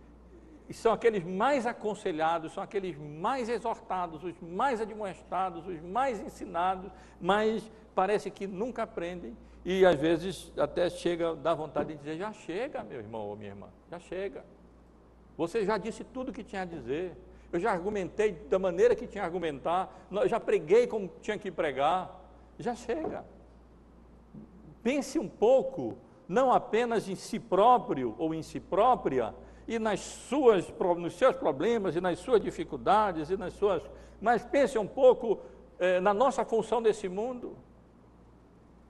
e 0.68 0.72
são 0.72 0.92
aqueles 0.92 1.24
mais 1.24 1.66
aconselhados, 1.66 2.53
são 2.55 2.62
aqueles 2.62 2.97
mais 2.97 3.49
exortados, 3.49 4.24
os 4.24 4.40
mais 4.40 4.80
admoestados, 4.80 5.66
os 5.66 5.80
mais 5.82 6.20
ensinados, 6.20 6.90
mas 7.20 7.70
parece 7.95 8.30
que 8.30 8.47
nunca 8.47 8.84
aprendem 8.84 9.36
e 9.62 9.84
às 9.84 9.97
vezes 9.97 10.53
até 10.57 10.88
chega, 10.88 11.34
dá 11.34 11.53
vontade 11.55 11.92
de 11.92 11.99
dizer: 11.99 12.16
já 12.16 12.32
chega, 12.32 12.82
meu 12.84 12.99
irmão 12.99 13.22
ou 13.22 13.36
minha 13.36 13.51
irmã, 13.51 13.68
já 13.90 13.99
chega. 13.99 14.45
Você 15.37 15.64
já 15.64 15.78
disse 15.78 16.05
tudo 16.05 16.30
o 16.30 16.32
que 16.32 16.45
tinha 16.45 16.62
a 16.62 16.66
dizer 16.66 17.16
eu 17.55 17.61
já 17.61 17.70
argumentei 17.70 18.32
da 18.32 18.59
maneira 18.59 18.97
que 18.97 19.07
tinha 19.07 19.22
que 19.22 19.26
argumentar, 19.26 19.89
eu 20.11 20.28
já 20.28 20.41
preguei 20.41 20.89
como 20.89 21.09
tinha 21.22 21.39
que 21.39 21.53
pregar, 21.53 22.20
já 22.59 22.74
chega. 22.74 23.24
Pense 24.82 25.20
um 25.20 25.28
pouco, 25.28 25.97
não 26.26 26.53
apenas 26.53 27.09
em 27.09 27.14
si 27.14 27.39
próprio 27.39 28.12
ou 28.18 28.35
em 28.35 28.43
si 28.43 28.59
própria, 28.59 29.32
e 29.68 29.78
nas 29.78 30.01
suas, 30.01 30.66
nos 30.99 31.14
seus 31.14 31.37
problemas, 31.37 31.95
e 31.95 32.01
nas 32.01 32.18
suas 32.18 32.41
dificuldades, 32.41 33.30
e 33.30 33.37
nas 33.37 33.53
suas. 33.53 33.89
Mas 34.20 34.45
pense 34.45 34.76
um 34.76 34.87
pouco 34.89 35.39
eh, 35.78 36.01
na 36.01 36.12
nossa 36.12 36.45
função 36.45 36.82
desse 36.82 37.09
mundo. 37.09 37.57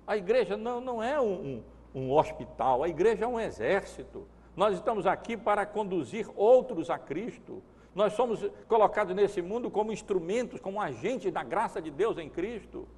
A 0.06 0.16
igreja 0.16 0.56
não, 0.56 0.80
não 0.80 1.02
é 1.02 1.20
um, 1.20 1.62
um, 1.94 2.00
um 2.00 2.12
hospital, 2.12 2.82
a 2.82 2.88
igreja 2.88 3.26
é 3.26 3.28
um 3.28 3.38
exército. 3.38 4.26
Nós 4.56 4.74
estamos 4.74 5.06
aqui 5.06 5.36
para 5.36 5.66
conduzir 5.66 6.28
outros 6.36 6.90
a 6.90 6.98
Cristo. 6.98 7.62
Nós 7.94 8.12
somos 8.12 8.44
colocados 8.68 9.14
nesse 9.14 9.40
mundo 9.40 9.70
como 9.70 9.92
instrumentos, 9.92 10.60
como 10.60 10.80
agentes 10.80 11.32
da 11.32 11.42
graça 11.42 11.80
de 11.80 11.90
Deus 11.90 12.18
em 12.18 12.28
Cristo. 12.28 12.88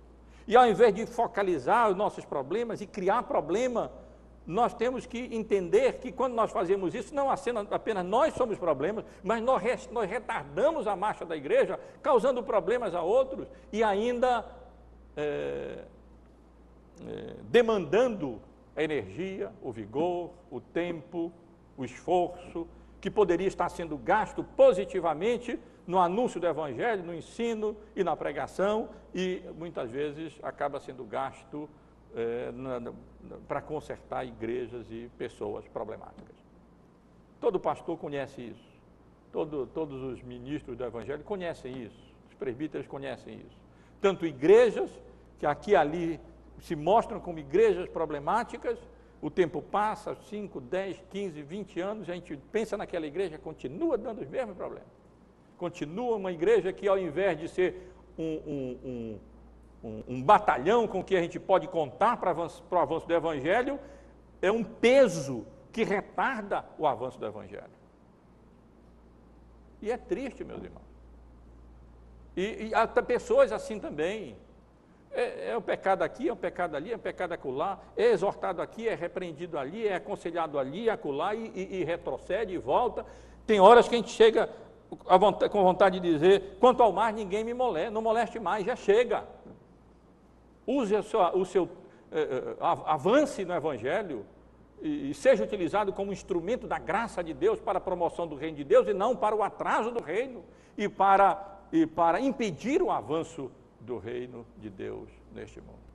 E 0.47 0.57
ao 0.57 0.67
invés 0.67 0.95
de 0.95 1.07
focalizar 1.07 1.91
os 1.91 1.97
nossos 1.97 2.25
problemas 2.25 2.81
e 2.81 2.87
criar 2.87 3.25
problema, 3.25 3.91
nós 4.47 4.73
temos 4.73 5.05
que 5.05 5.19
entender 5.35 5.99
que 5.99 6.13
quando 6.13 6.35
nós 6.35 6.53
fazemos 6.53 6.95
isso, 6.95 7.13
não 7.15 7.29
apenas 7.31 8.05
nós 8.05 8.33
somos 8.35 8.57
problemas, 8.57 9.05
mas 9.25 9.43
nós, 9.43 9.89
nós 9.91 10.09
retardamos 10.09 10.87
a 10.87 10.95
marcha 10.95 11.25
da 11.25 11.37
igreja, 11.37 11.81
causando 12.01 12.43
problemas 12.43 12.95
a 12.95 13.03
outros 13.03 13.49
e 13.73 13.83
ainda 13.83 14.47
é, 15.17 15.85
é, 17.07 17.35
demandando 17.51 18.41
a 18.77 18.83
energia, 18.83 19.51
o 19.61 19.73
vigor, 19.73 20.31
o 20.49 20.61
tempo, 20.61 21.33
o 21.77 21.85
esforço, 21.85 22.67
que 23.01 23.11
poderia 23.11 23.47
estar 23.47 23.69
sendo 23.69 23.97
gasto 23.97 24.43
positivamente 24.43 25.59
no 25.87 25.99
anúncio 25.99 26.41
do 26.41 26.47
Evangelho, 26.47 27.05
no 27.05 27.15
ensino 27.15 27.77
e 27.95 28.03
na 28.03 28.17
pregação, 28.17 28.89
e 29.15 29.43
muitas 29.57 29.91
vezes 29.91 30.39
acaba 30.43 30.81
sendo 30.81 31.05
gasto 31.05 31.69
é, 32.15 32.51
para 33.47 33.61
consertar 33.61 34.25
igrejas 34.25 34.87
e 34.91 35.11
pessoas 35.17 35.67
problemáticas. 35.69 36.35
Todo 37.41 37.61
pastor 37.61 37.97
conhece 37.99 38.41
isso, 38.43 38.77
Todo, 39.37 39.67
todos 39.67 40.03
os 40.03 40.23
ministros 40.23 40.79
do 40.79 40.85
Evangelho 40.85 41.23
conhecem 41.23 41.83
isso, 41.83 42.15
os 42.27 42.35
presbíteros 42.35 42.87
conhecem 42.87 43.35
isso. 43.35 43.59
Tanto 44.01 44.25
igrejas, 44.25 44.91
que 45.39 45.45
aqui 45.45 45.73
e 45.73 45.77
ali 45.77 46.19
se 46.61 46.75
mostram 46.75 47.21
como 47.21 47.39
igrejas 47.39 47.87
problemáticas, 47.87 48.79
o 49.21 49.31
tempo 49.31 49.63
passa, 49.63 50.15
5, 50.15 50.61
10, 50.61 51.03
15, 51.11 51.43
20 51.43 51.81
anos, 51.81 52.11
a 52.11 52.15
gente 52.15 52.37
pensa 52.53 52.77
naquela 52.77 53.07
igreja, 53.07 53.39
continua 53.39 53.97
dando 53.97 54.21
os 54.21 54.29
mesmos 54.29 54.57
problemas. 54.57 54.89
Continua 55.57 56.17
uma 56.17 56.33
igreja 56.33 56.73
que, 56.73 56.87
ao 56.87 56.99
invés 56.99 57.39
de 57.39 57.49
ser 57.49 57.93
um, 58.19 58.25
um, 58.25 59.19
um, 59.83 60.05
um 60.09 60.23
batalhão 60.23 60.87
com 60.87 61.03
que 61.03 61.17
a 61.17 61.21
gente 61.21 61.41
pode 61.41 61.67
contar 61.69 62.19
para, 62.19 62.37
o 62.37 62.79
avanço 62.79 63.07
do 63.07 63.15
Evangelho, 63.15 63.81
é 64.43 64.53
um 64.53 64.63
peso 64.63 65.47
que 65.73 65.83
retarda 65.83 66.65
o 66.79 66.87
avanço 66.87 67.19
do 67.19 67.27
Evangelho. 67.27 67.77
E 69.81 69.91
é 69.91 69.97
triste, 69.97 70.45
meus 70.45 70.63
irmãos. 70.63 70.87
E, 72.37 72.69
e 72.69 72.75
há 72.75 72.87
pessoas 72.87 73.51
assim 73.51 73.79
também, 73.79 74.37
é, 75.17 75.51
é 75.51 75.57
um 75.57 75.63
pecado 75.63 76.03
aqui, 76.03 76.29
é 76.29 76.33
um 76.33 76.37
pecado 76.37 76.77
ali, 76.77 76.93
é 76.93 76.97
um 76.97 76.99
pecado 76.99 77.33
acolá, 77.33 77.81
é 77.97 78.11
exortado 78.11 78.61
aqui, 78.61 78.87
é 78.87 78.95
repreendido 78.95 79.59
ali, 79.59 79.89
é 79.89 79.95
aconselhado 79.95 80.59
ali, 80.59 80.91
acolá, 80.91 81.35
e, 81.35 81.51
e, 81.55 81.81
e 81.81 81.85
retrocede 81.85 82.53
e 82.53 82.59
volta. 82.59 83.07
Tem 83.47 83.59
horas 83.59 83.89
que 83.89 83.95
a 83.95 83.99
gente 83.99 84.11
chega 84.11 84.51
vontade, 85.19 85.51
com 85.51 85.63
vontade 85.63 85.99
de 85.99 86.13
dizer, 86.13 86.59
quanto 86.61 86.83
ao 86.83 86.93
mar 86.93 87.15
ninguém 87.15 87.43
me 87.43 87.55
moleste, 87.55 87.91
não 87.91 88.03
moleste 88.03 88.39
mais, 88.39 88.67
já 88.67 88.77
chega. 88.77 89.25
Use 90.67 90.95
o 90.95 91.03
seu, 91.03 91.21
o 91.21 91.47
seu 91.47 91.69
eh, 92.13 92.21
eh 92.21 92.57
avance 92.61 93.43
no 93.45 93.55
Evangelho 93.55 94.27
e, 94.83 95.11
e 95.11 95.15
seja 95.15 95.45
utilizado 95.45 95.95
como 95.95 96.13
instrumento 96.13 96.67
da 96.67 96.79
graça 96.79 97.25
de 97.25 97.33
Deus 97.33 97.59
para 97.59 97.79
a 97.79 97.81
promoção 97.81 98.27
do 98.27 98.37
reino 98.37 98.59
de 98.59 98.65
Deus 98.65 98.87
e 98.87 98.93
não 98.93 99.17
para 99.17 99.35
o 99.35 99.43
atraso 99.43 99.91
do 99.91 100.03
reino 100.03 100.45
e 100.77 100.89
para, 100.89 101.59
e 101.73 101.87
para 101.87 102.21
impedir 102.21 102.83
o 102.83 102.91
avanço 102.91 103.51
do 103.87 103.99
reino 103.99 104.45
de 104.59 104.69
Deus 104.69 105.09
neste 105.33 105.61
mundo. 105.61 105.87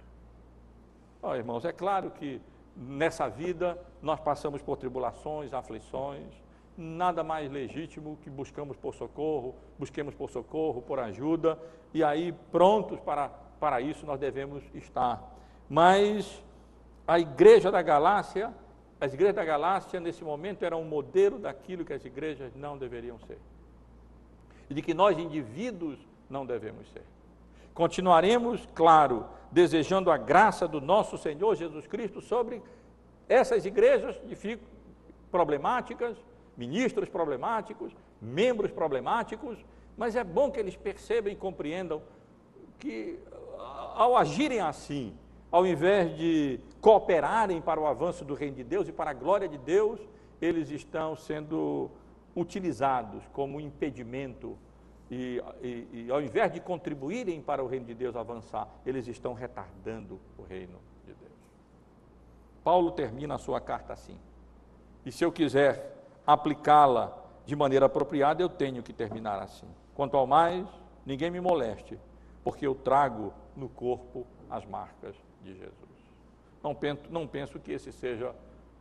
Oh, 1.22 1.36
irmãos, 1.36 1.64
é 1.66 1.72
claro 1.72 2.10
que 2.10 2.42
nessa 2.76 3.30
vida 3.30 3.78
nós 4.02 4.20
passamos 4.20 4.62
por 4.62 4.78
tribulações, 4.78 5.54
aflições, 5.54 6.34
nada 6.76 7.24
mais 7.24 7.52
legítimo 7.52 8.18
que 8.24 8.30
buscamos 8.30 8.76
por 8.78 8.96
socorro, 8.96 9.54
busquemos 9.78 10.16
por 10.16 10.32
socorro, 10.32 10.82
por 10.82 10.98
ajuda, 10.98 11.60
e 11.94 12.04
aí 12.04 12.32
prontos 12.52 13.00
para, 13.00 13.30
para 13.60 13.82
isso 13.82 14.06
nós 14.06 14.20
devemos 14.20 14.64
estar. 14.74 15.38
Mas 15.70 16.44
a 17.08 17.20
igreja 17.20 17.72
da 17.72 17.82
Galácia, 17.82 18.54
as 19.00 19.14
igrejas 19.14 19.36
da 19.36 19.46
Galácia 19.46 20.00
nesse 20.00 20.24
momento 20.24 20.64
eram 20.64 20.82
um 20.82 20.86
modelo 20.86 21.38
daquilo 21.38 21.86
que 21.86 21.94
as 21.94 22.04
igrejas 22.04 22.56
não 22.56 22.78
deveriam 22.78 23.20
ser. 23.20 23.38
E 24.70 24.74
de 24.74 24.82
que 24.82 24.94
nós 24.94 25.18
indivíduos 25.20 26.00
não 26.30 26.46
devemos 26.46 26.90
ser. 26.92 27.04
Continuaremos, 27.74 28.68
claro, 28.74 29.26
desejando 29.52 30.12
a 30.12 30.18
graça 30.18 30.68
do 30.68 30.82
nosso 30.82 31.18
Senhor 31.18 31.56
Jesus 31.56 31.88
Cristo 31.88 32.22
sobre 32.22 32.62
essas 33.28 33.66
igrejas 33.66 34.20
problemáticas, 35.32 36.18
ministros 36.58 37.08
problemáticos, 37.08 37.94
membros 38.22 38.72
problemáticos, 38.72 39.58
mas 39.98 40.16
é 40.16 40.24
bom 40.24 40.52
que 40.52 40.60
eles 40.60 40.76
percebam 40.76 41.32
e 41.32 41.36
compreendam 41.36 42.02
que, 42.78 43.20
ao 43.96 44.18
agirem 44.18 44.60
assim, 44.60 45.14
ao 45.52 45.66
invés 45.66 46.18
de 46.18 46.60
cooperarem 46.80 47.62
para 47.62 47.80
o 47.80 47.86
avanço 47.86 48.24
do 48.26 48.34
reino 48.34 48.56
de 48.56 48.64
Deus 48.64 48.88
e 48.88 48.92
para 48.92 49.12
a 49.12 49.14
glória 49.14 49.48
de 49.48 49.58
Deus, 49.58 50.00
eles 50.42 50.70
estão 50.72 51.16
sendo 51.16 51.90
utilizados 52.36 53.24
como 53.34 53.60
impedimento 53.60 54.58
e, 55.12 55.44
e, 55.62 56.06
e, 56.06 56.12
ao 56.12 56.22
invés 56.22 56.54
de 56.54 56.62
contribuírem 56.62 57.42
para 57.42 57.62
o 57.62 57.68
reino 57.68 57.86
de 57.86 57.94
Deus 57.94 58.16
avançar, 58.16 58.66
eles 58.86 59.10
estão 59.10 59.34
retardando 59.34 60.18
o 60.38 60.42
reino 60.42 60.80
de 61.06 61.14
Deus. 61.14 61.34
Paulo 62.64 62.92
termina 62.92 63.36
a 63.36 63.38
sua 63.38 63.60
carta 63.60 63.92
assim. 63.92 64.18
E 65.06 65.12
se 65.12 65.26
eu 65.26 65.30
quiser 65.30 66.02
aplicá-la 66.26 67.14
de 67.46 67.54
maneira 67.58 67.88
apropriada, 67.88 68.42
eu 68.42 68.48
tenho 68.48 68.82
que 68.82 68.94
terminar 68.94 69.42
assim. 69.42 69.68
Quanto 69.94 70.16
ao 70.16 70.26
mais, 70.26 70.66
ninguém 71.06 71.30
me 71.30 71.42
moleste, 71.42 72.00
porque 72.42 72.66
eu 72.66 72.74
trago 72.74 73.34
no 73.54 73.68
corpo 73.68 74.26
as 74.50 74.66
marcas 74.66 75.14
de 75.44 75.54
Jesus. 75.54 75.74
Não 76.64 76.74
penso, 76.74 77.04
não 77.10 77.28
penso 77.28 77.60
que 77.60 77.74
esse 77.74 77.92
seja 77.92 78.34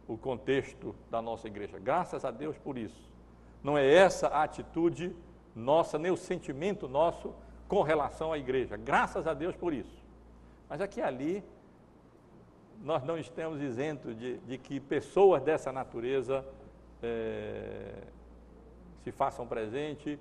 o 0.07 0.17
contexto 0.17 0.95
da 1.11 1.21
nossa 1.21 1.49
igreja. 1.49 1.81
Graças 1.81 2.25
a 2.25 2.31
Deus 2.31 2.57
por 2.57 2.79
isso. 2.79 3.11
Não 3.65 3.77
é 3.77 3.93
essa 3.93 4.29
a 4.29 4.45
atitude 4.45 5.13
nossa, 5.55 5.99
nem 5.99 6.11
o 6.11 6.17
sentimento 6.17 6.89
nosso 6.89 7.35
com 7.69 7.83
relação 7.83 8.33
à 8.33 8.39
igreja. 8.39 8.77
Graças 8.77 9.27
a 9.27 9.35
Deus 9.35 9.55
por 9.57 9.73
isso. 9.73 9.99
Mas 10.69 10.81
aqui 10.81 11.01
e 11.01 11.03
ali, 11.03 11.45
nós 12.83 13.03
não 13.05 13.19
estamos 13.19 13.61
isentos 13.61 14.19
de, 14.19 14.39
de 14.39 14.57
que 14.59 14.81
pessoas 14.81 15.43
dessa 15.43 15.73
natureza 15.73 16.45
é, 17.03 17.93
se 19.03 19.13
façam 19.13 19.47
presente 19.47 20.19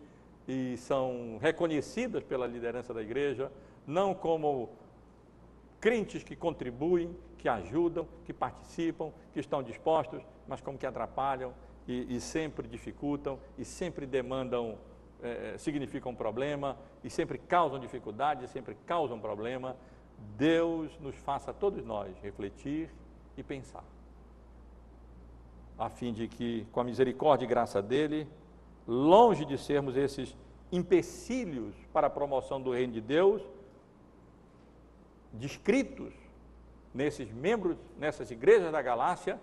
e 0.47 0.75
são 0.77 1.37
reconhecidas 1.41 2.23
pela 2.23 2.47
liderança 2.47 2.93
da 2.93 3.01
igreja, 3.01 3.51
não 3.85 4.13
como 4.13 4.69
crentes 5.79 6.23
que 6.23 6.35
contribuem, 6.35 7.15
que 7.37 7.47
ajudam, 7.47 8.07
que 8.25 8.33
participam, 8.33 9.11
que 9.33 9.39
estão 9.39 9.63
dispostos, 9.63 10.21
mas 10.47 10.59
como 10.59 10.77
que 10.77 10.85
atrapalham 10.85 11.53
e, 11.87 12.15
e 12.15 12.19
sempre 12.19 12.67
dificultam 12.67 13.39
e 13.57 13.63
sempre 13.63 14.05
demandam, 14.05 14.77
é, 15.21 15.57
significam 15.57 16.15
problema 16.15 16.77
e 17.03 17.09
sempre 17.09 17.37
causam 17.37 17.79
dificuldade, 17.79 18.47
sempre 18.47 18.75
causam 18.85 19.19
problema. 19.19 19.75
Deus 20.37 20.97
nos 20.99 21.15
faça 21.15 21.53
todos 21.53 21.83
nós 21.85 22.15
refletir 22.21 22.89
e 23.37 23.43
pensar, 23.43 23.83
a 25.77 25.89
fim 25.89 26.11
de 26.11 26.27
que, 26.27 26.67
com 26.71 26.81
a 26.81 26.83
misericórdia 26.83 27.45
e 27.45 27.47
graça 27.47 27.81
dele, 27.81 28.27
longe 28.85 29.45
de 29.45 29.57
sermos 29.57 29.95
esses 29.95 30.35
empecilhos 30.71 31.73
para 31.93 32.07
a 32.07 32.09
promoção 32.09 32.61
do 32.61 32.71
reino 32.71 32.93
de 32.93 33.01
Deus, 33.01 33.41
descritos 35.31 36.13
nesses 36.93 37.31
membros, 37.31 37.77
nessas 37.97 38.29
igrejas 38.31 38.71
da 38.71 38.81
Galácia, 38.81 39.39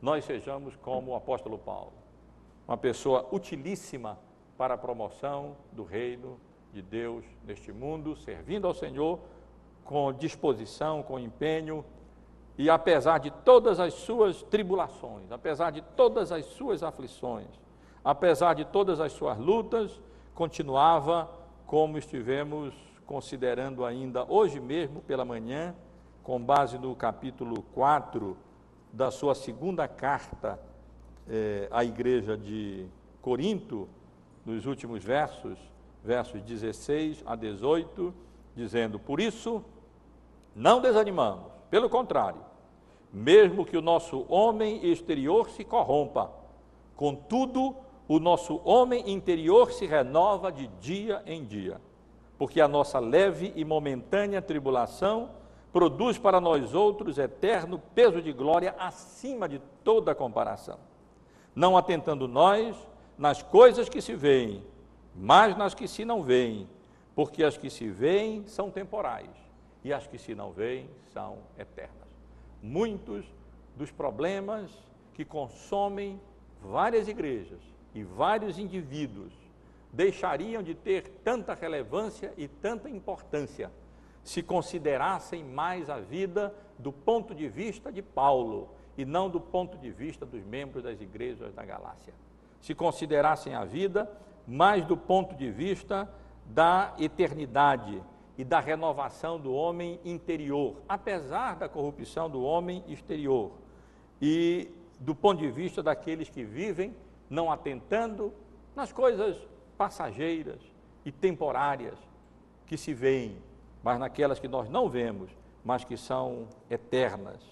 nós 0.00 0.24
sejamos 0.24 0.76
como 0.76 1.12
o 1.12 1.16
apóstolo 1.16 1.58
Paulo, 1.58 1.92
uma 2.66 2.76
pessoa 2.76 3.28
utilíssima 3.32 4.18
para 4.60 4.74
a 4.74 4.76
promoção 4.76 5.56
do 5.72 5.84
reino 5.84 6.38
de 6.70 6.82
Deus 6.82 7.24
neste 7.46 7.72
mundo, 7.72 8.14
servindo 8.14 8.66
ao 8.66 8.74
Senhor 8.74 9.18
com 9.82 10.12
disposição, 10.12 11.02
com 11.02 11.18
empenho, 11.18 11.82
e 12.58 12.68
apesar 12.68 13.20
de 13.20 13.30
todas 13.30 13.80
as 13.80 13.94
suas 13.94 14.42
tribulações, 14.42 15.32
apesar 15.32 15.70
de 15.70 15.80
todas 15.80 16.30
as 16.30 16.44
suas 16.44 16.82
aflições, 16.82 17.48
apesar 18.04 18.52
de 18.52 18.66
todas 18.66 19.00
as 19.00 19.12
suas 19.12 19.38
lutas, 19.38 19.98
continuava 20.34 21.30
como 21.66 21.96
estivemos 21.96 22.74
considerando 23.06 23.82
ainda 23.82 24.30
hoje 24.30 24.60
mesmo 24.60 25.00
pela 25.00 25.24
manhã, 25.24 25.74
com 26.22 26.38
base 26.38 26.76
no 26.76 26.94
capítulo 26.94 27.62
4 27.72 28.36
da 28.92 29.10
sua 29.10 29.34
segunda 29.34 29.88
carta 29.88 30.60
eh, 31.26 31.66
à 31.70 31.82
igreja 31.82 32.36
de 32.36 32.86
Corinto, 33.22 33.88
nos 34.44 34.66
últimos 34.66 35.02
versos, 35.02 35.58
versos 36.02 36.42
16 36.42 37.22
a 37.26 37.34
18, 37.36 38.14
dizendo: 38.54 38.98
Por 38.98 39.20
isso, 39.20 39.64
não 40.54 40.80
desanimamos, 40.80 41.50
pelo 41.70 41.88
contrário, 41.88 42.40
mesmo 43.12 43.64
que 43.64 43.76
o 43.76 43.82
nosso 43.82 44.24
homem 44.28 44.84
exterior 44.90 45.50
se 45.50 45.64
corrompa, 45.64 46.30
contudo, 46.96 47.74
o 48.08 48.18
nosso 48.18 48.60
homem 48.64 49.10
interior 49.10 49.72
se 49.72 49.86
renova 49.86 50.50
de 50.50 50.66
dia 50.80 51.22
em 51.26 51.44
dia 51.44 51.80
porque 52.40 52.58
a 52.58 52.66
nossa 52.66 52.98
leve 52.98 53.52
e 53.54 53.66
momentânea 53.66 54.40
tribulação 54.40 55.28
produz 55.70 56.16
para 56.16 56.40
nós 56.40 56.74
outros 56.74 57.18
eterno 57.18 57.78
peso 57.94 58.22
de 58.22 58.32
glória 58.32 58.74
acima 58.78 59.46
de 59.46 59.58
toda 59.84 60.14
comparação. 60.14 60.78
Não 61.54 61.76
atentando 61.76 62.26
nós 62.26 62.74
nas 63.20 63.42
coisas 63.42 63.86
que 63.86 64.00
se 64.00 64.14
veem, 64.14 64.64
mas 65.14 65.54
nas 65.54 65.74
que 65.74 65.86
se 65.86 66.06
não 66.06 66.22
veem, 66.22 66.66
porque 67.14 67.44
as 67.44 67.54
que 67.54 67.68
se 67.68 67.86
veem 67.86 68.46
são 68.46 68.70
temporais 68.70 69.28
e 69.84 69.92
as 69.92 70.06
que 70.06 70.16
se 70.16 70.34
não 70.34 70.52
veem 70.52 70.88
são 71.12 71.36
eternas. 71.58 72.08
Muitos 72.62 73.26
dos 73.76 73.90
problemas 73.90 74.70
que 75.12 75.22
consomem 75.22 76.18
várias 76.62 77.08
igrejas 77.08 77.60
e 77.94 78.02
vários 78.02 78.58
indivíduos 78.58 79.34
deixariam 79.92 80.62
de 80.62 80.74
ter 80.74 81.06
tanta 81.22 81.52
relevância 81.52 82.32
e 82.38 82.48
tanta 82.48 82.88
importância 82.88 83.70
se 84.24 84.42
considerassem 84.42 85.44
mais 85.44 85.90
a 85.90 86.00
vida 86.00 86.54
do 86.78 86.90
ponto 86.90 87.34
de 87.34 87.50
vista 87.50 87.92
de 87.92 88.00
Paulo 88.00 88.70
e 88.96 89.04
não 89.04 89.28
do 89.28 89.42
ponto 89.42 89.76
de 89.76 89.90
vista 89.90 90.24
dos 90.24 90.42
membros 90.42 90.84
das 90.84 91.02
igrejas 91.02 91.52
da 91.52 91.66
Galácia. 91.66 92.14
Se 92.60 92.74
considerassem 92.74 93.54
a 93.54 93.64
vida 93.64 94.10
mais 94.46 94.84
do 94.84 94.96
ponto 94.96 95.34
de 95.34 95.50
vista 95.50 96.08
da 96.46 96.94
eternidade 96.98 98.02
e 98.36 98.44
da 98.44 98.58
renovação 98.58 99.38
do 99.38 99.52
homem 99.52 100.00
interior, 100.04 100.76
apesar 100.88 101.56
da 101.56 101.68
corrupção 101.68 102.28
do 102.28 102.42
homem 102.42 102.82
exterior, 102.88 103.52
e 104.20 104.70
do 104.98 105.14
ponto 105.14 105.38
de 105.38 105.50
vista 105.50 105.82
daqueles 105.82 106.28
que 106.28 106.44
vivem 106.44 106.94
não 107.28 107.50
atentando 107.50 108.32
nas 108.74 108.92
coisas 108.92 109.36
passageiras 109.78 110.60
e 111.04 111.12
temporárias 111.12 111.98
que 112.66 112.76
se 112.76 112.92
veem, 112.92 113.36
mas 113.82 113.98
naquelas 113.98 114.38
que 114.38 114.48
nós 114.48 114.68
não 114.68 114.88
vemos, 114.88 115.30
mas 115.64 115.84
que 115.84 115.96
são 115.96 116.48
eternas, 116.68 117.42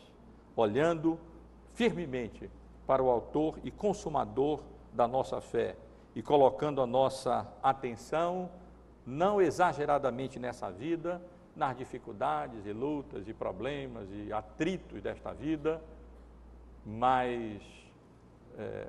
olhando 0.56 1.18
firmemente 1.74 2.50
para 2.86 3.02
o 3.02 3.08
autor 3.08 3.58
e 3.62 3.70
consumador 3.70 4.60
da 4.92 5.06
nossa 5.06 5.40
fé 5.40 5.76
e 6.14 6.22
colocando 6.22 6.80
a 6.80 6.86
nossa 6.86 7.46
atenção 7.62 8.50
não 9.06 9.40
exageradamente 9.40 10.38
nessa 10.38 10.70
vida, 10.70 11.22
nas 11.56 11.76
dificuldades 11.76 12.66
e 12.66 12.72
lutas 12.72 13.26
e 13.26 13.32
problemas 13.32 14.08
e 14.12 14.32
atritos 14.32 15.00
desta 15.00 15.32
vida, 15.32 15.82
mas 16.84 17.62
é, 18.58 18.86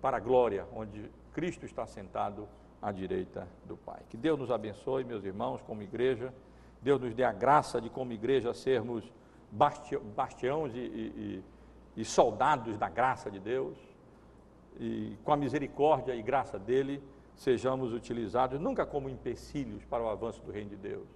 para 0.00 0.18
a 0.18 0.20
glória, 0.20 0.66
onde 0.74 1.10
Cristo 1.32 1.64
está 1.66 1.86
sentado 1.86 2.48
à 2.80 2.92
direita 2.92 3.48
do 3.64 3.76
Pai. 3.76 4.00
Que 4.08 4.16
Deus 4.16 4.38
nos 4.38 4.50
abençoe, 4.50 5.04
meus 5.04 5.24
irmãos, 5.24 5.62
como 5.62 5.82
igreja. 5.82 6.32
Deus 6.82 7.00
nos 7.00 7.14
dê 7.14 7.24
a 7.24 7.32
graça 7.32 7.80
de, 7.80 7.90
como 7.90 8.12
igreja, 8.12 8.52
sermos 8.54 9.10
bastiões 9.50 10.74
e, 10.74 10.78
e, 10.78 11.44
e 11.96 12.04
soldados 12.04 12.76
da 12.76 12.88
graça 12.88 13.30
de 13.30 13.40
Deus. 13.40 13.76
E 14.78 15.16
com 15.24 15.32
a 15.32 15.36
misericórdia 15.36 16.14
e 16.14 16.22
graça 16.22 16.58
dele, 16.58 17.02
sejamos 17.34 17.92
utilizados 17.92 18.60
nunca 18.60 18.84
como 18.84 19.08
empecilhos 19.08 19.84
para 19.84 20.02
o 20.02 20.08
avanço 20.08 20.42
do 20.42 20.50
reino 20.50 20.70
de 20.70 20.76
Deus, 20.76 21.06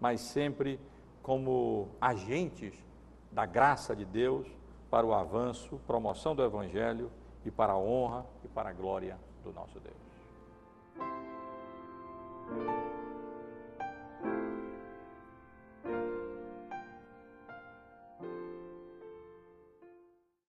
mas 0.00 0.20
sempre 0.20 0.78
como 1.22 1.88
agentes 2.00 2.74
da 3.30 3.46
graça 3.46 3.94
de 3.96 4.04
Deus 4.04 4.46
para 4.90 5.06
o 5.06 5.14
avanço, 5.14 5.80
promoção 5.86 6.34
do 6.34 6.44
Evangelho 6.44 7.10
e 7.44 7.50
para 7.50 7.72
a 7.72 7.78
honra 7.78 8.26
e 8.44 8.48
para 8.48 8.70
a 8.70 8.72
glória 8.72 9.18
do 9.42 9.52
nosso 9.52 9.80
Deus. 9.80 9.96